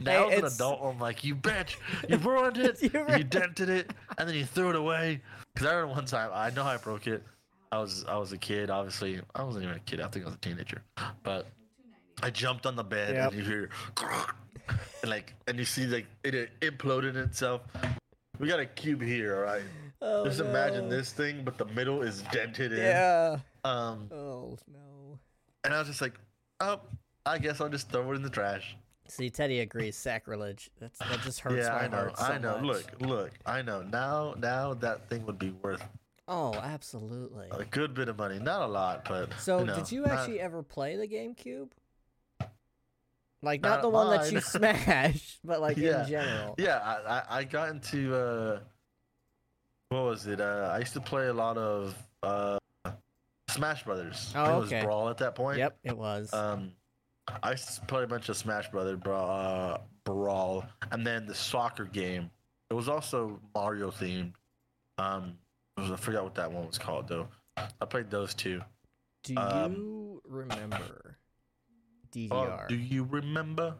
Now 0.00 0.28
as 0.28 0.38
an 0.38 0.44
adult, 0.46 0.80
I'm 0.82 0.98
like, 0.98 1.24
you 1.24 1.34
bitch, 1.36 1.76
you 2.08 2.16
ruined 2.18 2.58
it, 2.58 2.82
You 2.94 3.04
you, 3.16 3.24
dented 3.24 3.68
it, 3.68 3.92
and 4.18 4.28
then 4.28 4.34
you 4.36 4.44
threw 4.44 4.70
it 4.70 4.76
away. 4.76 5.20
Because 5.54 5.68
I 5.68 5.74
remember 5.74 5.94
one 5.94 6.04
time, 6.06 6.30
I 6.32 6.50
know 6.50 6.64
I 6.64 6.76
broke 6.76 7.06
it. 7.06 7.22
I 7.72 7.78
was 7.78 8.04
I 8.08 8.16
was 8.16 8.32
a 8.32 8.38
kid, 8.38 8.70
obviously. 8.70 9.20
I 9.34 9.42
wasn't 9.42 9.64
even 9.64 9.76
a 9.76 9.80
kid. 9.80 10.00
I 10.00 10.08
think 10.08 10.24
I 10.24 10.28
was 10.28 10.34
a 10.36 10.38
teenager. 10.38 10.82
But 11.22 11.46
I 12.22 12.30
jumped 12.30 12.64
on 12.66 12.76
the 12.76 12.84
bed, 12.84 13.14
Yep. 13.14 13.32
and 13.32 13.38
you 13.40 13.44
hear, 13.44 13.70
and 15.02 15.10
like, 15.10 15.34
and 15.48 15.58
you 15.58 15.64
see 15.64 15.86
like 15.86 16.06
it 16.24 16.50
imploded 16.60 17.16
itself. 17.16 17.62
We 18.38 18.48
got 18.48 18.60
a 18.60 18.66
cube 18.66 19.02
here, 19.02 19.36
all 19.36 19.42
right. 19.42 19.62
Oh, 20.02 20.24
Just 20.26 20.40
imagine 20.40 20.88
this 20.90 21.10
thing, 21.12 21.42
but 21.42 21.56
the 21.58 21.64
middle 21.66 22.02
is 22.02 22.22
dented 22.30 22.72
in. 22.72 22.78
Yeah. 22.80 23.38
Um, 23.64 24.08
Oh 24.12 24.58
no. 24.72 25.18
and 25.64 25.72
I 25.74 25.78
was 25.78 25.88
just 25.88 26.00
like, 26.02 26.14
oh, 26.60 26.80
I 27.24 27.38
guess 27.38 27.60
I'll 27.60 27.68
just 27.70 27.90
throw 27.90 28.12
it 28.12 28.16
in 28.16 28.22
the 28.22 28.28
trash. 28.30 28.76
See, 29.08 29.30
Teddy 29.30 29.60
agrees. 29.60 29.96
Sacrilege. 29.96 30.70
That's 30.80 30.98
that 30.98 31.20
just 31.22 31.40
hurts 31.40 31.66
yeah, 31.66 31.72
my 31.72 31.78
I 31.84 31.88
know. 31.88 31.96
heart 31.96 32.18
so 32.18 32.24
I 32.24 32.38
know. 32.38 32.58
much. 32.58 32.62
Look, 32.64 33.00
look. 33.00 33.30
I 33.46 33.62
know. 33.62 33.82
Now, 33.82 34.34
now 34.38 34.74
that 34.74 35.08
thing 35.08 35.24
would 35.26 35.38
be 35.38 35.50
worth 35.62 35.82
Oh, 36.28 36.54
absolutely. 36.54 37.48
a 37.52 37.64
good 37.64 37.94
bit 37.94 38.08
of 38.08 38.18
money. 38.18 38.38
Not 38.40 38.62
a 38.62 38.66
lot, 38.66 39.06
but 39.08 39.32
So, 39.38 39.60
you 39.60 39.66
know, 39.66 39.76
did 39.76 39.92
you 39.92 40.00
not- 40.02 40.10
actually 40.10 40.40
ever 40.40 40.62
play 40.62 40.96
the 40.96 41.06
GameCube? 41.06 41.70
Like, 43.42 43.60
Not 43.60 43.68
not 43.76 43.82
the 43.82 43.88
one 43.90 44.10
that 44.10 44.26
you 44.26 44.32
mine. 44.60 44.74
smashed, 44.74 45.38
but 45.44 45.60
like 45.60 45.76
Yeah. 45.76 46.02
in 46.02 46.08
general. 46.08 46.54
Yeah, 46.58 46.78
I, 46.78 47.22
I, 47.38 47.44
got 47.44 47.68
into 47.68 48.14
uh, 48.14 48.60
what 49.90 50.02
was 50.04 50.26
it? 50.26 50.40
Uh, 50.40 50.70
I 50.72 50.78
used 50.80 50.94
to 50.94 51.00
play 51.00 51.28
a 51.28 51.32
lot 51.34 51.56
of 51.58 51.94
uh, 52.22 52.58
Smash 53.50 53.84
Brothers. 53.84 54.32
Oh, 54.34 54.62
think 54.62 54.72
It 54.72 54.74
was 54.76 54.84
Brawl 54.84 55.08
at 55.10 55.18
that 55.18 55.34
point. 55.36 55.58
Yep, 55.58 55.78
it 55.84 55.96
was. 55.96 56.32
Um, 56.32 56.72
I 57.42 57.52
used 57.52 57.74
to 57.74 57.80
play 57.86 58.04
a 58.04 58.06
bunch 58.06 58.28
of 58.28 58.36
Smash 58.36 58.70
Brothers 58.70 58.98
Brawl, 58.98 59.30
uh, 59.30 59.78
Brawl, 60.04 60.64
and 60.90 61.06
then 61.06 61.26
the 61.26 61.34
soccer 61.34 61.84
game. 61.84 62.30
It 62.70 62.74
was 62.74 62.88
also 62.88 63.40
Mario 63.54 63.90
themed. 63.90 64.32
Um, 64.98 65.34
was, 65.76 65.90
I 65.90 65.96
forgot 65.96 66.24
what 66.24 66.34
that 66.36 66.50
one 66.50 66.66
was 66.66 66.78
called 66.78 67.08
though. 67.08 67.28
I 67.56 67.84
played 67.84 68.10
those 68.10 68.34
two. 68.34 68.60
Do 69.24 69.36
um, 69.36 69.72
you 69.74 70.22
remember 70.28 71.18
Oh, 72.16 72.18
DDR? 72.18 72.68
do 72.68 72.76
you 72.76 73.04
remember? 73.04 73.74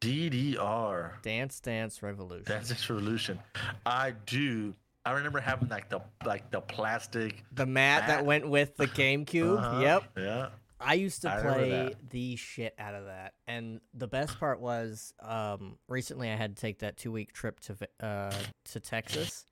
DDR. 0.00 1.20
Dance 1.22 1.60
Dance 1.60 2.02
Revolution. 2.02 2.44
Dance 2.46 2.68
Dance 2.68 2.88
Revolution. 2.88 3.38
I 3.84 4.12
do. 4.26 4.74
I 5.04 5.12
remember 5.12 5.40
having 5.40 5.68
like 5.68 5.88
the 5.88 6.00
like 6.24 6.50
the 6.50 6.60
plastic. 6.60 7.42
the 7.52 7.66
mat 7.66 8.06
that 8.06 8.24
went 8.24 8.48
with 8.48 8.76
the 8.76 8.86
GameCube. 8.86 9.58
Uh-huh, 9.58 9.80
Yep. 9.80 10.04
Yeah. 10.16 10.48
I 10.80 10.94
used 10.94 11.22
to 11.22 11.30
I 11.30 11.40
play 11.42 11.94
the 12.08 12.36
shit 12.36 12.74
out 12.78 12.94
of 12.94 13.04
that. 13.06 13.34
And 13.46 13.80
the 13.94 14.08
best 14.08 14.38
part 14.38 14.60
was 14.60 15.12
um, 15.20 15.76
recently 15.88 16.30
I 16.30 16.36
had 16.36 16.56
to 16.56 16.60
take 16.60 16.78
that 16.80 16.96
two 16.96 17.12
week 17.12 17.32
trip 17.32 17.60
to 17.60 17.76
uh, 18.04 18.32
to 18.72 18.80
Texas. 18.80 19.44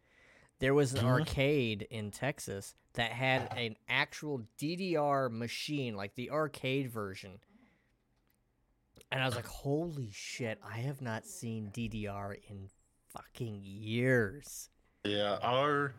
There 0.60 0.74
was 0.74 0.94
an 0.94 1.04
Mhm. 1.04 1.20
arcade 1.20 1.86
in 1.90 2.10
Texas 2.10 2.74
that 2.94 3.12
had 3.12 3.52
an 3.56 3.76
actual 3.88 4.42
DDR 4.58 5.28
machine, 5.30 5.94
like 5.94 6.14
the 6.16 6.30
arcade 6.30 6.90
version. 6.90 7.38
And 9.12 9.22
I 9.22 9.26
was 9.26 9.36
like, 9.36 9.46
holy 9.46 10.10
shit, 10.12 10.58
I 10.68 10.78
have 10.78 11.00
not 11.00 11.24
seen 11.24 11.70
DDR 11.72 12.34
in 12.48 12.68
fucking 13.10 13.60
years. 13.62 14.68
Yeah. 15.04 15.38
Our 15.42 15.94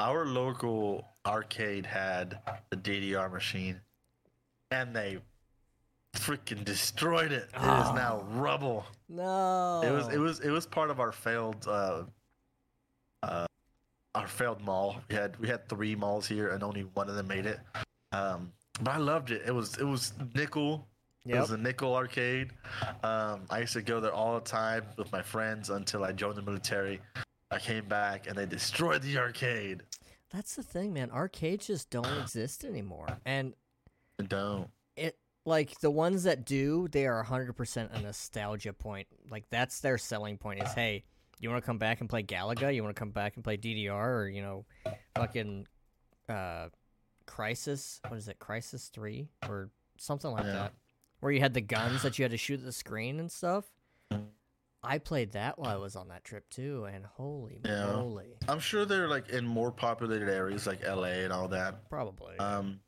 our 0.00 0.26
local 0.26 1.06
arcade 1.24 1.86
had 1.86 2.40
the 2.70 2.76
DDR 2.76 3.30
machine, 3.30 3.80
and 4.70 4.94
they 4.94 5.18
freaking 6.14 6.64
destroyed 6.64 7.32
it. 7.32 7.48
It 7.54 7.56
is 7.56 7.88
Oh. 7.88 7.92
now 7.94 8.24
rubble. 8.30 8.86
No. 9.08 9.82
It 9.84 9.90
was 9.90 10.08
it 10.08 10.18
was 10.18 10.40
it 10.40 10.50
was 10.50 10.66
part 10.66 10.90
of 10.90 11.00
our 11.00 11.12
failed 11.12 11.66
uh, 11.68 12.04
uh, 13.22 13.46
our 14.14 14.26
failed 14.28 14.60
mall. 14.62 15.00
We 15.08 15.14
had 15.14 15.38
we 15.38 15.48
had 15.48 15.68
three 15.68 15.94
malls 15.94 16.26
here, 16.26 16.48
and 16.50 16.62
only 16.62 16.82
one 16.94 17.08
of 17.08 17.14
them 17.14 17.28
made 17.28 17.46
it. 17.46 17.60
Um, 18.12 18.52
but 18.80 18.90
I 18.92 18.96
loved 18.98 19.30
it. 19.30 19.42
It 19.46 19.52
was 19.54 19.76
it 19.78 19.84
was 19.84 20.12
nickel. 20.34 20.86
It 21.26 21.36
was 21.38 21.50
a 21.50 21.58
nickel 21.58 21.94
arcade. 21.94 22.50
Um, 23.04 23.42
I 23.50 23.60
used 23.60 23.74
to 23.74 23.82
go 23.82 24.00
there 24.00 24.12
all 24.12 24.34
the 24.34 24.40
time 24.40 24.84
with 24.96 25.12
my 25.12 25.20
friends 25.22 25.68
until 25.70 26.02
I 26.02 26.12
joined 26.12 26.36
the 26.36 26.42
military. 26.42 27.00
I 27.50 27.58
came 27.58 27.84
back 27.84 28.26
and 28.26 28.36
they 28.36 28.46
destroyed 28.46 29.02
the 29.02 29.18
arcade. 29.18 29.82
That's 30.32 30.56
the 30.56 30.62
thing, 30.62 30.92
man. 30.94 31.10
Arcades 31.10 31.66
just 31.66 31.90
don't 31.90 32.06
exist 32.22 32.64
anymore. 32.64 33.06
And 33.26 33.52
Don't. 34.28 34.68
it 34.96 35.16
like 35.46 35.78
the 35.80 35.90
ones 35.90 36.24
that 36.24 36.44
do, 36.44 36.86
they 36.88 37.06
are 37.06 37.24
100% 37.24 37.94
a 37.96 38.00
nostalgia 38.02 38.72
point. 38.72 39.06
Like 39.30 39.44
that's 39.50 39.80
their 39.80 39.98
selling 39.98 40.36
point 40.38 40.62
is, 40.62 40.72
hey, 40.74 41.04
you 41.38 41.48
want 41.48 41.62
to 41.62 41.66
come 41.66 41.78
back 41.78 42.00
and 42.00 42.08
play 42.10 42.22
Galaga? 42.22 42.74
You 42.74 42.82
want 42.82 42.94
to 42.94 42.98
come 43.00 43.10
back 43.10 43.34
and 43.36 43.42
play 43.44 43.56
DDR 43.56 43.90
or, 43.94 44.28
you 44.28 44.42
know, 44.42 44.64
fucking 45.16 45.66
uh 46.28 46.68
Crisis, 47.26 48.00
what 48.08 48.16
is 48.18 48.28
it? 48.28 48.38
Crisis 48.38 48.88
3 48.88 49.28
or 49.48 49.70
something 49.98 50.30
like 50.30 50.44
Yeah. 50.46 50.52
that. 50.52 50.72
Where 51.20 51.30
you 51.32 51.40
had 51.40 51.54
the 51.54 51.60
guns 51.60 52.02
that 52.02 52.18
you 52.18 52.24
had 52.24 52.32
to 52.32 52.36
shoot 52.36 52.58
at 52.60 52.64
the 52.66 52.72
screen 52.72 53.20
and 53.20 53.30
stuff. 53.30 53.64
I 54.82 54.96
played 54.98 55.32
that 55.32 55.58
while 55.58 55.68
I 55.70 55.76
was 55.76 55.94
on 55.94 56.08
that 56.08 56.24
trip 56.24 56.48
too, 56.48 56.86
and 56.86 57.04
holy 57.04 57.60
Yeah. 57.64 57.92
moly. 57.92 58.36
I'm 58.48 58.60
sure 58.60 58.86
they're 58.86 59.08
like 59.08 59.28
in 59.28 59.46
more 59.46 59.70
populated 59.70 60.28
areas 60.30 60.66
like 60.66 60.82
LA 60.82 61.22
and 61.24 61.32
all 61.32 61.48
that. 61.48 61.88
Probably. 61.90 62.38
Um, 62.38 62.80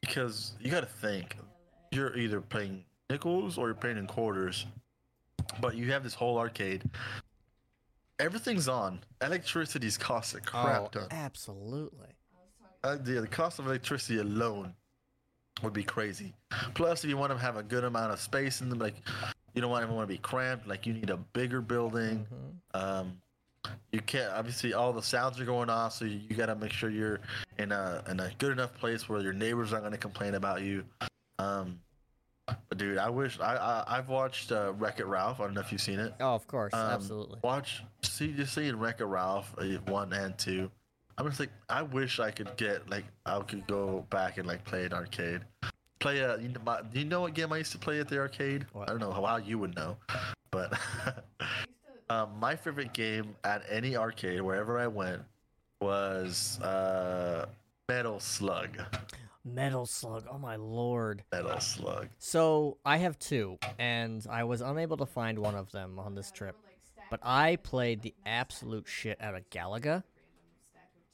because 0.00 0.52
you 0.60 0.70
got 0.70 0.80
to 0.80 0.86
think, 0.86 1.36
you're 1.90 2.16
either 2.16 2.40
paying 2.40 2.84
nickels 3.08 3.58
or 3.58 3.66
you're 3.66 3.74
paying 3.74 3.98
in 3.98 4.06
quarters, 4.06 4.66
but 5.60 5.76
you 5.76 5.90
have 5.92 6.02
this 6.02 6.14
whole 6.14 6.38
arcade. 6.38 6.82
Everything's 8.18 8.68
on. 8.68 9.00
Electricity's 9.22 9.96
cost 9.96 10.34
a 10.34 10.40
crap 10.40 10.82
oh, 10.82 10.88
ton. 10.92 11.08
absolutely. 11.10 12.08
Uh, 12.82 12.96
the, 12.96 13.20
the 13.20 13.26
cost 13.26 13.58
of 13.58 13.66
electricity 13.66 14.18
alone 14.20 14.74
would 15.62 15.72
be 15.72 15.82
crazy. 15.82 16.34
Plus, 16.74 17.04
if 17.04 17.10
you 17.10 17.16
want 17.16 17.32
to 17.32 17.38
have 17.38 17.56
a 17.56 17.62
good 17.62 17.84
amount 17.84 18.12
of 18.12 18.20
space 18.20 18.60
in 18.60 18.70
them, 18.70 18.78
like 18.78 18.94
you 19.54 19.60
don't 19.60 19.70
want 19.70 19.82
everyone 19.82 20.04
to 20.04 20.08
be 20.08 20.18
cramped, 20.18 20.66
like 20.66 20.86
you 20.86 20.94
need 20.94 21.10
a 21.10 21.16
bigger 21.16 21.60
building. 21.60 22.26
Mhm. 22.74 22.80
Um, 22.80 23.20
you 23.92 24.00
can't 24.00 24.32
obviously 24.32 24.72
all 24.72 24.92
the 24.92 25.02
sounds 25.02 25.38
are 25.40 25.44
going 25.44 25.68
off, 25.70 25.92
so 25.94 26.04
you, 26.04 26.20
you 26.28 26.36
got 26.36 26.46
to 26.46 26.54
make 26.54 26.72
sure 26.72 26.90
you're 26.90 27.20
in 27.58 27.72
a 27.72 28.02
in 28.08 28.20
a 28.20 28.30
good 28.38 28.52
enough 28.52 28.72
place 28.74 29.08
where 29.08 29.20
your 29.20 29.32
neighbors 29.32 29.72
aren't 29.72 29.84
going 29.84 29.92
to 29.92 29.98
complain 29.98 30.34
about 30.34 30.62
you. 30.62 30.84
Um, 31.38 31.80
but 32.46 32.78
dude, 32.78 32.98
I 32.98 33.10
wish 33.10 33.38
I, 33.40 33.56
I 33.56 33.98
I've 33.98 34.08
watched 34.08 34.50
uh, 34.52 34.72
Wreck 34.78 34.98
It 35.00 35.06
Ralph. 35.06 35.40
I 35.40 35.44
don't 35.44 35.54
know 35.54 35.60
if 35.60 35.70
you've 35.72 35.80
seen 35.80 35.98
it. 36.00 36.14
Oh, 36.20 36.34
of 36.34 36.46
course, 36.46 36.72
Um, 36.74 36.80
absolutely. 36.90 37.38
Watch, 37.42 37.82
see, 38.02 38.32
just 38.32 38.54
seeing 38.54 38.76
Wreck 38.78 39.00
It 39.00 39.04
Ralph 39.04 39.54
uh, 39.58 39.64
one 39.86 40.12
and 40.12 40.36
two. 40.38 40.70
I'm 41.18 41.26
just 41.26 41.38
like, 41.38 41.50
I 41.68 41.82
wish 41.82 42.18
I 42.18 42.30
could 42.30 42.56
get 42.56 42.88
like 42.88 43.04
I 43.26 43.38
could 43.40 43.66
go 43.66 44.06
back 44.10 44.38
and 44.38 44.46
like 44.48 44.64
play 44.64 44.84
an 44.86 44.92
arcade. 44.92 45.42
Play 45.98 46.20
a. 46.20 46.38
You 46.38 46.48
know, 46.48 46.60
my, 46.64 46.80
do 46.80 46.98
you 46.98 47.04
know 47.04 47.20
what 47.20 47.34
game 47.34 47.52
I 47.52 47.58
used 47.58 47.72
to 47.72 47.78
play 47.78 48.00
at 48.00 48.08
the 48.08 48.18
arcade? 48.18 48.66
What? 48.72 48.88
I 48.88 48.92
don't 48.92 49.00
know 49.00 49.12
how, 49.12 49.24
how 49.24 49.36
you 49.36 49.58
would 49.58 49.76
know, 49.76 49.96
but 50.50 50.72
um, 52.10 52.30
my 52.40 52.56
favorite 52.56 52.92
game 52.92 53.36
at 53.44 53.62
any 53.70 53.96
arcade 53.96 54.40
wherever 54.40 54.78
I 54.78 54.88
went 54.88 55.22
was 55.80 56.60
uh, 56.60 57.46
Metal 57.88 58.18
Slug. 58.18 58.78
Metal 59.44 59.86
Slug. 59.86 60.26
Oh 60.30 60.38
my 60.38 60.56
lord. 60.56 61.22
Metal 61.32 61.60
Slug. 61.60 62.08
So 62.18 62.78
I 62.84 62.96
have 62.98 63.18
two, 63.18 63.58
and 63.78 64.26
I 64.28 64.44
was 64.44 64.60
unable 64.60 64.96
to 64.98 65.06
find 65.06 65.38
one 65.38 65.54
of 65.54 65.70
them 65.70 65.98
on 65.98 66.14
this 66.14 66.30
trip. 66.30 66.56
But 67.10 67.20
I 67.22 67.56
played 67.56 68.02
the 68.02 68.14
absolute 68.26 68.86
shit 68.86 69.20
out 69.20 69.34
of 69.34 69.48
Galaga. 69.50 70.02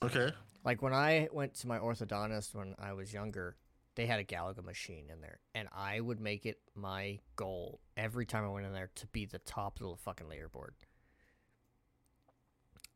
Okay. 0.02 0.32
Like 0.64 0.82
when 0.82 0.92
I 0.92 1.28
went 1.30 1.54
to 1.56 1.68
my 1.68 1.78
orthodontist 1.78 2.54
when 2.54 2.74
I 2.78 2.94
was 2.94 3.12
younger, 3.12 3.54
they 3.96 4.06
had 4.06 4.20
a 4.20 4.24
Galaga 4.24 4.64
machine 4.64 5.06
in 5.12 5.20
there, 5.20 5.40
and 5.54 5.68
I 5.74 6.00
would 6.00 6.20
make 6.20 6.46
it 6.46 6.58
my 6.74 7.18
goal 7.34 7.80
every 7.96 8.26
time 8.26 8.44
I 8.44 8.48
went 8.48 8.66
in 8.66 8.72
there 8.72 8.90
to 8.94 9.06
be 9.08 9.24
the 9.26 9.38
top 9.40 9.80
of 9.80 9.88
the 9.90 9.96
fucking 9.96 10.26
leaderboard. 10.28 10.70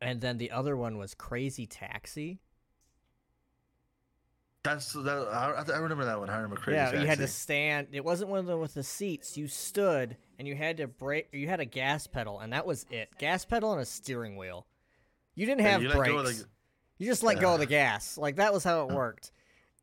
And 0.01 0.21
then 0.21 0.39
the 0.39 0.51
other 0.51 0.77
one 0.77 0.97
was 0.99 1.15
Crazy 1.15 1.67
Taxi. 1.67 2.41
That's 4.63 4.93
that. 4.93 5.29
I, 5.33 5.73
I 5.73 5.79
remember 5.79 6.05
that 6.05 6.19
one. 6.21 6.29
I 6.29 6.37
remember 6.37 6.57
Crazy 6.57 6.77
yeah, 6.77 7.01
you 7.01 7.07
had 7.07 7.19
to 7.19 7.27
stand. 7.29 7.89
It 7.93 8.05
wasn't 8.05 8.29
one 8.31 8.41
of 8.41 8.47
them 8.47 8.61
with 8.61 8.75
the 8.75 8.83
seats. 8.83 9.37
You 9.39 9.49
stood 9.49 10.17
and 10.39 10.47
you 10.47 10.55
had 10.55 10.77
to 10.79 10.87
break. 10.87 11.29
You 11.33 11.49
had 11.49 11.61
a 11.61 11.65
gas 11.65 12.07
pedal, 12.07 12.41
and 12.41 12.53
that 12.53 12.67
was 12.67 12.85
it. 12.91 13.09
Gas 13.19 13.45
pedal 13.47 13.73
and 13.73 13.81
a 13.81 13.87
steering 13.87 14.37
wheel. 14.37 14.67
You 15.35 15.47
didn't 15.47 15.63
Yeah, 15.63 15.69
have 15.71 15.83
you 15.83 15.91
brakes. 15.91 16.41
the- 16.41 16.47
You 16.99 17.07
just 17.07 17.23
let 17.23 17.41
go 17.41 17.55
of 17.55 17.61
the 17.61 17.67
gas. 17.67 18.19
Like 18.19 18.37
that 18.37 18.53
was 18.53 18.63
how 18.63 18.87
it 18.87 18.93
worked. 18.95 19.33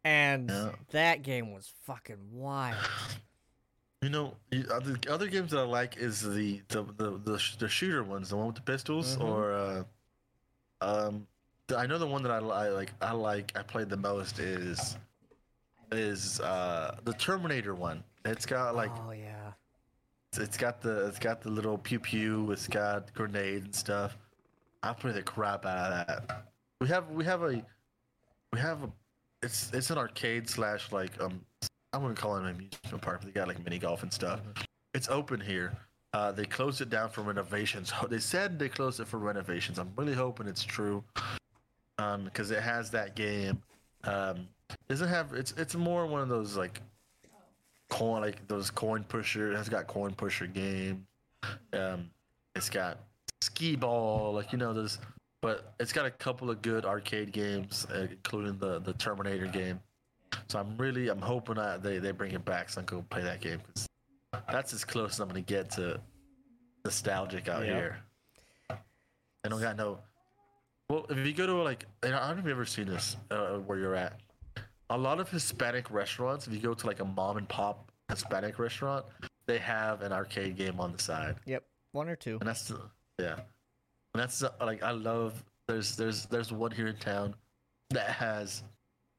And 0.03 0.49
Yeah. 0.49 0.71
that 0.91 1.21
game 1.23 1.51
was 1.53 1.73
fucking 1.85 2.31
wild. 2.31 2.77
You 4.03 4.09
know, 4.09 4.35
the 4.51 5.07
other 5.09 5.25
games 5.25 5.49
that 5.51 5.57
I 5.59 5.63
like 5.63 5.97
is 5.97 6.21
the 6.21 6.61
the 6.67 6.83
the 6.83 7.17
the, 7.17 7.41
the 7.57 7.67
shooter 7.67 8.03
ones, 8.03 8.29
the 8.29 8.37
one 8.37 8.45
with 8.45 8.55
the 8.57 8.61
pistols, 8.61 9.17
Mhm. 9.17 9.23
or 9.27 9.53
uh, 9.53 9.83
um, 10.81 11.25
the, 11.65 11.77
I 11.79 11.87
know 11.87 11.97
the 11.97 12.05
one 12.05 12.21
that 12.21 12.31
I, 12.31 12.37
I 12.37 12.69
like. 12.69 12.91
I 13.01 13.13
like. 13.13 13.57
I 13.57 13.63
played 13.63 13.89
the 13.89 13.97
most 13.97 14.37
is 14.37 14.97
is 15.91 16.39
uh 16.41 16.95
the 17.05 17.13
Terminator 17.13 17.73
one. 17.73 18.03
It's 18.23 18.45
got 18.45 18.75
like 18.75 18.91
oh 19.07 19.11
yeah. 19.11 19.53
it's- 20.31 20.37
it's 20.47 20.57
got 20.57 20.79
the 20.79 21.07
it's 21.07 21.17
got 21.19 21.41
the 21.41 21.49
little 21.49 21.79
pew 21.79 21.99
pew. 21.99 22.51
It's 22.51 22.67
got 22.67 23.11
grenades 23.15 23.65
and 23.65 23.75
stuff. 23.75 24.15
I 24.83 24.93
play 24.93 25.11
the 25.11 25.23
crap 25.23 25.65
out 25.65 25.91
of 25.91 26.07
that. 26.07 26.45
We 26.81 26.87
have 26.89 27.09
we 27.09 27.25
have 27.25 27.41
a 27.41 27.65
we 28.53 28.59
have 28.59 28.83
a 28.83 28.91
it's 29.47 29.71
it's 29.73 29.89
an 29.89 29.97
arcade 29.97 30.49
slash 30.49 30.91
like 30.91 31.19
um 31.21 31.39
I 31.93 31.97
wouldn't 31.97 32.19
call 32.19 32.35
it 32.35 32.41
an 32.41 32.49
amusement 32.49 33.01
park. 33.01 33.21
But 33.21 33.33
they 33.33 33.39
got 33.39 33.47
like 33.47 33.63
mini 33.63 33.79
golf 33.79 34.03
and 34.03 34.11
stuff. 34.11 34.41
It's 34.93 35.07
open 35.09 35.39
here. 35.39 35.71
Uh, 36.13 36.31
they 36.31 36.45
closed 36.45 36.81
it 36.81 36.89
down 36.89 37.09
for 37.09 37.21
renovations. 37.21 37.93
They 38.09 38.19
said 38.19 38.59
they 38.59 38.69
closed 38.69 38.99
it 38.99 39.07
for 39.07 39.17
renovations. 39.17 39.79
I'm 39.79 39.91
really 39.95 40.13
hoping 40.13 40.47
it's 40.47 40.63
true, 40.63 41.03
um, 41.97 42.25
because 42.25 42.51
it 42.51 42.61
has 42.61 42.91
that 42.91 43.15
game. 43.15 43.61
Um, 44.03 44.47
doesn't 44.89 45.07
have 45.07 45.33
it's 45.33 45.53
it's 45.53 45.75
more 45.75 46.05
one 46.05 46.21
of 46.21 46.29
those 46.29 46.57
like 46.57 46.81
coin 47.89 48.21
like 48.21 48.45
those 48.47 48.69
coin 48.69 49.03
pusher. 49.05 49.53
It 49.53 49.55
has 49.55 49.69
got 49.69 49.87
coin 49.87 50.13
pusher 50.13 50.47
game. 50.47 51.07
Um, 51.71 52.09
it's 52.53 52.69
got 52.69 52.97
skee 53.41 53.77
ball 53.77 54.33
like 54.33 54.51
you 54.51 54.57
know 54.57 54.73
those, 54.73 54.99
but 55.41 55.73
it's 55.79 55.93
got 55.93 56.05
a 56.05 56.11
couple 56.11 56.49
of 56.49 56.61
good 56.61 56.85
arcade 56.85 57.31
games, 57.31 57.85
uh, 57.93 58.07
including 58.09 58.57
the 58.57 58.79
the 58.79 58.93
Terminator 58.93 59.47
game. 59.47 59.79
So 60.49 60.59
I'm 60.59 60.77
really 60.77 61.07
I'm 61.09 61.21
hoping 61.21 61.55
that 61.55 61.83
they 61.83 61.99
they 61.99 62.11
bring 62.11 62.33
it 62.33 62.43
back 62.45 62.69
so 62.69 62.81
I 62.81 62.83
can 62.83 62.97
go 62.99 63.05
play 63.09 63.23
that 63.23 63.41
game 63.41 63.59
because 63.65 63.87
that's 64.51 64.73
as 64.73 64.83
close 64.83 65.11
as 65.13 65.19
I'm 65.19 65.27
gonna 65.27 65.41
get 65.41 65.71
to 65.71 65.99
nostalgic 66.85 67.47
out 67.47 67.65
Yeah. 67.65 67.73
here. 67.75 67.97
I 68.71 69.49
don't 69.49 69.61
got 69.61 69.77
no. 69.77 69.99
Well, 70.89 71.05
if 71.09 71.17
you 71.25 71.33
go 71.33 71.45
to 71.45 71.53
like, 71.55 71.85
I 72.03 72.09
don't 72.09 72.21
know 72.21 72.31
if 72.31 72.37
you've 72.37 72.47
ever 72.47 72.65
seen 72.65 72.87
this 72.87 73.17
uh, 73.31 73.57
where 73.57 73.77
you're 73.77 73.95
at. 73.95 74.19
A 74.89 74.97
lot 74.97 75.19
of 75.19 75.29
Hispanic 75.29 75.91
restaurants, 75.91 76.47
if 76.47 76.53
you 76.53 76.59
go 76.59 76.73
to 76.73 76.87
like 76.87 77.01
a 77.01 77.05
mom 77.05 77.35
and 77.37 77.47
pop 77.49 77.91
Hispanic 78.09 78.57
restaurant, 78.57 79.05
they 79.47 79.57
have 79.57 80.01
an 80.01 80.13
arcade 80.13 80.55
game 80.55 80.79
on 80.79 80.93
the 80.93 80.99
side, 81.01 81.35
Yep. 81.45 81.63
One 81.91 82.07
or 82.07 82.15
two. 82.15 82.37
and 82.39 82.47
that's 82.47 82.71
yeah, 83.19 83.39
that's 84.17 84.43
uh, 84.43 84.49
like 84.61 84.83
I 84.83 84.91
love. 84.91 85.43
There's 85.67 85.95
there's 85.95 86.25
there's 86.27 86.51
one 86.51 86.71
here 86.71 86.87
in 86.87 86.97
town 86.97 87.35
that 87.89 88.09
has 88.09 88.63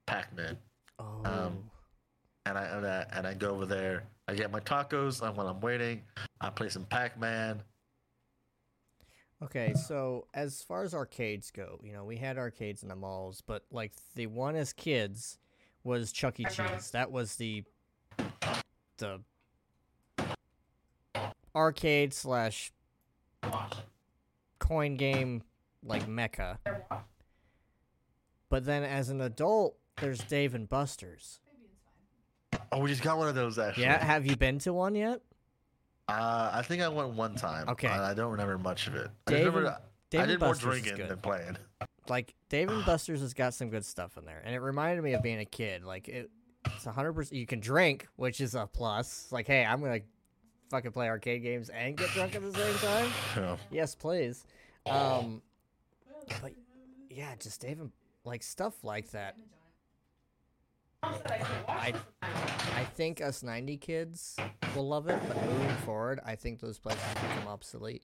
Pac-Man 0.06 0.56
Oh. 1.00 1.20
um, 1.24 1.70
and 2.46 2.58
I 2.58 2.64
and 2.64 2.86
I, 2.86 3.06
and 3.12 3.26
I 3.26 3.34
go 3.34 3.50
over 3.50 3.66
there. 3.66 4.04
I 4.26 4.34
get 4.34 4.50
my 4.50 4.60
tacos, 4.60 5.22
and 5.22 5.36
while 5.36 5.48
I'm 5.48 5.60
waiting, 5.60 6.02
I 6.40 6.50
play 6.50 6.68
some 6.68 6.84
Pac-Man. 6.84 7.62
Okay, 9.42 9.72
so 9.74 10.26
as 10.34 10.62
far 10.62 10.82
as 10.82 10.94
arcades 10.94 11.52
go, 11.52 11.78
you 11.84 11.92
know, 11.92 12.04
we 12.04 12.16
had 12.16 12.36
arcades 12.38 12.82
in 12.82 12.88
the 12.88 12.96
malls, 12.96 13.42
but 13.46 13.62
like 13.70 13.92
the 14.16 14.26
one 14.26 14.56
as 14.56 14.72
kids 14.72 15.38
was 15.84 16.10
Chuck 16.10 16.40
E. 16.40 16.44
Cheese. 16.50 16.90
That 16.90 17.12
was 17.12 17.36
the 17.36 17.62
the 18.96 19.20
arcade 21.54 22.12
slash 22.12 22.72
coin 24.58 24.96
game 24.96 25.42
like 25.82 26.08
mecca. 26.08 26.58
But 28.48 28.64
then 28.64 28.82
as 28.82 29.10
an 29.10 29.20
adult, 29.20 29.76
there's 30.00 30.18
Dave 30.20 30.54
and 30.54 30.68
Buster's. 30.68 31.40
Oh, 32.72 32.80
we 32.80 32.88
just 32.90 33.02
got 33.02 33.18
one 33.18 33.28
of 33.28 33.34
those 33.34 33.58
actually. 33.58 33.84
Yeah, 33.84 34.02
have 34.02 34.26
you 34.26 34.36
been 34.36 34.58
to 34.60 34.72
one 34.72 34.94
yet? 34.94 35.20
Uh, 36.08 36.50
I 36.54 36.62
think 36.62 36.82
I 36.82 36.88
went 36.88 37.10
one 37.10 37.34
time. 37.34 37.68
Okay. 37.68 37.88
I 37.88 38.14
don't 38.14 38.30
remember 38.30 38.56
much 38.58 38.86
of 38.86 38.94
it. 38.94 39.10
I, 39.26 39.30
Dave 39.30 39.38
just 39.40 39.46
remember 39.54 39.68
and- 39.68 39.76
Dave 40.10 40.20
I 40.20 40.22
and 40.22 40.30
did 40.32 40.40
more 40.40 40.48
Buster's 40.50 40.76
is 40.76 40.82
drinking 40.82 40.96
good. 41.02 41.10
than 41.10 41.18
playing. 41.18 41.56
like 42.08 42.34
Dave 42.48 42.70
and 42.70 42.84
Buster's 42.86 43.20
has 43.20 43.34
got 43.34 43.52
some 43.52 43.68
good 43.68 43.84
stuff 43.84 44.16
in 44.16 44.24
there, 44.24 44.40
and 44.44 44.54
it 44.54 44.60
reminded 44.60 45.02
me 45.04 45.12
of 45.12 45.22
being 45.22 45.40
a 45.40 45.44
kid. 45.44 45.84
Like 45.84 46.08
it, 46.08 46.30
it's 46.64 46.86
hundred 46.86 47.12
percent. 47.12 47.38
You 47.38 47.46
can 47.46 47.60
drink, 47.60 48.08
which 48.16 48.40
is 48.40 48.54
a 48.54 48.66
plus. 48.66 49.28
Like, 49.30 49.46
hey, 49.46 49.64
I'm 49.66 49.82
gonna 49.82 50.00
fucking 50.68 50.92
play 50.92 51.08
arcade 51.08 51.42
games 51.42 51.68
and 51.70 51.96
get 51.96 52.10
drunk 52.10 52.34
at 52.34 52.42
the 52.42 52.52
same 52.52 52.74
time. 52.78 53.10
Yeah. 53.36 53.56
Yes, 53.70 53.94
please. 53.94 54.44
Um, 54.86 55.42
but 56.42 56.52
yeah, 57.10 57.34
just 57.38 57.60
Dave 57.60 57.80
and 57.80 57.90
like 58.24 58.42
stuff 58.42 58.84
like 58.84 59.10
that. 59.10 59.36
I 61.02 61.94
I 62.22 62.84
think 62.96 63.20
us 63.20 63.42
ninety 63.42 63.76
kids 63.76 64.36
will 64.74 64.88
love 64.88 65.08
it, 65.08 65.20
but 65.28 65.36
moving 65.46 65.76
forward, 65.84 66.20
I 66.24 66.34
think 66.34 66.60
those 66.60 66.78
places 66.78 67.00
become 67.14 67.46
obsolete. 67.46 68.02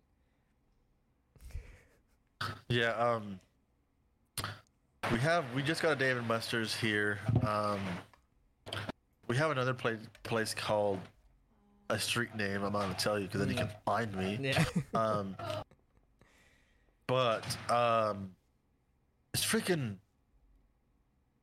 Yeah, 2.69 2.91
um 2.93 3.41
we 5.13 5.19
have 5.19 5.45
we 5.55 5.63
just 5.63 5.83
got 5.83 5.93
a 5.93 5.97
Dave 5.97 6.17
and 6.17 6.29
Buster's 6.29 6.75
here. 6.75 7.19
Um 7.47 7.81
we 9.27 9.37
have 9.37 9.51
another 9.51 9.75
place 9.75 9.99
place 10.23 10.55
called 10.55 11.01
a 11.91 11.99
street 11.99 12.35
name 12.35 12.63
I'm 12.63 12.73
not 12.73 12.81
gonna 12.83 12.95
tell 12.95 13.19
you 13.19 13.27
because 13.27 13.41
then 13.41 13.51
you 13.51 13.57
can 13.57 13.71
find 13.85 14.15
me. 14.17 14.39
Yeah. 14.41 14.65
Um 14.95 15.37
but 17.07 17.45
um 17.71 18.31
it's 19.35 19.45
freaking 19.45 19.97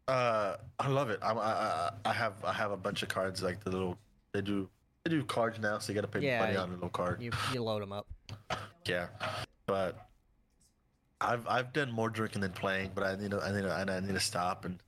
uh 0.08 0.56
I 0.80 0.88
love 0.88 1.10
it. 1.10 1.20
I'm, 1.22 1.38
I 1.38 1.42
I 1.42 1.92
I 2.06 2.14
have 2.14 2.44
I 2.44 2.54
have 2.54 2.72
a 2.72 2.78
bunch 2.78 3.04
of 3.04 3.10
cards 3.10 3.44
like 3.44 3.64
the 3.64 3.70
little 3.70 3.98
they 4.34 4.42
do 4.42 4.68
they 5.04 5.12
do 5.12 5.24
cards 5.24 5.60
now 5.60 5.78
so 5.80 5.92
you 5.92 5.96
gotta 5.96 6.08
pay 6.08 6.20
Yeah, 6.20 6.40
money 6.40 6.56
on 6.58 6.70
a 6.70 6.74
little 6.74 6.90
card. 6.90 7.22
you 7.22 7.32
you 7.54 7.62
load 7.62 7.82
them 7.82 7.92
up. 7.94 8.08
Yeah, 8.86 9.08
but 9.68 10.08
I've 11.22 11.48
I've 11.48 11.72
done 11.72 11.92
more 11.92 12.10
drinking 12.10 12.42
than 12.42 12.52
playing, 12.52 12.92
but 12.96 13.04
I 13.04 13.16
need 13.16 13.32
to 13.32 13.40
I 13.42 13.52
need 13.52 13.62
to 13.62 13.72
I 13.72 14.00
need 14.00 14.14
to 14.14 14.20
stop 14.20 14.66
and 14.66 14.82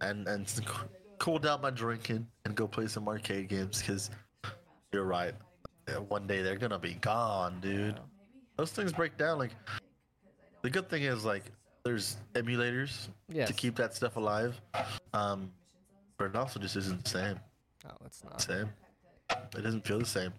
and 0.00 0.26
and 0.26 0.52
cool 1.18 1.38
down 1.38 1.60
my 1.60 1.70
drinking 1.70 2.26
and 2.44 2.54
go 2.54 2.66
play 2.66 2.86
some 2.88 3.06
arcade 3.08 3.48
games 3.48 3.80
because 3.80 4.10
you're 4.92 5.04
right. 5.04 5.34
One 6.08 6.26
day 6.26 6.42
they're 6.42 6.56
gonna 6.56 6.78
be 6.78 6.94
gone, 6.94 7.60
dude. 7.60 7.98
Those 8.56 8.72
things 8.72 8.92
break 8.92 9.16
down. 9.16 9.38
Like 9.38 9.52
the 10.62 10.70
good 10.70 10.88
thing 10.90 11.02
is 11.04 11.24
like 11.24 11.44
there's 11.84 12.16
emulators 12.34 13.08
Yes. 13.28 13.48
to 13.48 13.54
keep 13.54 13.76
that 13.76 13.94
stuff 13.94 14.16
alive, 14.16 14.60
um, 15.14 15.50
but 16.18 16.26
it 16.26 16.36
also 16.36 16.58
just 16.60 16.76
isn't 16.76 17.04
the 17.04 17.08
same. 17.10 17.40
Oh, 17.86 17.96
it's 18.04 18.22
not. 18.24 18.40
Same. 18.40 18.68
It 19.30 19.62
doesn't 19.62 19.86
feel 19.86 19.98
the 19.98 20.04
same. 20.06 20.32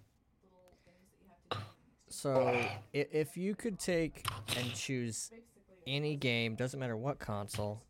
So, 2.11 2.59
if 2.91 3.37
you 3.37 3.55
could 3.55 3.79
take 3.79 4.25
and 4.57 4.73
choose 4.73 5.31
any 5.87 6.15
game, 6.15 6.55
doesn't 6.55 6.79
matter 6.79 6.97
what 6.97 7.19
console, 7.19 7.83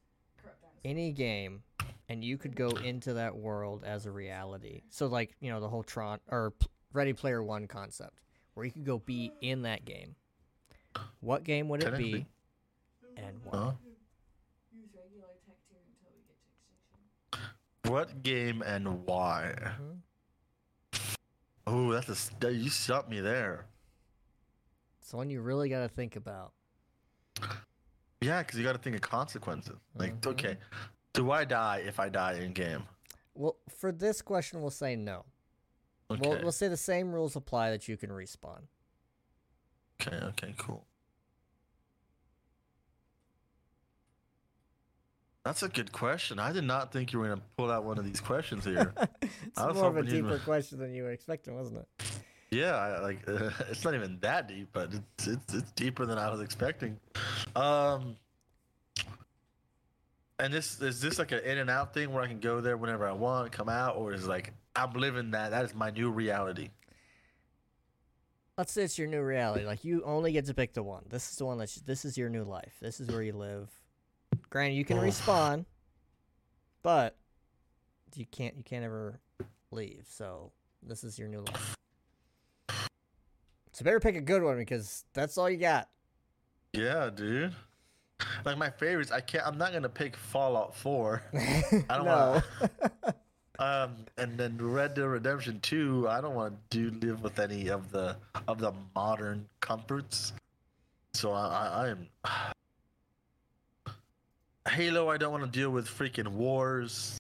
any 0.83 1.11
game, 1.11 1.63
and 2.09 2.23
you 2.23 2.37
could 2.37 2.55
go 2.55 2.69
into 2.69 3.13
that 3.13 3.35
world 3.35 3.83
as 3.85 4.05
a 4.05 4.11
reality. 4.11 4.81
So 4.89 5.07
like 5.07 5.35
you 5.39 5.51
know 5.51 5.61
the 5.61 5.69
whole 5.69 5.83
Tron 5.83 6.19
or 6.29 6.53
Ready 6.91 7.13
Player 7.13 7.41
One 7.41 7.67
concept, 7.67 8.19
where 8.55 8.65
you 8.65 8.71
could 8.71 8.85
go 8.85 8.99
be 8.99 9.31
in 9.41 9.61
that 9.61 9.85
game. 9.85 10.15
What 11.21 11.43
game 11.43 11.69
would 11.69 11.83
it 11.83 11.95
be, 11.95 12.25
and 13.15 13.37
why? 13.43 13.57
Huh? 13.57 13.71
What 17.85 18.21
game 18.23 18.61
and 18.65 19.05
why? 19.05 19.53
Mm-hmm. 19.55 19.91
Oh, 21.65 21.91
that's 21.91 22.09
a 22.09 22.15
st- 22.15 22.55
you 22.55 22.69
stopped 22.69 23.09
me 23.09 23.19
there. 23.19 23.65
It's 25.01 25.13
one 25.13 25.29
you 25.29 25.41
really 25.41 25.69
got 25.69 25.81
to 25.81 25.87
think 25.87 26.15
about. 26.15 26.51
Yeah, 28.21 28.39
because 28.39 28.57
you 28.59 28.65
got 28.65 28.73
to 28.73 28.79
think 28.79 28.95
of 28.95 29.01
consequences. 29.01 29.77
Like, 29.95 30.19
mm-hmm. 30.19 30.29
okay, 30.31 30.57
do 31.13 31.31
I 31.31 31.45
die 31.45 31.83
if 31.85 31.99
I 31.99 32.09
die 32.09 32.33
in 32.33 32.53
game? 32.53 32.83
Well, 33.33 33.57
for 33.77 33.91
this 33.91 34.21
question, 34.21 34.61
we'll 34.61 34.69
say 34.71 34.95
no. 34.95 35.25
Okay, 36.11 36.27
We'll, 36.27 36.41
we'll 36.41 36.51
say 36.51 36.67
the 36.67 36.77
same 36.77 37.11
rules 37.11 37.35
apply 37.35 37.71
that 37.71 37.87
you 37.87 37.95
can 37.95 38.09
respawn. 38.09 38.61
okay, 40.01 40.17
okay, 40.25 40.53
cool. 40.57 40.85
That's 45.45 45.63
a 45.63 45.69
good 45.69 45.91
question. 45.91 46.37
I 46.37 46.51
did 46.51 46.63
not 46.63 46.91
think 46.91 47.13
you 47.13 47.19
were 47.19 47.29
gonna 47.29 47.41
pull 47.57 47.71
out 47.71 47.83
one 47.83 47.97
of 47.97 48.05
these 48.05 48.19
questions 48.19 48.65
here. 48.65 48.93
it's 49.21 49.57
I 49.57 49.67
was 49.67 49.77
more 49.77 49.87
of 49.87 49.97
a 49.97 50.03
deeper 50.03 50.37
question 50.39 50.79
than 50.79 50.93
you 50.93 51.03
were 51.03 51.11
expecting, 51.11 51.55
wasn't 51.55 51.79
it? 51.79 52.21
Yeah, 52.51 52.75
I, 52.75 52.99
like 52.99 53.19
it's 53.27 53.83
not 53.83 53.95
even 53.95 54.19
that 54.21 54.47
deep, 54.47 54.69
but 54.73 54.93
it's, 54.93 55.27
it's 55.27 55.53
it's 55.53 55.71
deeper 55.71 56.05
than 56.05 56.17
I 56.17 56.29
was 56.29 56.41
expecting. 56.41 56.99
Um, 57.55 58.15
and 60.39 60.53
this 60.53 60.81
is 60.81 61.01
this 61.01 61.19
like 61.19 61.31
an 61.31 61.39
in 61.39 61.57
and 61.57 61.69
out 61.69 61.93
thing 61.93 62.13
where 62.13 62.23
I 62.23 62.27
can 62.27 62.39
go 62.39 62.61
there 62.61 62.77
whenever 62.77 63.07
I 63.07 63.11
want, 63.11 63.51
come 63.51 63.69
out, 63.69 63.97
or 63.97 64.13
is 64.13 64.23
it 64.23 64.29
like 64.29 64.53
I'm 64.75 64.93
living 64.93 65.31
that? 65.31 65.51
That 65.51 65.65
is 65.65 65.75
my 65.75 65.91
new 65.91 66.09
reality. 66.09 66.69
Let's 68.57 68.71
say 68.71 68.83
it's 68.83 68.97
your 68.97 69.07
new 69.07 69.21
reality. 69.21 69.65
Like 69.65 69.83
you 69.83 70.03
only 70.03 70.31
get 70.31 70.45
to 70.45 70.53
pick 70.53 70.73
the 70.73 70.83
one. 70.83 71.03
This 71.09 71.29
is 71.29 71.37
the 71.37 71.45
one 71.45 71.57
that's 71.57 71.75
this 71.75 72.05
is 72.05 72.17
your 72.17 72.29
new 72.29 72.43
life. 72.43 72.75
This 72.81 72.99
is 72.99 73.09
where 73.09 73.21
you 73.21 73.33
live. 73.33 73.69
Granted, 74.49 74.75
you 74.75 74.85
can 74.85 74.97
oh. 74.97 75.01
respawn, 75.01 75.65
but 76.81 77.15
you 78.15 78.25
can't 78.25 78.55
you 78.57 78.63
can't 78.63 78.83
ever 78.83 79.19
leave. 79.71 80.05
So 80.09 80.51
this 80.81 81.03
is 81.03 81.19
your 81.19 81.27
new 81.27 81.41
life. 81.41 81.75
So 83.73 83.85
better 83.85 83.99
pick 83.99 84.15
a 84.15 84.21
good 84.21 84.43
one 84.43 84.57
because 84.57 85.05
that's 85.13 85.37
all 85.37 85.49
you 85.49 85.57
got. 85.57 85.89
Yeah, 86.73 87.09
dude. 87.13 87.53
Like 88.45 88.57
my 88.57 88.69
favorites, 88.69 89.11
I 89.11 89.21
can't. 89.21 89.45
I'm 89.45 89.57
not 89.57 89.73
gonna 89.73 89.89
pick 89.89 90.15
Fallout 90.15 90.75
Four. 90.75 91.23
I 91.33 91.83
don't 91.89 92.05
know. 92.05 92.41
Um, 93.59 94.05
and 94.17 94.37
then 94.37 94.57
Red 94.57 94.93
Dead 94.93 95.03
Redemption 95.03 95.59
Two. 95.59 96.07
I 96.07 96.21
don't 96.21 96.33
want 96.33 96.55
to 96.71 96.89
do 96.89 96.97
live 97.05 97.21
with 97.21 97.39
any 97.39 97.67
of 97.67 97.91
the 97.91 98.15
of 98.47 98.57
the 98.59 98.71
modern 98.95 99.45
comforts. 99.59 100.31
So 101.13 101.33
I, 101.33 101.47
I, 101.47 101.67
I 101.67 101.89
am. 101.89 102.07
Halo. 104.69 105.09
I 105.09 105.17
don't 105.17 105.33
want 105.33 105.43
to 105.43 105.49
deal 105.49 105.71
with 105.71 105.89
freaking 105.89 106.29
wars. 106.29 107.17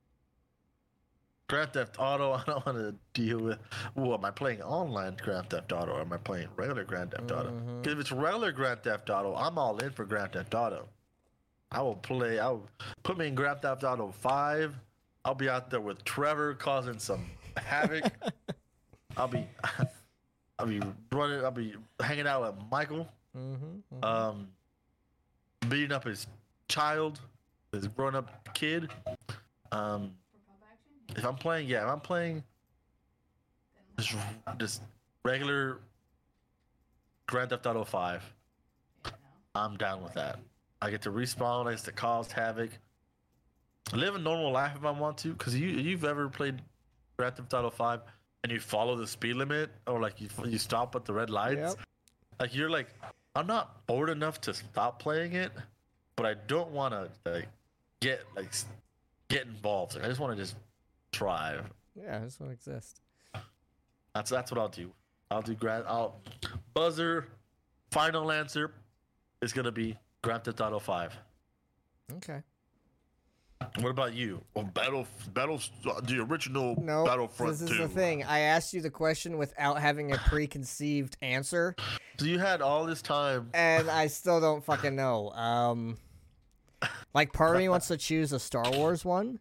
Grand 1.49 1.73
Theft 1.73 1.97
Auto. 1.99 2.33
I 2.33 2.43
don't 2.45 2.65
want 2.65 2.77
to 2.77 2.95
deal 3.13 3.39
with. 3.39 3.59
Well, 3.95 4.13
am 4.13 4.23
I 4.23 4.31
playing 4.31 4.61
online 4.61 5.17
Grand 5.21 5.49
Theft 5.49 5.73
Auto 5.73 5.91
or 5.91 6.01
am 6.01 6.13
I 6.13 6.17
playing 6.17 6.47
regular 6.55 6.85
Grand 6.85 7.11
Theft 7.11 7.31
Auto? 7.31 7.51
Because 7.81 7.93
if 7.93 7.99
it's 7.99 8.11
regular 8.11 8.53
Grand 8.53 8.83
Theft 8.83 9.09
Auto, 9.09 9.35
I'm 9.35 9.57
all 9.57 9.77
in 9.79 9.91
for 9.91 10.05
Grand 10.05 10.31
Theft 10.31 10.53
Auto. 10.55 10.87
I 11.71 11.81
will 11.81 11.95
play. 11.95 12.39
I 12.39 12.49
will 12.49 12.67
put 13.03 13.17
me 13.17 13.27
in 13.27 13.35
Grand 13.35 13.61
Theft 13.61 13.83
Auto 13.83 14.11
Five. 14.11 14.75
I'll 15.25 15.35
be 15.35 15.49
out 15.49 15.69
there 15.69 15.81
with 15.81 16.03
Trevor 16.05 16.53
causing 16.53 16.97
some 16.97 17.25
havoc. 17.57 18.05
I'll 19.17 19.27
be, 19.27 19.45
I'll 20.59 20.65
be 20.65 20.81
running. 21.11 21.43
I'll 21.43 21.51
be 21.51 21.73
hanging 21.99 22.25
out 22.25 22.41
with 22.41 22.65
Michael, 22.71 23.07
mm-hmm, 23.37 24.03
um, 24.03 24.47
beating 25.67 25.91
up 25.91 26.05
his 26.05 26.25
child, 26.69 27.19
his 27.73 27.87
grown-up 27.87 28.53
kid. 28.53 28.89
Um, 29.71 30.11
if 31.15 31.25
I'm 31.25 31.35
playing, 31.35 31.67
yeah, 31.67 31.83
if 31.83 31.89
I'm 31.89 31.99
playing 31.99 32.43
just 33.97 34.15
just 34.57 34.81
regular 35.25 35.79
Grand 37.27 37.49
Theft 37.49 37.65
Auto 37.65 37.83
Five, 37.83 38.23
I'm 39.55 39.77
down 39.77 40.03
with 40.03 40.13
that. 40.13 40.39
I 40.81 40.89
get 40.89 41.01
to 41.03 41.11
respawn. 41.11 41.67
I 41.67 41.71
get 41.71 41.83
to 41.83 41.91
cause 41.91 42.31
havoc. 42.31 42.71
Live 43.93 44.15
a 44.15 44.19
normal 44.19 44.51
life 44.51 44.73
if 44.77 44.85
I 44.85 44.91
want 44.91 45.17
to. 45.19 45.33
Cause 45.35 45.55
you 45.55 45.67
you've 45.67 46.05
ever 46.05 46.29
played 46.29 46.61
Grand 47.17 47.35
Theft 47.35 47.53
Auto 47.53 47.69
Five 47.69 48.01
and 48.43 48.51
you 48.51 48.59
follow 48.59 48.95
the 48.95 49.07
speed 49.07 49.35
limit 49.35 49.69
or 49.87 49.99
like 49.99 50.21
you 50.21 50.29
you 50.45 50.57
stop 50.57 50.95
at 50.95 51.05
the 51.05 51.13
red 51.13 51.29
lights. 51.29 51.59
Yep. 51.59 51.75
Like 52.39 52.55
you're 52.55 52.69
like, 52.69 52.87
I'm 53.35 53.47
not 53.47 53.85
bored 53.87 54.09
enough 54.09 54.39
to 54.41 54.53
stop 54.53 54.99
playing 55.01 55.33
it, 55.33 55.51
but 56.15 56.25
I 56.25 56.35
don't 56.47 56.71
want 56.71 56.93
to 56.93 57.09
like 57.29 57.49
get 57.99 58.23
like 58.35 58.47
s- 58.47 58.65
get 59.27 59.45
involved. 59.45 59.95
Like, 59.95 60.05
I 60.05 60.07
just 60.07 60.19
want 60.19 60.37
to 60.37 60.41
just 60.41 60.55
try. 61.11 61.59
Yeah, 61.95 62.19
this 62.19 62.39
one 62.39 62.51
exist. 62.51 63.01
That's 64.15 64.29
that's 64.29 64.51
what 64.51 64.59
I'll 64.59 64.69
do. 64.69 64.91
I'll 65.31 65.41
do 65.41 65.53
grand. 65.55 65.85
I'll 65.87 66.21
buzzer. 66.73 67.27
Final 67.91 68.31
answer 68.31 68.71
is 69.41 69.53
gonna 69.53 69.71
be 69.71 69.97
Grand 70.21 70.43
Theft 70.43 70.61
Auto 70.61 70.79
Five. 70.79 71.15
Okay. 72.17 72.41
What 73.81 73.89
about 73.89 74.13
you? 74.13 74.41
Well, 74.53 74.63
Battle 74.65 75.05
Battle 75.33 75.59
the 76.03 76.19
original 76.29 76.81
No, 76.81 77.03
Battlefront 77.05 77.51
this 77.51 77.61
is 77.69 77.69
2. 77.69 77.77
the 77.83 77.87
thing. 77.89 78.23
I 78.23 78.39
asked 78.39 78.73
you 78.73 78.81
the 78.81 78.89
question 78.89 79.37
without 79.37 79.79
having 79.81 80.13
a 80.13 80.17
preconceived 80.17 81.17
answer, 81.21 81.75
So 82.17 82.25
you 82.25 82.39
had 82.39 82.61
all 82.61 82.85
this 82.85 83.01
time. 83.01 83.49
and 83.53 83.89
I 83.89 84.07
still 84.07 84.39
don't 84.39 84.63
fucking 84.63 84.95
know. 84.95 85.31
Um, 85.31 85.97
like 87.13 87.33
part 87.33 87.55
of 87.55 87.59
me 87.61 87.67
wants 87.67 87.89
to 87.89 87.97
choose 87.97 88.31
a 88.31 88.39
Star 88.39 88.71
Wars 88.71 89.03
one, 89.03 89.39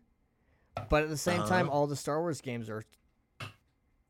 but 0.89 1.03
at 1.03 1.09
the 1.09 1.17
same 1.17 1.43
time, 1.45 1.67
Uh-huh. 1.69 1.77
all 1.79 1.87
the 1.87 1.97
Star 1.97 2.21
Wars 2.21 2.41
games 2.41 2.69
are 2.71 2.83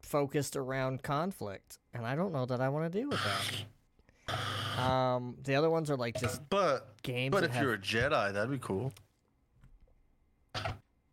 focused 0.02 0.56
around 0.56 1.02
conflict, 1.02 1.78
and 1.92 2.06
I 2.06 2.14
don't 2.16 2.32
know 2.32 2.46
that 2.46 2.60
I 2.60 2.68
want 2.68 2.90
to 2.92 2.98
deal 2.98 3.08
with 3.10 3.20
that. 3.24 4.80
Um, 4.82 5.36
the 5.42 5.54
other 5.54 5.70
ones 5.70 5.90
are 5.90 5.96
like 5.96 6.18
just 6.20 6.48
But 6.48 7.02
games. 7.02 7.32
but 7.32 7.44
if 7.44 7.50
have- 7.52 7.62
you're 7.62 7.74
a 7.74 7.78
Jedi, 7.78 8.32
that'd 8.32 8.50
be 8.50 8.58
cool. 8.58 8.92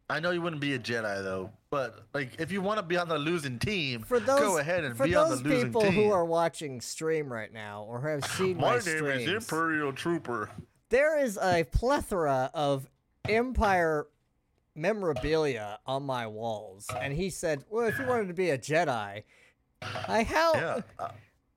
I 0.07 0.19
know 0.19 0.29
you 0.29 0.41
wouldn't 0.41 0.61
be 0.61 0.75
a 0.75 0.79
Jedi 0.79 1.23
though, 1.23 1.49
but 1.71 2.05
like 2.13 2.39
if 2.39 2.51
you 2.51 2.61
want 2.61 2.77
to 2.77 2.83
be 2.83 2.95
on 2.95 3.07
the 3.09 3.17
losing 3.17 3.57
team, 3.57 4.03
for 4.03 4.19
those, 4.19 4.39
go 4.39 4.57
ahead 4.59 4.83
and 4.83 4.95
be 4.99 5.15
on 5.15 5.29
the 5.29 5.35
losing 5.37 5.67
people 5.67 5.81
team. 5.81 5.93
who 5.93 6.11
are 6.11 6.23
watching 6.25 6.79
stream 6.79 7.31
right 7.33 7.51
now 7.51 7.83
or 7.83 8.01
have 8.01 8.23
seen 8.37 8.57
my, 8.57 8.61
My 8.61 8.71
name 8.73 8.81
streams, 8.81 9.21
is 9.23 9.27
Imperial 9.51 9.91
Trooper. 9.93 10.51
there 10.89 11.17
is 11.19 11.37
a 11.41 11.63
plethora 11.71 12.51
of 12.53 12.87
Empire 13.27 14.05
memorabilia 14.75 15.79
on 15.85 16.03
my 16.03 16.27
walls, 16.27 16.87
and 17.01 17.13
he 17.13 17.29
said, 17.29 17.63
"Well, 17.69 17.87
if 17.87 17.97
you 17.97 18.05
wanted 18.05 18.27
to 18.27 18.33
be 18.33 18.49
a 18.51 18.57
Jedi, 18.57 19.23
I 19.81 20.23
how 20.23 20.53
Yeah. 20.53 20.81
uh, 20.99 21.09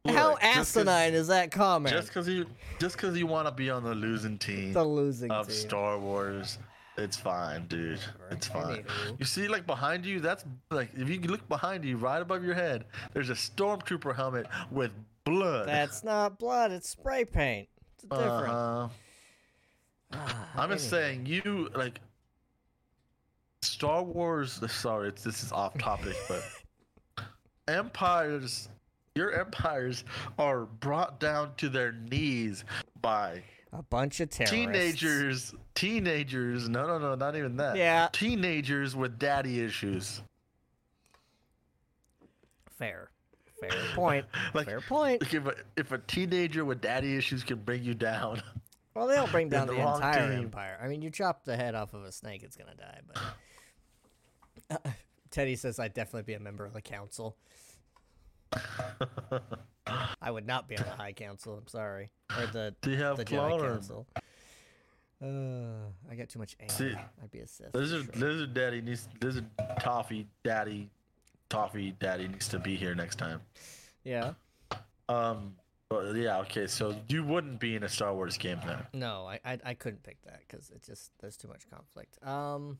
how 0.07 0.31
look, 0.31 0.43
asinine 0.43 1.14
is 1.14 1.29
that 1.29 1.51
comment? 1.51 1.95
Just 1.95 2.09
because 2.09 2.29
you 2.29 2.47
just 2.79 2.97
because 2.97 3.19
you 3.19 3.27
want 3.27 3.47
to 3.49 3.53
be 3.53 3.71
on 3.71 3.83
the 3.83 3.95
losing 3.95 4.39
team 4.39 4.73
the 4.73 4.85
losing 4.85 5.31
of 5.31 5.49
team. 5.49 5.57
Star 5.57 5.99
Wars, 5.99 6.59
it's 6.97 7.16
fine, 7.16 7.66
dude. 7.66 8.01
It's 8.31 8.47
fine. 8.47 8.85
You 9.19 9.25
see, 9.25 9.49
like 9.49 9.66
behind 9.66 10.07
you, 10.07 10.21
that's 10.21 10.45
like 10.71 10.91
if 10.97 11.09
you 11.09 11.21
look 11.21 11.47
behind 11.49 11.85
you, 11.85 11.97
right 11.97 12.23
above 12.23 12.45
your 12.45 12.55
head, 12.55 12.85
there's 13.12 13.31
a 13.31 13.35
stormtrooper 13.35 14.14
helmet 14.14 14.47
with 14.71 14.93
blood. 15.25 15.69
That's 15.69 16.03
not 16.05 16.39
blood; 16.39 16.73
it's 16.73 16.89
spray 16.89 17.25
paint. 17.25 17.69
It's 17.95 18.05
different. 18.05 18.49
Uh-huh. 18.55 18.89
Ah, 20.14 20.49
I'm 20.57 20.71
just 20.71 20.91
anyway. 20.91 21.09
saying, 21.09 21.27
you 21.27 21.69
like 21.75 22.01
Star 23.62 24.02
Wars. 24.02 24.61
Sorry, 24.72 25.09
it's, 25.09 25.22
this 25.24 25.42
is 25.42 25.52
off 25.52 25.76
topic, 25.78 26.16
but 26.28 26.44
empires, 27.68 28.68
your 29.14 29.32
empires 29.38 30.04
are 30.38 30.66
brought 30.66 31.20
down 31.20 31.52
to 31.59 31.68
their 31.68 31.92
knees 31.92 32.64
by 33.00 33.42
a 33.72 33.82
bunch 33.82 34.20
of 34.20 34.30
terrorists. 34.30 34.54
teenagers. 34.54 35.54
Teenagers. 35.74 36.68
No, 36.68 36.86
no, 36.86 36.98
no, 36.98 37.14
not 37.14 37.36
even 37.36 37.56
that. 37.59 37.76
Yeah. 37.76 38.09
Teenagers 38.12 38.96
with 38.96 39.18
daddy 39.18 39.61
issues. 39.61 40.22
Fair, 42.78 43.11
fair 43.61 43.70
point. 43.94 44.24
Like, 44.54 44.66
fair 44.66 44.80
point. 44.80 45.20
like 45.20 45.34
if 45.34 45.46
a, 45.46 45.54
if 45.76 45.92
a 45.92 45.98
teenager 45.98 46.64
with 46.64 46.80
daddy 46.80 47.16
issues 47.16 47.42
can 47.42 47.59
bring 47.59 47.82
you 47.82 47.92
down, 47.94 48.40
Well, 48.94 49.06
they 49.09 49.16
don't 49.16 49.30
bring 49.32 49.48
down 49.48 49.66
the 49.66 49.74
the, 49.74 49.80
entire 49.80 50.30
team. 50.30 50.44
empire. 50.44 50.78
I 50.80 50.86
mean, 50.88 51.02
you 51.02 51.11
chop 51.11 51.44
the 51.44 51.56
head 51.56 51.74
off 51.74 51.92
of 51.92 52.04
a 52.04 52.12
snake, 52.12 52.42
it's 52.44 52.56
gonna 52.56 52.76
die. 52.76 53.00
But 53.06 53.20
Uh, 54.71 54.77
Teddy 55.31 55.57
says 55.57 55.79
I'd 55.79 55.95
definitely 55.95 56.23
be 56.23 56.35
a 56.35 56.41
member 56.41 56.64
of 56.64 56.73
the 56.73 56.81
council. 56.81 57.37
I 60.21 60.31
would 60.31 60.47
not 60.47 60.69
be 60.69 60.77
on 60.79 60.85
the 60.85 60.91
High 60.91 61.12
Council. 61.12 61.55
I'm 61.55 61.66
sorry, 61.66 62.11
or 62.39 62.47
the 62.47 62.75
do 62.81 62.91
you 62.91 62.97
have 63.03 63.16
the 63.19 63.25
Jedi 63.25 63.61
Council. 63.61 64.07
Uh, 65.23 65.91
I 66.11 66.14
got 66.14 66.29
too 66.29 66.39
much 66.39 66.57
aim. 66.61 66.69
See, 66.69 66.95
I'd 67.23 67.31
be 67.31 67.41
a 67.41 67.47
Sith. 67.47 67.73
for 67.73 67.79
Lizard 67.79 68.09
sure. 68.14 68.29
Lizard 68.29 68.55
Daddy 68.55 68.81
needs 68.81 69.09
Lizard 69.21 69.47
Toffee 69.81 70.27
Daddy 70.45 70.89
Toffee 71.49 71.95
Daddy 71.99 72.29
needs 72.29 72.49
to 72.49 72.59
be 72.59 72.77
here 72.77 72.95
next 72.95 73.16
time. 73.16 73.41
Yeah. 74.05 74.33
Um 75.09 75.55
but 75.91 76.14
yeah, 76.16 76.39
okay, 76.41 76.66
so 76.66 76.95
you 77.09 77.25
wouldn't 77.25 77.59
be 77.59 77.75
in 77.75 77.83
a 77.83 77.89
Star 77.89 78.14
Wars 78.14 78.37
game 78.37 78.61
then. 78.66 78.79
No, 78.93 79.27
I 79.27 79.41
I, 79.45 79.59
I 79.64 79.75
couldn't 79.75 80.03
pick 80.03 80.21
that 80.23 80.41
because 80.47 80.71
it 80.71 80.85
just 80.85 81.11
there's 81.21 81.37
too 81.37 81.49
much 81.49 81.69
conflict. 81.69 82.23
Um, 82.27 82.79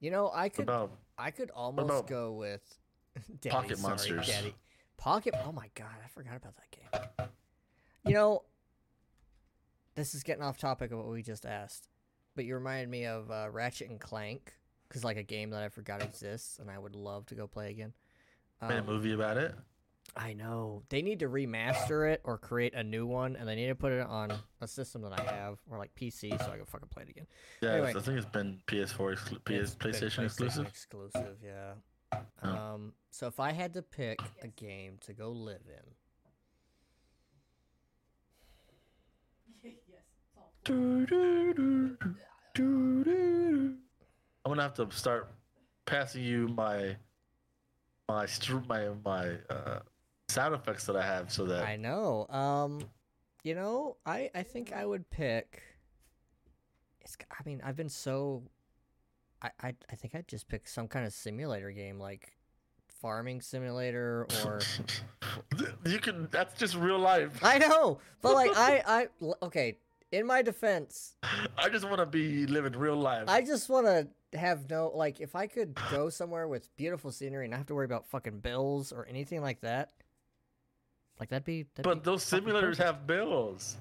You 0.00 0.10
know, 0.10 0.30
I 0.34 0.48
could 0.48 0.62
about 0.64 0.92
I 1.18 1.30
could 1.30 1.50
almost 1.50 2.06
go 2.06 2.32
with 2.32 2.62
Daddy, 3.40 3.54
Pocket 3.54 3.78
sorry, 3.78 3.90
Monsters? 3.92 4.26
Daddy. 4.26 4.54
Pocket. 4.96 5.34
Oh 5.44 5.52
my 5.52 5.68
god, 5.74 5.94
I 6.04 6.08
forgot 6.08 6.36
about 6.36 6.54
that 6.56 6.70
game. 6.70 7.28
You 8.06 8.14
know, 8.14 8.42
this 9.94 10.14
is 10.14 10.22
getting 10.22 10.42
off 10.42 10.56
topic 10.58 10.90
of 10.92 10.98
what 10.98 11.08
we 11.08 11.22
just 11.22 11.44
asked, 11.44 11.88
but 12.34 12.44
you 12.44 12.54
reminded 12.54 12.88
me 12.88 13.04
of 13.06 13.30
uh, 13.30 13.48
Ratchet 13.50 13.90
and 13.90 14.00
Clank 14.00 14.54
because 14.88 15.04
like 15.04 15.16
a 15.16 15.22
game 15.22 15.50
that 15.50 15.62
I 15.62 15.68
forgot 15.68 16.02
exists 16.02 16.58
and 16.58 16.70
I 16.70 16.78
would 16.78 16.96
love 16.96 17.26
to 17.26 17.34
go 17.34 17.46
play 17.46 17.70
again. 17.70 17.92
made 18.62 18.76
a 18.76 18.78
Um, 18.80 18.86
movie 18.86 19.12
about 19.12 19.36
it? 19.36 19.54
I 20.16 20.32
know 20.32 20.82
they 20.88 21.02
need 21.02 21.20
to 21.20 21.28
remaster 21.28 22.10
it 22.12 22.20
or 22.24 22.36
create 22.36 22.74
a 22.74 22.82
new 22.82 23.06
one, 23.06 23.36
and 23.36 23.48
they 23.48 23.54
need 23.54 23.68
to 23.68 23.74
put 23.74 23.92
it 23.92 24.06
on 24.06 24.32
a 24.60 24.66
system 24.66 25.02
that 25.02 25.18
I 25.18 25.22
have 25.22 25.58
or 25.70 25.78
like 25.78 25.94
PC 25.94 26.36
so 26.44 26.50
I 26.50 26.56
can 26.56 26.66
fucking 26.66 26.88
play 26.88 27.04
it 27.04 27.10
again. 27.10 27.26
Yeah, 27.62 27.72
anyway. 27.74 27.94
I 27.96 28.00
think 28.00 28.18
it's 28.18 28.26
been 28.26 28.60
PS4, 28.66 29.16
exclu- 29.16 29.44
PS, 29.44 29.74
been 29.74 29.92
PlayStation 29.92 30.24
exclusive. 30.24 30.66
exclusive, 30.66 31.36
yeah. 31.44 31.74
Oh. 32.42 32.48
Um, 32.48 32.92
so 33.10 33.28
if 33.28 33.38
I 33.38 33.52
had 33.52 33.74
to 33.74 33.82
pick 33.82 34.18
a 34.42 34.48
game 34.48 34.98
to 35.02 35.12
go 35.12 35.30
live 35.30 35.62
in. 35.68 35.94
I'm 40.66 41.06
gonna 44.44 44.62
have 44.62 44.74
to 44.74 44.90
start 44.90 45.32
passing 45.86 46.22
you 46.22 46.48
my 46.48 46.96
my 48.08 48.26
my 48.68 48.88
my 49.04 49.32
uh, 49.48 49.80
sound 50.30 50.54
effects 50.54 50.86
that 50.86 50.96
I 50.96 51.02
have 51.02 51.32
so 51.32 51.44
that 51.46 51.64
I 51.64 51.76
know. 51.76 52.26
Um, 52.28 52.82
you 53.42 53.54
know, 53.54 53.96
I 54.06 54.30
I 54.34 54.42
think 54.42 54.72
I 54.72 54.84
would 54.86 55.08
pick. 55.10 55.62
It's. 57.00 57.16
I 57.30 57.42
mean, 57.44 57.60
I've 57.64 57.76
been 57.76 57.88
so. 57.88 58.42
I 59.42 59.50
I 59.62 59.74
I 59.90 59.96
think 59.96 60.14
I'd 60.14 60.28
just 60.28 60.48
pick 60.48 60.68
some 60.68 60.88
kind 60.88 61.06
of 61.06 61.12
simulator 61.12 61.70
game 61.70 61.98
like 61.98 62.36
farming 63.00 63.40
simulator 63.40 64.26
or. 64.44 64.60
you 65.86 65.98
can. 65.98 66.28
That's 66.30 66.58
just 66.58 66.76
real 66.76 66.98
life. 66.98 67.38
I 67.42 67.58
know, 67.58 67.98
but 68.22 68.34
like 68.34 68.52
i 68.56 68.82
i 68.86 69.34
okay. 69.42 69.78
In 70.12 70.26
my 70.26 70.42
defense, 70.42 71.14
I 71.56 71.68
just 71.68 71.84
want 71.84 71.98
to 71.98 72.06
be 72.06 72.44
living 72.44 72.72
real 72.72 72.96
life. 72.96 73.26
I 73.28 73.42
just 73.42 73.68
want 73.68 73.86
to 73.86 74.08
have 74.36 74.68
no 74.68 74.90
like 74.94 75.20
if 75.20 75.36
I 75.36 75.46
could 75.46 75.78
go 75.90 76.08
somewhere 76.08 76.48
with 76.48 76.74
beautiful 76.76 77.12
scenery 77.12 77.44
and 77.44 77.52
not 77.52 77.58
have 77.58 77.66
to 77.66 77.76
worry 77.76 77.84
about 77.84 78.06
fucking 78.08 78.40
bills 78.40 78.90
or 78.92 79.06
anything 79.06 79.40
like 79.40 79.60
that. 79.60 79.92
Like 81.20 81.28
that'd 81.28 81.44
be. 81.44 81.66
That'd 81.74 81.84
but 81.84 82.02
be 82.02 82.10
those 82.10 82.24
simulators 82.24 82.62
perfect. 82.78 82.82
have 82.82 83.06
bills. 83.06 83.76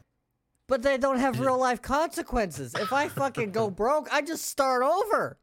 But 0.67 0.83
they 0.83 0.97
don't 0.99 1.17
have 1.19 1.39
real 1.39 1.57
life 1.57 1.81
consequences. 1.81 2.75
If 2.75 2.93
I 2.93 3.07
fucking 3.09 3.51
go 3.51 3.69
broke, 3.71 4.07
I 4.13 4.21
just 4.21 4.45
start 4.45 4.83
over. 4.83 5.37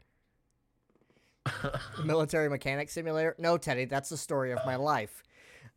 Military 2.04 2.48
mechanic 2.48 2.90
simulator? 2.90 3.34
No, 3.38 3.56
Teddy, 3.56 3.84
that's 3.86 4.08
the 4.10 4.16
story 4.16 4.52
of 4.52 4.58
my 4.66 4.76
life. 4.76 5.22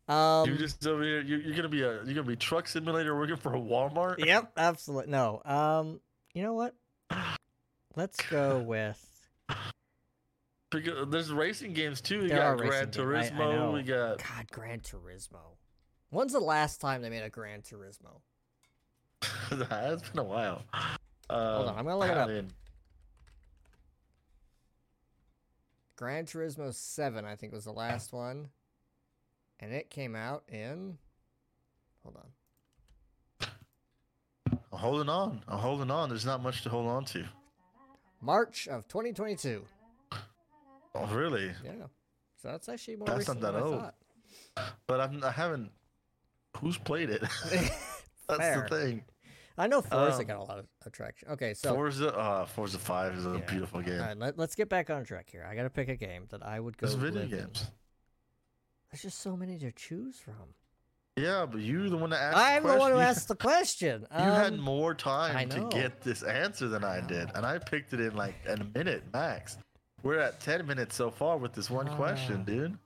Um, 0.08 0.48
you're 0.48 0.56
just 0.58 0.84
over 0.86 1.02
here. 1.02 1.20
You're, 1.22 1.40
you're 1.40 1.54
gonna 1.56 1.68
be 1.68 1.82
a. 1.82 1.94
You're 2.04 2.14
gonna 2.14 2.22
be 2.24 2.36
truck 2.36 2.66
simulator 2.68 3.16
working 3.16 3.36
for 3.36 3.54
a 3.54 3.58
Walmart. 3.60 4.24
yep, 4.24 4.52
absolutely. 4.56 5.10
No. 5.12 5.40
Um, 5.44 6.00
you 6.34 6.42
know 6.42 6.54
what? 6.54 6.74
Let's 7.96 8.20
go 8.28 8.58
with. 8.66 9.06
Because 10.70 11.08
there's 11.08 11.32
racing 11.32 11.72
games 11.72 12.00
too. 12.00 12.22
We 12.22 12.28
There 12.28 12.38
got 12.38 12.46
are 12.46 12.56
Gran 12.56 12.70
racing 12.70 12.90
games. 12.90 12.98
I- 12.98 13.18
I 13.18 13.30
Turismo. 13.40 13.52
know. 13.56 13.70
we 13.72 13.82
got. 13.82 14.18
God, 14.18 14.46
Gran 14.50 14.80
Turismo. 14.80 15.56
When's 16.10 16.32
the 16.32 16.40
last 16.40 16.80
time 16.80 17.02
they 17.02 17.10
made 17.10 17.22
a 17.22 17.30
Gran 17.30 17.62
Turismo? 17.62 18.20
That's 19.50 20.08
been 20.10 20.18
a 20.20 20.24
while. 20.24 20.62
Uh, 21.28 21.56
Hold 21.56 21.68
on, 21.68 21.78
I'm 21.78 21.84
gonna 21.84 21.98
look 21.98 22.10
it 22.10 22.16
up. 22.16 22.28
mean, 22.28 22.48
Gran 25.96 26.24
Turismo 26.24 26.72
7, 26.72 27.24
I 27.24 27.36
think, 27.36 27.52
was 27.52 27.64
the 27.64 27.72
last 27.72 28.12
one. 28.12 28.48
And 29.60 29.72
it 29.72 29.90
came 29.90 30.16
out 30.16 30.44
in. 30.48 30.96
Hold 32.02 32.16
on. 32.16 33.48
I'm 34.72 34.78
holding 34.78 35.08
on. 35.10 35.42
I'm 35.46 35.58
holding 35.58 35.90
on. 35.90 36.08
There's 36.08 36.24
not 36.24 36.42
much 36.42 36.62
to 36.62 36.70
hold 36.70 36.86
on 36.88 37.04
to. 37.06 37.24
March 38.22 38.66
of 38.68 38.88
2022. 38.88 39.62
Oh, 40.94 41.06
really? 41.12 41.52
Yeah. 41.62 41.72
So 42.40 42.48
that's 42.48 42.68
actually 42.70 42.96
more 42.96 43.06
That's 43.06 43.28
not 43.28 43.36
recent 43.36 43.40
that 43.42 43.52
than 43.52 43.62
I 43.62 43.64
old. 43.66 43.80
thought. 43.80 43.94
But 44.86 45.00
I'm, 45.00 45.22
I 45.22 45.30
haven't. 45.30 45.70
Who's 46.60 46.78
played 46.78 47.10
it? 47.10 47.20
That's 48.28 48.38
Fair. 48.38 48.66
the 48.68 48.76
thing. 48.76 49.04
I 49.58 49.66
know 49.66 49.82
Forza 49.82 50.20
Um, 50.20 50.24
got 50.24 50.38
a 50.38 50.42
lot 50.44 50.58
of 50.58 50.66
attraction. 50.86 51.28
Okay, 51.30 51.52
so 51.54 51.74
Forza, 51.74 52.14
uh, 52.16 52.46
Forza 52.46 52.78
Five 52.78 53.14
is 53.14 53.26
a 53.26 53.30
Yeah. 53.30 53.38
beautiful 53.50 53.82
game. 53.82 54.00
all 54.00 54.06
right, 54.06 54.16
let, 54.16 54.38
us 54.38 54.54
get 54.54 54.68
back 54.68 54.88
on 54.88 55.04
track 55.04 55.28
here. 55.30 55.46
I 55.48 55.54
got 55.54 55.64
to 55.64 55.70
pick 55.70 55.88
a 55.88 55.96
game 55.96 56.26
that 56.30 56.42
I 56.42 56.60
would 56.60 56.78
go 56.78 56.86
There's 56.86 56.94
video 56.98 57.22
live 57.22 57.32
in. 57.32 57.38
games. 57.40 57.70
There's 58.90 59.02
just 59.02 59.18
so 59.20 59.36
many 59.36 59.58
to 59.58 59.70
choose 59.72 60.18
from. 60.18 60.54
Yeah, 61.16 61.44
but 61.50 61.60
you're 61.60 61.90
the 61.90 61.96
one 61.98 62.10
that 62.10 62.20
asked. 62.20 62.36
I'm 62.38 62.62
the 62.62 62.72
the 62.72 62.78
one 62.78 62.92
who 62.92 62.98
asked 62.98 63.28
the 63.28 63.34
question. 63.36 64.06
You, 64.12 64.18
you 64.24 64.30
had 64.30 64.54
Um, 64.54 64.60
more 64.60 64.94
time 64.94 65.48
to 65.50 65.68
get 65.70 66.00
this 66.00 66.22
answer 66.22 66.68
than 66.68 66.82
I, 66.84 66.98
I 66.98 67.00
did, 67.00 67.30
and 67.34 67.44
I 67.44 67.58
picked 67.58 67.92
it 67.92 68.00
in 68.00 68.14
like 68.14 68.36
in 68.46 68.60
a 68.62 68.64
minute 68.78 69.02
max. 69.12 69.58
We're 70.02 70.18
at 70.20 70.40
ten 70.40 70.66
minutes 70.66 70.94
so 70.96 71.10
far 71.10 71.36
with 71.36 71.52
this 71.52 71.68
one 71.68 71.88
question, 71.96 72.38
Ah. 72.40 72.44
dude. 72.44 72.78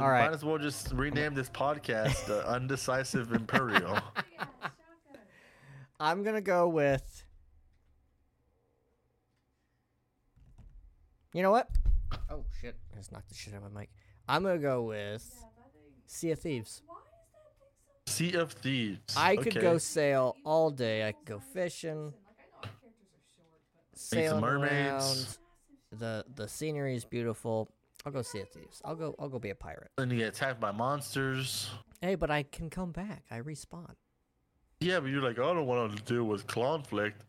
All 0.00 0.08
right. 0.10 0.26
Might 0.26 0.34
as 0.34 0.44
well 0.44 0.58
just 0.58 0.92
rename 0.92 1.34
this 1.34 1.48
podcast 1.50 2.26
the 2.26 2.46
uh, 2.48 2.52
Undecisive 2.54 3.32
Imperial. 3.32 3.98
I'm 6.00 6.22
gonna 6.22 6.40
go 6.40 6.68
with. 6.68 7.24
You 11.32 11.42
know 11.42 11.50
what? 11.50 11.68
Oh 12.30 12.44
shit! 12.60 12.76
I 12.92 12.96
just 12.98 13.10
knocked 13.12 13.28
the 13.28 13.34
shit 13.34 13.54
out 13.54 13.62
of 13.64 13.72
my 13.72 13.80
mic. 13.80 13.90
I'm 14.28 14.42
gonna 14.42 14.58
go 14.58 14.82
with 14.82 15.44
Sea 16.06 16.30
of 16.32 16.38
Thieves. 16.38 16.82
Sea 18.06 18.34
of 18.34 18.52
Thieves. 18.52 19.16
I 19.16 19.36
could 19.36 19.48
Okay. 19.48 19.60
go 19.60 19.78
sail 19.78 20.36
all 20.44 20.70
day. 20.70 21.06
I 21.08 21.12
could 21.12 21.26
go 21.26 21.40
fishing, 21.40 22.12
sailing 23.94 24.40
mermaids. 24.40 25.38
around. 25.92 25.98
The 26.00 26.24
the 26.34 26.48
scenery 26.48 26.94
is 26.94 27.04
beautiful. 27.04 27.68
I'll 28.04 28.12
go 28.12 28.22
Sea 28.22 28.40
of 28.40 28.50
Thieves. 28.50 28.82
I'll 28.84 28.94
go. 28.94 29.14
I'll 29.18 29.28
go 29.28 29.38
be 29.38 29.50
a 29.50 29.54
pirate. 29.54 29.90
Then 29.96 30.10
you 30.10 30.18
get 30.18 30.28
attacked 30.28 30.60
by 30.60 30.72
monsters. 30.72 31.70
Hey, 32.00 32.14
but 32.16 32.30
I 32.30 32.42
can 32.42 32.68
come 32.68 32.92
back. 32.92 33.24
I 33.30 33.40
respawn. 33.40 33.94
Yeah, 34.80 35.00
but 35.00 35.08
you're 35.08 35.22
like, 35.22 35.38
I 35.38 35.42
don't 35.42 35.66
want 35.66 35.96
to 35.96 36.02
deal 36.02 36.24
with 36.24 36.46
conflict. 36.46 37.22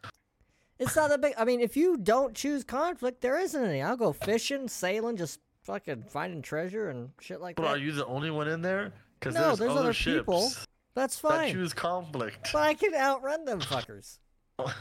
It's 0.77 0.95
not 0.95 1.09
that 1.09 1.21
big. 1.21 1.33
I 1.37 1.45
mean, 1.45 1.61
if 1.61 1.77
you 1.77 1.95
don't 1.95 2.35
choose 2.35 2.65
conflict, 2.65 3.21
there 3.21 3.39
isn't 3.39 3.63
any. 3.63 3.81
I'll 3.81 3.95
go 3.95 4.11
fishing, 4.11 4.67
sailing, 4.67 5.15
just 5.15 5.39
fucking 5.63 6.05
finding 6.09 6.41
treasure 6.41 6.89
and 6.89 7.11
shit 7.21 7.39
like 7.39 7.55
But 7.55 7.63
that. 7.63 7.67
But 7.69 7.77
are 7.77 7.81
you 7.81 7.93
the 7.93 8.05
only 8.05 8.29
one 8.29 8.49
in 8.49 8.61
there? 8.61 8.91
Because 9.19 9.35
No, 9.35 9.41
there's, 9.41 9.59
there's 9.59 9.71
other, 9.71 9.79
other 9.89 9.93
people. 9.93 10.51
That's 10.93 11.19
that 11.21 11.29
fine. 11.29 11.53
choose 11.53 11.73
conflict. 11.73 12.49
But 12.51 12.63
I 12.63 12.73
can 12.73 12.93
outrun 12.93 13.45
them 13.45 13.61
fuckers. 13.61 14.19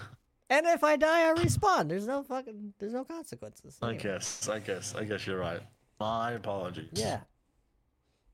And 0.50 0.66
if 0.66 0.84
I 0.84 0.96
die, 0.96 1.30
I 1.30 1.34
respawn. 1.34 1.88
There's 1.88 2.06
no 2.06 2.22
fucking. 2.22 2.74
There's 2.78 2.92
no 2.92 3.02
consequences. 3.04 3.78
I 3.80 3.94
guess. 3.94 4.48
I 4.48 4.58
guess. 4.58 4.94
I 4.94 5.04
guess 5.04 5.26
you're 5.26 5.38
right. 5.38 5.60
My 6.00 6.32
apologies. 6.32 6.88
Yeah. 6.92 7.20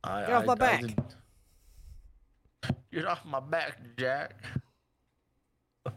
I, 0.02 0.20
Get 0.22 0.32
off 0.32 0.42
I- 0.42 0.46
my 0.46 0.54
back. 0.54 0.82
Get 2.92 3.06
off 3.06 3.24
my 3.24 3.40
back, 3.40 3.78
Jack. 3.96 4.34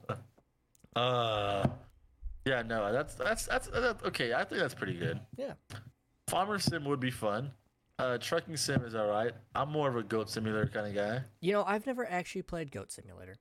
uh, 0.95 1.67
yeah, 2.45 2.61
no, 2.61 2.91
that's 2.93 3.15
that's 3.15 3.45
that's, 3.47 3.67
that's 3.67 4.03
okay. 4.03 4.33
I 4.33 4.43
think 4.43 4.61
that's 4.61 4.73
pretty 4.75 4.93
good. 4.93 5.19
Yeah. 5.35 5.53
Farmer 6.27 6.59
sim 6.59 6.85
would 6.85 6.99
be 6.99 7.11
fun. 7.11 7.51
Uh, 7.99 8.17
trucking 8.17 8.57
sim 8.57 8.83
is 8.85 8.95
all 8.95 9.07
right. 9.07 9.31
I'm 9.55 9.69
more 9.71 9.87
of 9.89 9.95
a 9.95 10.03
goat 10.03 10.29
simulator 10.29 10.67
kind 10.67 10.87
of 10.87 10.93
guy. 10.95 11.21
You 11.41 11.53
know, 11.53 11.63
I've 11.65 11.85
never 11.85 12.09
actually 12.09 12.41
played 12.41 12.71
Goat 12.71 12.91
Simulator. 12.91 13.37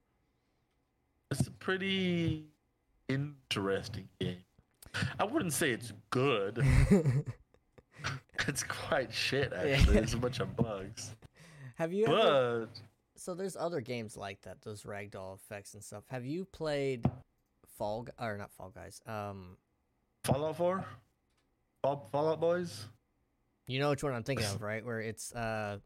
It's 1.31 1.47
a 1.47 1.51
pretty 1.51 2.45
interesting 3.09 4.07
game. 4.19 4.43
I 5.19 5.23
wouldn't 5.23 5.53
say 5.53 5.71
it's 5.71 5.91
good. 6.11 6.63
it's 8.47 8.63
quite 8.63 9.13
shit 9.13 9.53
actually. 9.53 9.95
There's 9.95 10.13
a 10.13 10.17
bunch 10.17 10.39
of 10.39 10.55
bugs. 10.55 11.15
Have 11.75 11.91
you 11.93 12.05
ever? 12.05 12.67
But 12.67 12.81
So 13.15 13.33
there's 13.33 13.55
other 13.55 13.81
games 13.81 14.15
like 14.15 14.41
that, 14.43 14.61
those 14.61 14.83
ragdoll 14.83 15.35
effects 15.35 15.73
and 15.73 15.83
stuff. 15.83 16.03
Have 16.09 16.25
you 16.25 16.45
played 16.45 17.05
Fall 17.77 18.07
or 18.19 18.37
not 18.37 18.51
Fall 18.51 18.69
Guys? 18.69 19.01
Um, 19.07 19.57
Fallout 20.23 20.55
4? 20.57 20.85
Fall, 21.81 22.07
Fallout 22.11 22.39
Boys? 22.39 22.87
you 23.67 23.79
know 23.79 23.89
which 23.89 24.03
one 24.03 24.13
I'm 24.13 24.23
thinking 24.23 24.45
of, 24.45 24.61
right? 24.61 24.85
Where 24.85 24.99
it's 25.01 25.33
uh. 25.33 25.77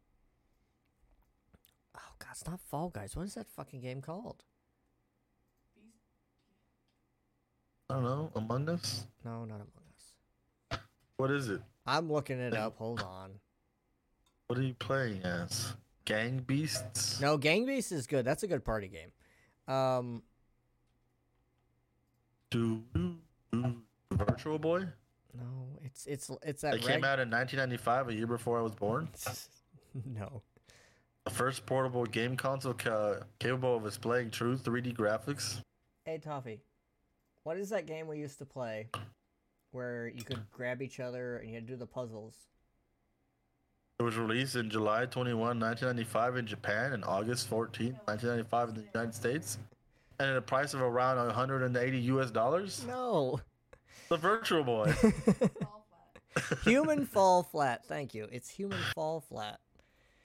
Oh 1.96 2.12
god, 2.20 2.28
it's 2.32 2.46
not 2.46 2.60
Fall 2.60 2.90
Guys. 2.90 3.16
What 3.16 3.26
is 3.26 3.36
that 3.36 3.48
fucking 3.48 3.82
game 3.82 4.02
called? 4.02 4.44
I 7.90 7.94
don't 7.94 8.04
know. 8.04 8.30
Among 8.36 8.68
Us? 8.70 9.08
No, 9.24 9.46
not 9.46 9.56
Among 9.56 9.68
Us. 9.96 10.80
What 11.16 11.32
is 11.32 11.50
it? 11.50 11.62
I'm 11.88 12.12
looking 12.12 12.40
it 12.40 12.54
up. 12.54 12.78
Hold 12.78 13.02
on. 13.08 13.32
What 14.48 14.60
are 14.60 14.64
you 14.64 14.74
playing 14.76 15.24
as? 15.24 15.74
Gang 16.06 16.40
Beasts? 16.40 17.20
No, 17.20 17.38
Gang 17.38 17.66
Beasts 17.66 17.92
is 17.92 18.08
good. 18.08 18.24
That's 18.26 18.44
a 18.44 18.48
good 18.48 18.64
party 18.64 18.88
game. 18.88 19.12
Um, 19.74 20.24
Do, 22.50 22.82
do, 22.94 23.16
do. 23.52 23.76
Virtual 24.12 24.58
Boy? 24.58 24.86
No, 25.38 25.44
it's 25.84 26.06
it's 26.08 26.32
it's 26.44 26.62
that 26.62 26.76
It 26.76 26.82
came 26.82 27.04
out 27.04 27.20
in 27.20 27.30
1995, 27.30 28.10
a 28.10 28.14
year 28.14 28.26
before 28.28 28.58
I 28.58 28.62
was 28.62 28.74
born. 28.74 29.10
no. 30.06 30.42
The 31.26 31.32
first 31.32 31.66
portable 31.66 32.06
game 32.06 32.38
console 32.38 32.74
ca- 32.74 33.20
capable 33.38 33.76
of 33.76 33.84
displaying 33.84 34.32
true 34.32 34.56
3D 34.56 34.96
graphics. 34.96 35.62
Hey 36.06 36.20
Toffee, 36.20 36.62
what 37.44 37.58
is 37.58 37.70
that 37.72 37.86
game 37.86 38.08
we 38.08 38.18
used 38.18 38.38
to 38.38 38.46
play 38.46 38.88
where 39.72 40.08
you 40.08 40.24
could 40.24 40.40
grab 40.52 40.82
each 40.82 41.00
other 41.00 41.38
and 41.38 41.50
you 41.50 41.56
had 41.56 41.68
to 41.68 41.74
do 41.74 41.78
the 41.78 41.86
puzzles? 41.86 42.36
It 44.00 44.04
was 44.04 44.16
released 44.16 44.56
in 44.56 44.70
July 44.70 45.06
21, 45.08 45.60
1995 45.60 46.38
in 46.38 46.46
Japan 46.46 46.94
and 46.94 47.04
August 47.04 47.48
14, 47.48 47.94
1995 48.06 48.70
in 48.70 48.76
the 48.76 48.84
United 48.94 49.16
States. 49.16 49.58
And 50.20 50.30
at 50.30 50.38
a 50.38 50.42
price 50.42 50.74
of 50.74 50.82
around 50.82 51.18
180 51.18 51.98
US 52.00 52.30
dollars. 52.32 52.86
No. 52.88 53.40
The 54.10 54.18
Virtual 54.18 54.64
Boy. 54.64 54.94
Human 56.64 57.06
Fall 57.06 57.44
Flat. 57.44 57.86
Thank 57.86 58.14
you. 58.14 58.28
It's 58.32 58.50
Human 58.50 58.80
Fall 58.94 59.22
Flat. 59.22 59.60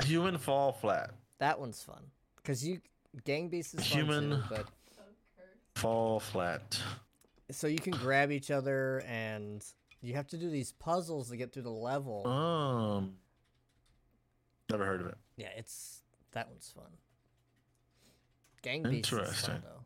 Human 0.04 0.36
Fall 0.38 0.72
Flat. 0.72 1.10
That 1.38 1.58
one's 1.58 1.82
fun 1.82 2.02
because 2.36 2.66
you 2.66 2.80
Gang 3.24 3.48
Beast 3.48 3.74
is 3.74 3.84
Human- 3.84 4.30
fun 4.32 4.42
too, 4.48 4.54
but 4.54 4.66
Fall 5.74 6.20
Flat. 6.20 6.78
So 7.52 7.66
you 7.66 7.78
can 7.78 7.92
grab 7.92 8.30
each 8.30 8.50
other 8.50 9.02
and 9.06 9.64
you 10.00 10.14
have 10.14 10.26
to 10.28 10.36
do 10.36 10.50
these 10.50 10.72
puzzles 10.72 11.30
to 11.30 11.36
get 11.36 11.52
through 11.52 11.62
the 11.62 11.70
level. 11.70 12.26
Um. 12.26 13.14
Never 14.70 14.84
heard 14.86 15.00
of 15.02 15.06
it. 15.08 15.16
Yeah, 15.36 15.48
it's 15.56 16.02
that 16.32 16.48
one's 16.48 16.72
fun. 16.74 16.86
Gang 18.62 18.82
Beast 18.84 19.06
is 19.06 19.10
fun 19.10 19.18
Interesting. 19.20 19.62
though. 19.64 19.84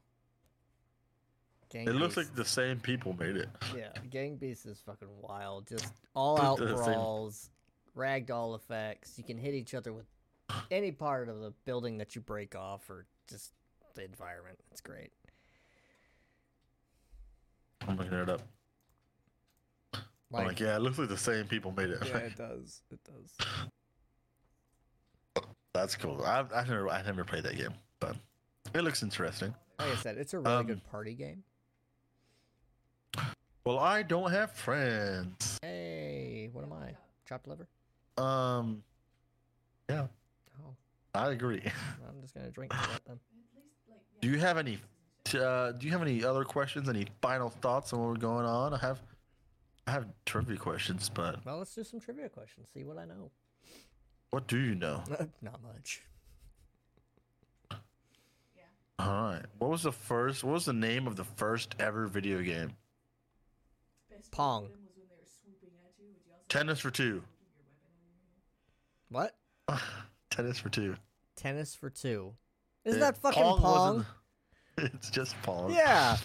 Gang 1.71 1.89
It 1.89 1.95
looks 1.97 2.17
like 2.17 2.33
the 2.35 2.45
same 2.45 2.79
people 2.79 3.15
made 3.19 3.37
it. 3.37 3.49
yeah, 3.77 3.89
Gang 4.11 4.37
Beast 4.37 4.67
is 4.67 4.81
fucking 4.87 5.09
wild. 5.21 5.67
Just 5.67 5.89
all 6.15 6.41
out 6.41 6.59
the 6.59 6.77
same- 6.77 6.85
brawls, 6.95 7.51
ragdoll 7.97 8.55
effects. 8.55 9.15
You 9.17 9.25
can 9.25 9.39
hit 9.39 9.55
each 9.55 9.75
other 9.75 9.93
with 9.93 10.07
any 10.71 10.93
part 10.93 11.29
of 11.29 11.41
the 11.41 11.53
building 11.65 11.99
that 11.99 12.15
you 12.15 12.21
break 12.21 12.55
off, 12.55 12.89
or 12.89 13.07
just 13.29 13.53
the 13.95 14.05
environment. 14.05 14.59
It's 14.71 14.81
great. 14.81 15.11
I'm 17.87 17.97
looking 17.97 18.13
it 18.15 18.29
up. 18.29 18.43
I'm 19.95 20.45
like, 20.45 20.61
yeah, 20.61 20.77
it 20.77 20.83
looks 20.83 20.99
like 20.99 21.09
the 21.09 21.17
same 21.17 21.47
people 21.47 21.73
made 21.77 21.91
it. 21.91 21.99
yeah, 22.07 22.17
it 22.19 22.37
does. 22.37 22.83
It 22.91 22.99
does. 23.05 23.37
That's 25.73 25.95
cool. 25.97 26.23
I've, 26.25 26.53
I've 26.53 26.69
never, 26.69 26.89
I 26.89 27.03
never 27.03 27.25
played 27.25 27.45
that 27.45 27.57
game, 27.57 27.75
but 28.01 28.17
it 28.75 28.81
looks 28.83 29.03
interesting. 29.03 29.55
Like 29.79 29.89
I 29.93 29.95
said, 29.97 30.17
it's 30.19 30.33
a 30.35 30.39
really 30.41 30.55
Um, 30.55 30.67
good 30.67 30.85
party 30.91 31.15
game. 31.15 31.43
Well, 33.65 33.79
I 33.79 34.03
don't 34.03 34.31
have 34.31 34.53
friends. 34.53 35.59
Hey, 35.63 36.49
what 36.53 36.65
am 36.65 36.73
I? 36.73 36.93
Chopped 37.29 37.47
liver? 37.49 37.67
Um, 38.17 38.83
yeah, 39.91 40.07
Oh, 40.65 40.75
I 41.15 41.31
agree. 41.33 41.61
I'm 42.09 42.21
just 42.23 42.35
gonna 42.35 42.51
drink 42.51 42.73
that 42.73 43.01
then. 43.07 43.17
At 43.17 43.63
least, 43.63 43.75
like, 43.91 43.99
yeah, 44.13 44.19
Do 44.23 44.29
you 44.29 44.39
have 44.39 44.57
any? 44.57 44.79
Uh, 45.35 45.73
do 45.73 45.87
you 45.87 45.93
have 45.93 46.03
any 46.03 46.25
other 46.25 46.45
questions? 46.45 46.89
Any 46.89 47.07
final 47.21 47.49
thoughts 47.51 47.93
on 47.93 48.01
what 48.01 48.09
we're 48.09 48.17
going 48.17 48.47
on? 48.47 48.75
I 48.75 48.79
have, 48.79 49.01
I 49.87 49.91
have 49.93 50.07
trivia 50.25 50.57
questions, 50.57 51.11
but 51.13 51.45
Well, 51.45 51.59
let's 51.59 51.75
do 51.75 51.85
some 51.85 52.01
trivia 52.01 52.29
questions. 52.29 52.69
See 52.73 52.85
what 52.85 52.99
I 52.99 53.05
know. 53.05 53.31
what 54.31 54.47
do 54.47 54.59
you 54.59 54.75
know? 54.75 55.03
Not 55.43 55.61
much. 55.63 56.03
Yeah. 57.71 58.65
All 58.99 59.23
right. 59.33 59.43
What 59.59 59.71
was 59.71 59.83
the 59.83 59.93
first? 59.93 60.45
What 60.45 60.53
was 60.55 60.65
the 60.67 60.73
name 60.73 61.07
of 61.07 61.17
the 61.17 61.25
first 61.25 61.75
ever 61.79 62.07
video 62.07 62.43
game? 62.43 62.73
Pong. 64.33 64.63
part 64.63 64.73
of 64.73 64.77
them 64.77 64.81
was 64.87 64.97
when 64.97 65.07
they 65.09 65.15
were 65.15 65.29
swooping 65.43 65.77
at 65.85 65.93
you, 65.99 66.07
but 66.15 66.27
you 66.27 66.33
also 66.33 66.45
Tennis 66.49 66.81
for 66.81 66.91
two. 66.91 67.23
keep 67.23 67.49
your 67.55 67.65
weapon 67.69 67.87
on 67.87 69.19
your 69.19 69.21
hand. 69.21 69.35
What? 69.69 69.81
Tennis 70.31 70.59
for 70.59 70.69
two. 70.69 70.97
Tennis 71.37 71.75
for 71.75 71.91
two. 71.91 72.33
Isn't 72.85 73.01
Uh, 73.03 73.07
that 73.07 73.19
fucking 73.19 73.43
Pong? 73.43 73.61
wasn't- 73.63 74.07
It's 74.83 75.09
just 75.11 75.41
Pong. 75.43 75.73
Yeah. 75.73 76.19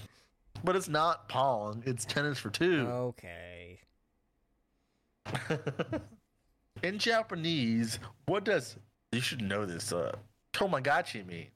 But 0.63 0.75
it's 0.75 0.89
not 0.89 1.29
Pong. 1.29 1.83
It's 1.85 2.03
tennis 2.03 2.37
for 2.37 2.49
two. 2.49 2.85
Okay. 2.87 3.79
In 6.83 6.99
Japanese, 6.99 7.99
what 8.25 8.43
does 8.43 8.75
you 9.11 9.21
should 9.21 9.41
know 9.41 9.65
this? 9.65 9.93
Uh, 9.93 10.15
Tamagotchi 10.53 11.25
mean? 11.25 11.47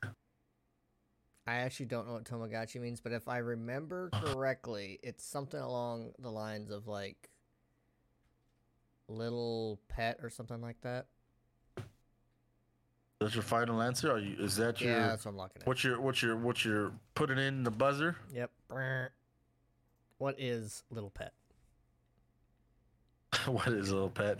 I 1.48 1.56
actually 1.58 1.88
don't 1.88 2.08
know 2.08 2.14
what 2.14 2.24
Tamagotchi 2.24 2.80
means, 2.82 3.02
but 3.02 3.12
if 3.12 3.28
I 3.28 3.38
remember 3.38 4.10
correctly, 4.14 5.00
it's 5.04 5.26
something 5.26 5.60
along 5.60 6.14
the 6.20 6.32
lines 6.32 6.72
of 6.72 6.88
like 6.88 7.30
little 9.08 9.80
pet 9.90 10.18
or 10.24 10.30
something 10.30 10.62
like 10.62 10.82
that. 10.82 11.08
That's 13.20 13.34
your 13.34 13.44
final 13.44 13.82
answer? 13.82 14.12
Are 14.12 14.20
you? 14.20 14.36
Is 14.40 14.58
that 14.58 14.82
your? 14.82 14.92
Yeah, 14.92 15.08
that's 15.08 15.26
what 15.26 15.32
I'm 15.32 15.38
looking 15.38 15.62
at. 15.62 15.68
What's 15.68 15.84
your? 15.84 16.02
What's 16.02 16.22
your? 16.22 16.36
What's 16.36 16.66
your? 16.66 16.92
Putting 17.14 17.38
in 17.38 17.64
the 17.64 17.72
buzzer? 17.72 18.18
Yep. 18.34 18.52
What 20.18 20.36
is 20.38 20.84
little 20.90 21.10
pet? 21.10 21.34
what 23.46 23.68
is 23.68 23.92
little 23.92 24.10
pet? 24.10 24.40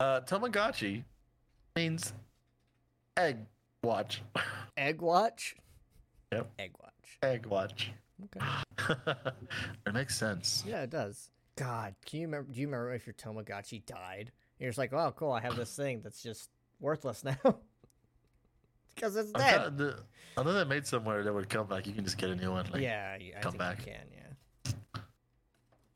Uh, 0.00 0.20
Tamagotchi 0.20 1.04
means 1.74 2.12
egg 3.16 3.38
watch. 3.82 4.22
Egg 4.76 5.00
watch? 5.00 5.56
Yep. 6.32 6.50
Egg 6.58 6.72
watch. 6.82 7.18
egg 7.22 7.46
watch. 7.46 7.92
Okay. 8.24 8.46
it 9.86 9.94
makes 9.94 10.16
sense. 10.16 10.64
Yeah, 10.66 10.82
it 10.82 10.90
does. 10.90 11.30
God, 11.56 11.94
can 12.04 12.20
you 12.20 12.26
remember? 12.26 12.52
Do 12.52 12.60
you 12.60 12.66
remember 12.66 12.92
if 12.92 13.06
your 13.06 13.14
Tamagotchi 13.14 13.84
died? 13.86 14.32
You're 14.58 14.68
just 14.68 14.78
like, 14.78 14.92
oh, 14.92 15.14
cool. 15.16 15.32
I 15.32 15.40
have 15.40 15.56
this 15.56 15.74
thing 15.74 16.00
that's 16.02 16.22
just 16.22 16.50
worthless 16.78 17.24
now 17.24 17.58
because 18.96 19.14
it's 19.16 19.30
dead. 19.30 19.78
to- 19.78 19.98
I 20.38 20.42
know 20.42 20.52
they 20.52 20.64
made 20.64 20.86
somewhere 20.86 21.22
that 21.22 21.32
would 21.32 21.48
come 21.48 21.66
back. 21.68 21.86
You 21.86 21.92
can 21.94 22.04
just 22.04 22.18
get 22.18 22.28
a 22.30 22.36
new 22.36 22.50
one. 22.50 22.66
Like, 22.72 22.82
yeah, 22.82 23.16
I 23.16 23.40
come 23.40 23.52
think 23.52 23.58
back. 23.58 23.86
you 23.86 23.92
can. 23.92 24.74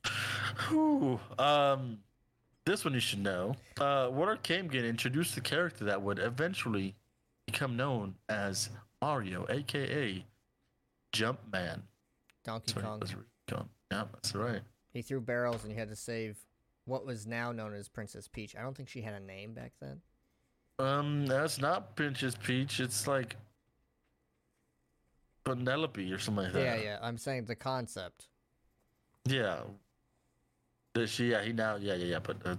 Yeah. 0.06 0.10
Whew. 0.68 1.20
Um, 1.38 1.98
this 2.64 2.84
one 2.84 2.94
you 2.94 3.00
should 3.00 3.18
know. 3.22 3.54
Uh, 3.78 4.08
what 4.08 4.28
arcade 4.28 4.70
game 4.70 4.84
introduced 4.84 5.34
the 5.34 5.40
character 5.40 5.84
that 5.84 6.00
would 6.00 6.18
eventually 6.18 6.94
become 7.46 7.76
known 7.76 8.14
as 8.28 8.70
Mario, 9.02 9.46
aka 9.48 10.24
Jumpman? 11.12 11.80
Donkey 12.44 12.72
Sorry, 12.72 12.84
Kong. 12.86 13.00
that's 13.00 13.14
going. 13.50 13.68
Yeah, 13.90 14.04
that's 14.12 14.34
right. 14.34 14.60
He 14.92 15.02
threw 15.02 15.20
barrels 15.20 15.64
and 15.64 15.72
he 15.72 15.78
had 15.78 15.88
to 15.88 15.96
save 15.96 16.38
what 16.84 17.04
was 17.04 17.26
now 17.26 17.52
known 17.52 17.74
as 17.74 17.88
Princess 17.88 18.28
Peach. 18.28 18.56
I 18.56 18.62
don't 18.62 18.76
think 18.76 18.88
she 18.88 19.02
had 19.02 19.14
a 19.14 19.20
name 19.20 19.52
back 19.52 19.72
then. 19.80 20.00
Um, 20.80 21.26
that's 21.26 21.60
not 21.60 21.94
Princess 21.94 22.34
Peach. 22.42 22.80
It's 22.80 23.06
like 23.06 23.36
Penelope 25.44 26.12
or 26.12 26.18
something 26.18 26.44
like 26.44 26.52
that. 26.54 26.60
Yeah, 26.62 26.76
yeah. 26.82 26.98
I'm 27.02 27.18
saying 27.18 27.44
the 27.44 27.54
concept. 27.54 28.28
Yeah. 29.26 29.60
Did 30.94 31.08
she? 31.08 31.30
Yeah, 31.30 31.42
he 31.42 31.52
now. 31.52 31.76
Yeah, 31.76 31.94
yeah, 31.94 32.04
yeah. 32.06 32.18
But 32.18 32.36
uh, 32.44 32.56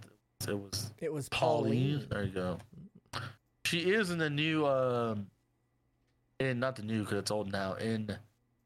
it 0.47 0.57
was 0.57 0.91
It 0.99 1.11
was 1.11 1.29
Pauline. 1.29 1.99
Pauline. 1.99 2.07
There 2.09 2.23
you 2.23 2.31
go. 2.31 2.57
She 3.65 3.79
is 3.91 4.11
in 4.11 4.17
the 4.17 4.29
new. 4.29 4.65
Um, 4.65 5.27
in 6.39 6.59
not 6.59 6.75
the 6.75 6.83
new 6.83 7.01
because 7.01 7.19
it's 7.19 7.31
old 7.31 7.51
now. 7.51 7.73
In 7.75 8.17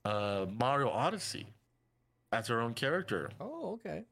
uh, 0.06 0.46
Mario 0.60 0.90
Odyssey, 0.90 1.48
as 2.32 2.48
her 2.48 2.62
own 2.62 2.74
character. 2.74 3.30
Oh, 3.40 3.74
okay. 3.74 4.04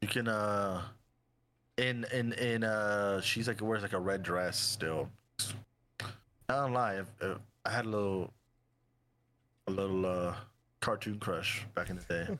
You 0.00 0.08
can. 0.08 0.28
uh 0.28 0.82
In 1.80 2.04
in 2.12 2.34
in 2.34 2.62
uh, 2.62 3.22
she's 3.22 3.48
like 3.48 3.62
wears 3.62 3.80
like 3.80 3.94
a 3.94 3.98
red 3.98 4.22
dress 4.22 4.58
still. 4.58 5.08
I 5.40 6.54
don't 6.54 6.74
lie. 6.74 6.96
if- 6.96 7.22
if- 7.22 7.38
I 7.64 7.70
had 7.70 7.86
a 7.86 7.88
little, 7.88 8.32
a 9.66 9.70
little 9.70 10.04
uh 10.04 10.34
cartoon 10.80 11.18
crush 11.18 11.64
back 11.74 11.88
in 11.90 11.96
the 11.96 12.02
day. 12.02 12.38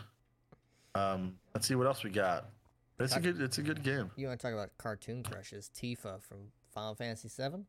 um, 0.94 1.38
let's 1.54 1.66
see 1.66 1.74
what 1.74 1.86
else 1.86 2.02
we 2.04 2.10
got. 2.10 2.50
It's 2.98 3.16
a 3.16 3.20
good. 3.20 3.40
It's 3.40 3.56
a 3.58 3.62
good 3.62 3.82
game. 3.82 4.10
You 4.16 4.26
want 4.28 4.38
to 4.38 4.46
talk 4.46 4.52
about 4.54 4.76
cartoon 4.76 5.22
crushes? 5.22 5.70
Tifa 5.74 6.20
from 6.22 6.38
Final 6.74 6.94
Fantasy 6.94 7.28
VII. 7.28 7.64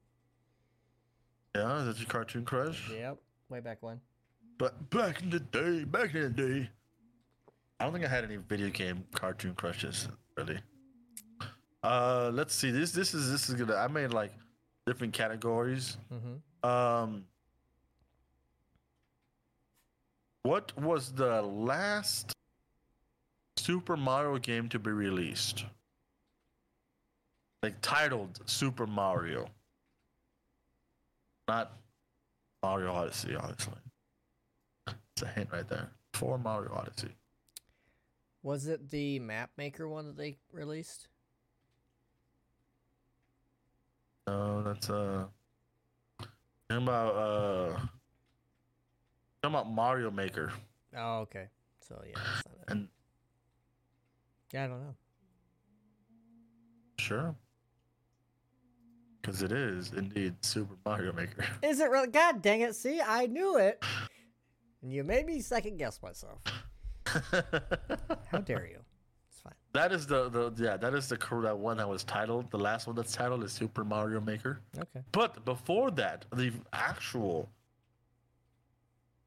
Yeah, 1.55 1.79
is 1.79 1.85
that 1.87 1.99
your 1.99 2.07
cartoon 2.09 2.43
crush? 2.45 2.89
Yep. 2.89 3.17
Way 3.49 3.59
back 3.61 3.77
when. 3.81 4.01
But 4.57 4.89
back 4.89 5.21
in 5.21 5.29
the 5.29 5.39
day, 5.39 5.85
back 5.85 6.13
in 6.13 6.21
the 6.21 6.29
day, 6.29 6.69
I 7.79 7.85
don't 7.85 7.93
think 7.93 8.05
I 8.05 8.09
had 8.09 8.23
any 8.25 8.37
video 8.37 8.69
game 8.69 9.05
cartoon 9.13 9.53
crushes 9.55 10.07
really. 10.37 10.59
Uh, 11.83 12.31
let's 12.33 12.55
see. 12.55 12.71
This 12.71 12.91
this 12.91 13.13
is 13.13 13.29
this 13.29 13.49
is 13.49 13.55
gonna. 13.55 13.75
I 13.75 13.87
made 13.87 14.13
like 14.13 14.31
different 14.85 15.13
categories. 15.13 15.97
Mm-hmm. 16.13 16.69
Um, 16.69 17.25
what 20.43 20.77
was 20.79 21.11
the 21.11 21.41
last 21.41 22.33
Super 23.57 23.97
Mario 23.97 24.37
game 24.37 24.69
to 24.69 24.79
be 24.79 24.91
released? 24.91 25.65
Like 27.61 27.75
titled 27.81 28.39
Super 28.45 28.87
Mario. 28.87 29.47
Not 31.47 31.73
Mario 32.61 32.93
Odyssey, 32.93 33.35
honestly. 33.35 33.73
It's 34.87 35.21
a 35.21 35.27
hint 35.27 35.49
right 35.51 35.67
there. 35.67 35.89
For 36.13 36.37
Mario 36.37 36.73
Odyssey. 36.73 37.09
Was 38.41 38.67
it 38.67 38.89
the 38.89 39.19
map 39.19 39.51
maker 39.57 39.87
one 39.87 40.07
that 40.07 40.17
they 40.17 40.37
released? 40.51 41.07
No, 44.27 44.63
that's 44.63 44.89
uh. 44.89 45.25
Talking 46.69 46.83
about 46.87 47.15
uh. 47.15 47.73
Talking 49.41 49.55
about 49.55 49.69
Mario 49.71 50.09
Maker 50.11 50.51
Oh, 50.95 51.19
okay. 51.21 51.47
So 51.81 52.01
yeah, 52.05 52.13
that's 52.15 52.45
not 52.47 52.55
it. 52.61 52.71
and 52.71 52.87
Yeah, 54.53 54.63
I 54.63 54.67
don't 54.67 54.79
know. 54.81 54.95
sure. 56.99 57.35
Because 59.21 59.41
it 59.41 59.51
is 59.51 59.91
indeed 59.93 60.35
Super 60.41 60.75
Mario 60.85 61.13
Maker. 61.13 61.45
Is 61.63 61.79
it 61.79 61.89
really? 61.89 62.07
God 62.09 62.41
dang 62.41 62.59
it! 62.61 62.75
See, 62.75 62.99
I 63.01 63.25
knew 63.25 63.57
it, 63.57 63.81
and 64.81 64.91
you 64.91 65.03
made 65.05 65.25
me 65.25 65.39
second 65.39 65.77
guess 65.77 66.01
myself. 66.01 66.41
How 67.05 68.39
dare 68.39 68.67
you? 68.67 68.79
Fine. 69.43 69.53
that 69.73 69.91
is 69.91 70.07
the, 70.07 70.29
the 70.29 70.53
yeah 70.57 70.77
that 70.77 70.93
is 70.93 71.09
the 71.09 71.17
that 71.41 71.57
one 71.57 71.77
that 71.77 71.89
was 71.89 72.03
titled 72.03 72.49
the 72.51 72.57
last 72.57 72.87
one 72.87 72.95
that's 72.95 73.13
titled 73.13 73.43
is 73.43 73.51
Super 73.51 73.83
Mario 73.83 74.21
Maker. 74.21 74.59
Okay. 74.77 75.01
But 75.11 75.43
before 75.45 75.91
that, 75.91 76.25
the 76.33 76.51
actual 76.71 77.49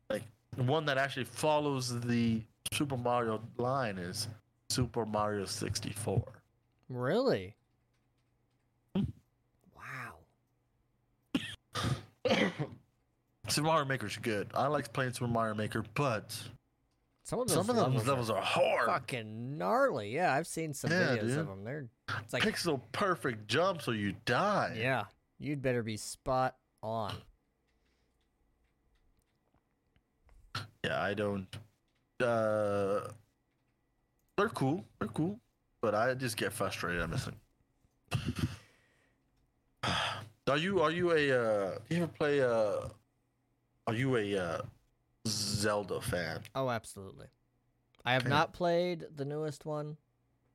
like 0.08 0.22
one 0.56 0.86
that 0.86 0.98
actually 0.98 1.24
follows 1.24 2.00
the 2.00 2.42
Super 2.72 2.96
Mario 2.96 3.40
line 3.58 3.98
is 3.98 4.28
Super 4.68 5.06
Mario 5.06 5.44
64. 5.44 6.22
Really? 6.88 7.54
Hmm. 8.94 9.02
Wow. 9.76 11.42
Super 13.48 13.66
Mario 13.66 13.84
Maker's 13.84 14.16
good. 14.16 14.50
I 14.54 14.66
like 14.66 14.92
playing 14.92 15.12
Super 15.12 15.28
Mario 15.28 15.54
Maker, 15.54 15.84
but 15.94 16.36
Some 17.26 17.40
of 17.40 17.48
those 17.48 17.56
some 17.66 17.70
of 17.70 17.74
those 17.74 17.84
levels, 17.86 18.06
levels 18.06 18.30
are 18.30 18.36
are 18.38 18.42
hard. 18.42 18.86
fucking 18.86 19.58
gnarly. 19.58 20.14
Yeah, 20.14 20.32
I've 20.32 20.46
seen 20.46 20.72
some 20.72 20.92
Yeah, 20.92 21.16
videos 21.16 21.20
dude. 21.22 21.38
of 21.38 21.46
them. 21.48 21.64
They're 21.64 21.88
it's 22.22 22.32
like 22.32 22.44
Pixel 22.44 22.80
perfect 22.92 23.48
jump 23.48 23.82
so 23.82 23.90
you 23.90 24.14
die. 24.26 24.76
yeah, 24.78 25.06
you'd 25.40 25.60
better 25.60 25.82
be 25.82 25.96
spot 25.96 26.54
on. 26.84 27.12
Yeah, 30.84 31.02
I 31.02 31.14
don't. 31.14 31.48
Uh, 32.20 33.08
they're 34.36 34.48
cool. 34.50 34.84
They're 35.00 35.08
cool, 35.08 35.40
but 35.80 35.96
I 35.96 36.14
just 36.14 36.36
get 36.36 36.52
frustrated. 36.52 37.02
I'm 37.02 37.10
missing. 37.10 37.34
Are 40.48 40.56
you 40.56 40.80
are 40.80 40.92
you 40.92 41.10
a 41.10 41.32
uh, 41.32 41.78
do 41.88 41.96
you 41.96 42.02
ever 42.04 42.06
play 42.12 42.40
uh 42.40 42.86
are 43.88 43.94
you 43.94 44.16
a 44.16 44.36
uh, 44.38 44.62
Zelda 45.26 46.00
fan? 46.00 46.40
Oh, 46.54 46.68
absolutely. 46.70 47.26
I 48.04 48.12
have 48.12 48.22
Okay. 48.22 48.30
not 48.30 48.52
played 48.52 49.06
the 49.16 49.24
newest 49.24 49.64
one 49.66 49.96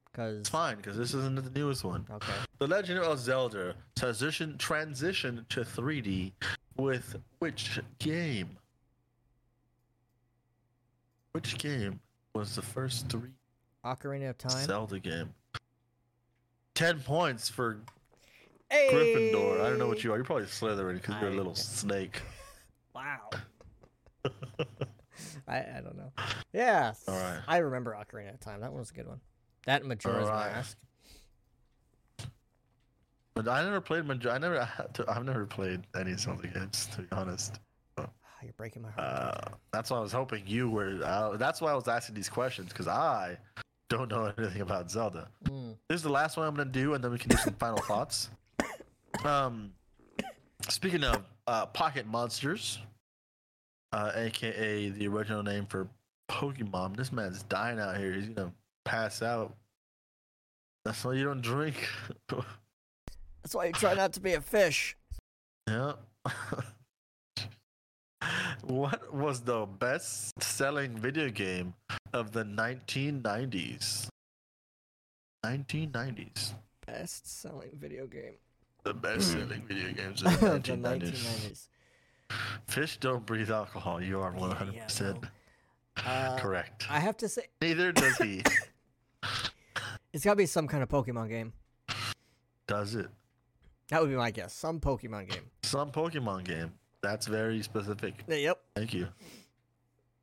because 0.05 0.39
It's 0.39 0.49
fine 0.49 0.77
because 0.77 0.97
this 0.97 1.13
isn't 1.13 1.35
the 1.43 1.49
newest 1.59 1.83
one. 1.83 2.05
okay. 2.09 2.33
The 2.59 2.67
Legend 2.67 2.99
of 2.99 3.19
Zelda 3.19 3.75
transition 3.97 4.57
transition 4.57 5.45
to 5.49 5.61
3D 5.61 6.31
with 6.77 7.15
which 7.39 7.79
game? 7.99 8.57
Which 11.33 11.57
game 11.57 11.99
was 12.33 12.55
the 12.55 12.61
first 12.61 13.09
three 13.09 13.29
Ocarina 13.85 14.29
of 14.29 14.37
Time. 14.37 14.65
Zelda 14.65 14.99
game? 14.99 15.33
Ten 16.75 16.99
points 17.01 17.49
for 17.49 17.79
hey! 18.69 18.89
Gryffindor. 18.91 19.61
I 19.61 19.69
don't 19.69 19.79
know 19.79 19.87
what 19.87 20.03
you 20.03 20.11
are. 20.13 20.17
You're 20.17 20.25
probably 20.25 20.45
Slytherin 20.45 20.95
because 20.95 21.15
you're 21.21 21.31
a 21.31 21.35
little 21.35 21.55
snake. 21.55 22.21
Wow. 22.93 23.29
I, 25.47 25.57
I 25.57 25.81
don't 25.83 25.97
know. 25.97 26.11
Yeah. 26.53 26.93
All 27.07 27.15
right. 27.15 27.39
I 27.47 27.57
remember 27.57 27.95
Ocarina 27.99 28.33
of 28.33 28.39
Time. 28.39 28.61
That 28.61 28.71
one 28.71 28.79
was 28.79 28.91
a 28.91 28.93
good 28.93 29.07
one. 29.07 29.19
That 29.65 29.85
Majora's. 29.85 30.27
Mask. 30.29 30.77
But 33.33 33.47
I 33.47 33.63
never 33.63 33.81
played 33.81 34.05
Major. 34.05 34.31
I 34.31 34.37
never. 34.37 34.67
I've 35.07 35.23
never 35.25 35.45
played 35.45 35.81
any 35.97 36.15
Zelda 36.15 36.47
games 36.47 36.87
to 36.95 37.01
be 37.01 37.07
honest. 37.11 37.59
Ah, 37.97 38.07
You're 38.43 38.53
breaking 38.53 38.81
my 38.81 38.91
heart. 38.91 39.07
Uh, 39.07 39.55
that's 39.71 39.89
why 39.89 39.97
I 39.97 40.01
was 40.01 40.11
hoping 40.11 40.43
you 40.45 40.69
were. 40.69 40.99
Uh, 41.03 41.37
that's 41.37 41.61
why 41.61 41.71
I 41.71 41.75
was 41.75 41.87
asking 41.87 42.15
these 42.15 42.29
questions 42.29 42.69
because 42.69 42.87
I 42.87 43.37
don't 43.89 44.09
know 44.09 44.31
anything 44.37 44.61
about 44.61 44.91
Zelda. 44.91 45.29
Mm. 45.45 45.75
This 45.87 45.97
is 45.97 46.03
the 46.03 46.09
last 46.09 46.37
one 46.37 46.47
I'm 46.47 46.55
gonna 46.55 46.69
do, 46.69 46.93
and 46.93 47.03
then 47.03 47.11
we 47.11 47.17
can 47.17 47.29
do 47.29 47.37
some 47.37 47.53
final 47.55 47.79
thoughts. 47.79 48.29
Um, 49.25 49.73
speaking 50.69 51.03
of 51.03 51.23
uh, 51.45 51.65
Pocket 51.67 52.07
Monsters, 52.07 52.79
uh, 53.93 54.11
aka 54.15 54.89
the 54.89 55.07
original 55.07 55.43
name 55.43 55.65
for 55.65 55.87
Pokemon, 56.29 56.95
this 56.95 57.11
man's 57.11 57.43
dying 57.43 57.79
out 57.79 57.97
here. 57.97 58.13
He's 58.13 58.29
gonna 58.29 58.53
pass 58.85 59.21
out. 59.21 59.55
That's 60.85 61.03
why 61.03 61.13
you 61.13 61.25
don't 61.25 61.41
drink. 61.41 61.87
That's 62.27 63.53
why 63.53 63.65
you 63.65 63.73
try 63.73 63.93
not 63.93 64.13
to 64.13 64.19
be 64.19 64.33
a 64.33 64.41
fish. 64.41 64.95
yeah. 65.67 65.93
what 68.63 69.13
was 69.13 69.41
the 69.41 69.65
best-selling 69.65 70.97
video 70.97 71.29
game 71.29 71.73
of 72.13 72.31
the 72.31 72.43
1990s? 72.43 74.07
1990s. 75.45 76.53
Best 76.85 77.41
selling 77.41 77.71
video 77.73 78.05
game. 78.07 78.35
The 78.83 78.93
best-selling 78.93 79.63
video 79.67 79.91
games 79.93 80.21
of 80.23 80.39
the 80.39 80.47
the 80.49 80.77
1990s. 80.77 81.67
1990s. 82.67 82.71
Fish 82.71 82.97
don't 82.97 83.25
breathe 83.25 83.51
alcohol. 83.51 84.01
You 84.01 84.19
are 84.21 84.33
Yeah, 84.33 84.39
100 84.39 84.73
yeah, 84.75 84.83
percent 84.85 85.25
Uh, 86.05 86.37
correct. 86.39 86.85
I 86.89 86.99
have 86.99 87.17
to 87.17 87.29
say, 87.29 87.47
Neither 87.61 87.91
does 87.91 88.17
he. 88.17 88.41
it's 90.13 90.23
got 90.23 90.31
to 90.31 90.35
be 90.37 90.45
some 90.45 90.67
kind 90.67 90.81
of 90.83 90.89
Pokemon 90.89 91.29
game. 91.29 91.53
does 92.67 92.95
it? 92.95 93.07
That 93.89 94.01
would 94.01 94.09
be 94.09 94.15
my 94.15 94.31
guess. 94.31 94.53
Some 94.53 94.79
Pokemon 94.79 95.29
game. 95.29 95.43
Some 95.63 95.91
Pokemon 95.91 96.45
game. 96.45 96.71
That's 97.01 97.27
very 97.27 97.61
specific. 97.61 98.23
Yeah, 98.27 98.35
Yep. 98.37 98.59
Thank 98.75 98.93
you. 98.93 99.07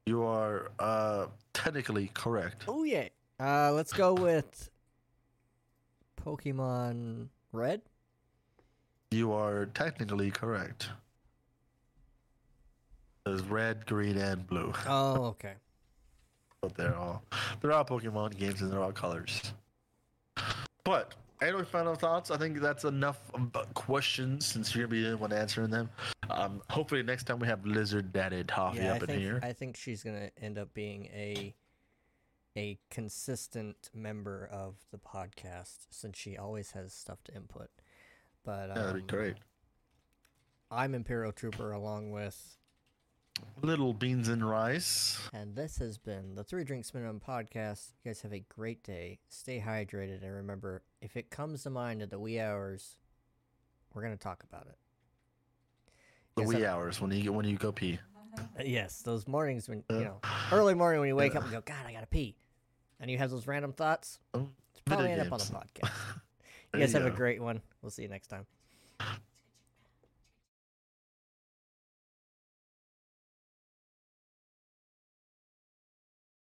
You 0.06 0.22
are 0.22 0.70
uh 0.78 1.26
technically 1.52 2.10
correct. 2.14 2.64
Oh 2.66 2.84
yeah. 2.84 3.08
Uh, 3.38 3.72
let's 3.72 3.92
go 3.92 4.14
with 4.14 4.70
Pokemon 6.24 7.28
Red. 7.52 7.82
You 9.10 9.32
are 9.32 9.66
technically 9.66 10.30
correct. 10.30 10.88
There's 13.28 13.42
red, 13.42 13.84
green, 13.84 14.16
and 14.16 14.46
blue. 14.46 14.72
Oh, 14.86 15.24
okay. 15.26 15.52
But 16.62 16.74
they're 16.74 16.96
all 16.96 17.22
they're 17.60 17.72
all 17.72 17.84
Pokemon 17.84 18.36
games 18.36 18.62
and 18.62 18.72
they're 18.72 18.82
all 18.82 18.90
colors. 18.90 19.52
But 20.82 21.14
any 21.42 21.62
final 21.64 21.94
thoughts? 21.94 22.30
I 22.30 22.38
think 22.38 22.60
that's 22.60 22.84
enough 22.84 23.20
um, 23.34 23.50
uh, 23.54 23.64
questions 23.74 24.46
since 24.46 24.74
you're 24.74 24.86
gonna 24.86 25.02
be 25.02 25.08
the 25.08 25.16
one 25.16 25.32
answering 25.32 25.70
them. 25.70 25.90
Um, 26.30 26.62
hopefully 26.70 27.02
next 27.02 27.24
time 27.24 27.38
we 27.38 27.46
have 27.46 27.64
Lizard 27.64 28.12
Daddy 28.12 28.42
Toffee 28.44 28.78
Yeah, 28.78 28.94
I 28.94 28.96
up 28.96 29.02
in 29.02 29.08
think 29.08 29.20
here. 29.20 29.40
I 29.42 29.52
think 29.52 29.76
she's 29.76 30.02
gonna 30.02 30.30
end 30.40 30.58
up 30.58 30.72
being 30.74 31.06
a 31.06 31.54
a 32.56 32.78
consistent 32.90 33.90
member 33.94 34.48
of 34.50 34.74
the 34.90 34.98
podcast 34.98 35.86
since 35.90 36.18
she 36.18 36.36
always 36.36 36.72
has 36.72 36.92
stuff 36.92 37.22
to 37.24 37.34
input. 37.36 37.68
But 38.44 38.70
yeah, 38.70 38.74
that'd 38.74 38.94
be 38.94 39.00
um, 39.02 39.06
great. 39.06 39.36
I'm 40.70 40.94
Imperial 40.94 41.32
Trooper 41.32 41.72
along 41.72 42.10
with, 42.10 42.57
Little 43.62 43.92
beans 43.92 44.28
and 44.28 44.48
rice. 44.48 45.18
and 45.32 45.54
this 45.56 45.78
has 45.78 45.98
been 45.98 46.34
the 46.34 46.44
Three 46.44 46.64
Drinks 46.64 46.94
Minimum 46.94 47.20
podcast. 47.26 47.88
You 48.04 48.10
guys 48.10 48.20
have 48.22 48.32
a 48.32 48.44
great 48.54 48.82
day. 48.84 49.18
Stay 49.28 49.60
hydrated, 49.64 50.22
and 50.22 50.32
remember, 50.32 50.82
if 51.00 51.16
it 51.16 51.30
comes 51.30 51.62
to 51.64 51.70
mind 51.70 52.00
at 52.02 52.10
the 52.10 52.18
wee 52.18 52.38
hours, 52.40 52.96
we're 53.94 54.02
gonna 54.02 54.16
talk 54.16 54.44
about 54.48 54.66
it. 54.68 54.78
The 56.36 56.42
wee 56.44 56.64
I- 56.64 56.70
hours 56.72 57.00
when 57.00 57.10
you 57.10 57.32
when 57.32 57.46
you 57.46 57.56
go 57.56 57.72
pee. 57.72 57.98
Uh, 58.36 58.42
Yes, 58.64 59.02
those 59.02 59.26
mornings 59.26 59.68
when 59.68 59.82
you 59.90 59.96
uh, 59.96 60.00
know, 60.00 60.20
early 60.52 60.74
morning 60.74 61.00
when 61.00 61.08
you 61.08 61.16
wake 61.16 61.34
up 61.34 61.42
and 61.42 61.52
uh. 61.52 61.56
go, 61.60 61.62
God, 61.64 61.84
I 61.86 61.92
gotta 61.92 62.06
pee, 62.06 62.36
and 63.00 63.10
you 63.10 63.18
have 63.18 63.30
those 63.30 63.46
random 63.48 63.72
thoughts. 63.72 64.20
Oh, 64.34 64.48
It's 64.72 64.82
probably 64.84 65.10
end 65.10 65.20
up 65.22 65.32
on 65.32 65.38
the 65.38 65.44
podcast. 65.44 65.90
You 66.74 66.80
guys 66.80 66.92
have 66.92 67.06
a 67.06 67.10
great 67.10 67.40
one. 67.40 67.62
We'll 67.80 67.90
see 67.90 68.02
you 68.02 68.08
next 68.08 68.26
time. 68.28 68.46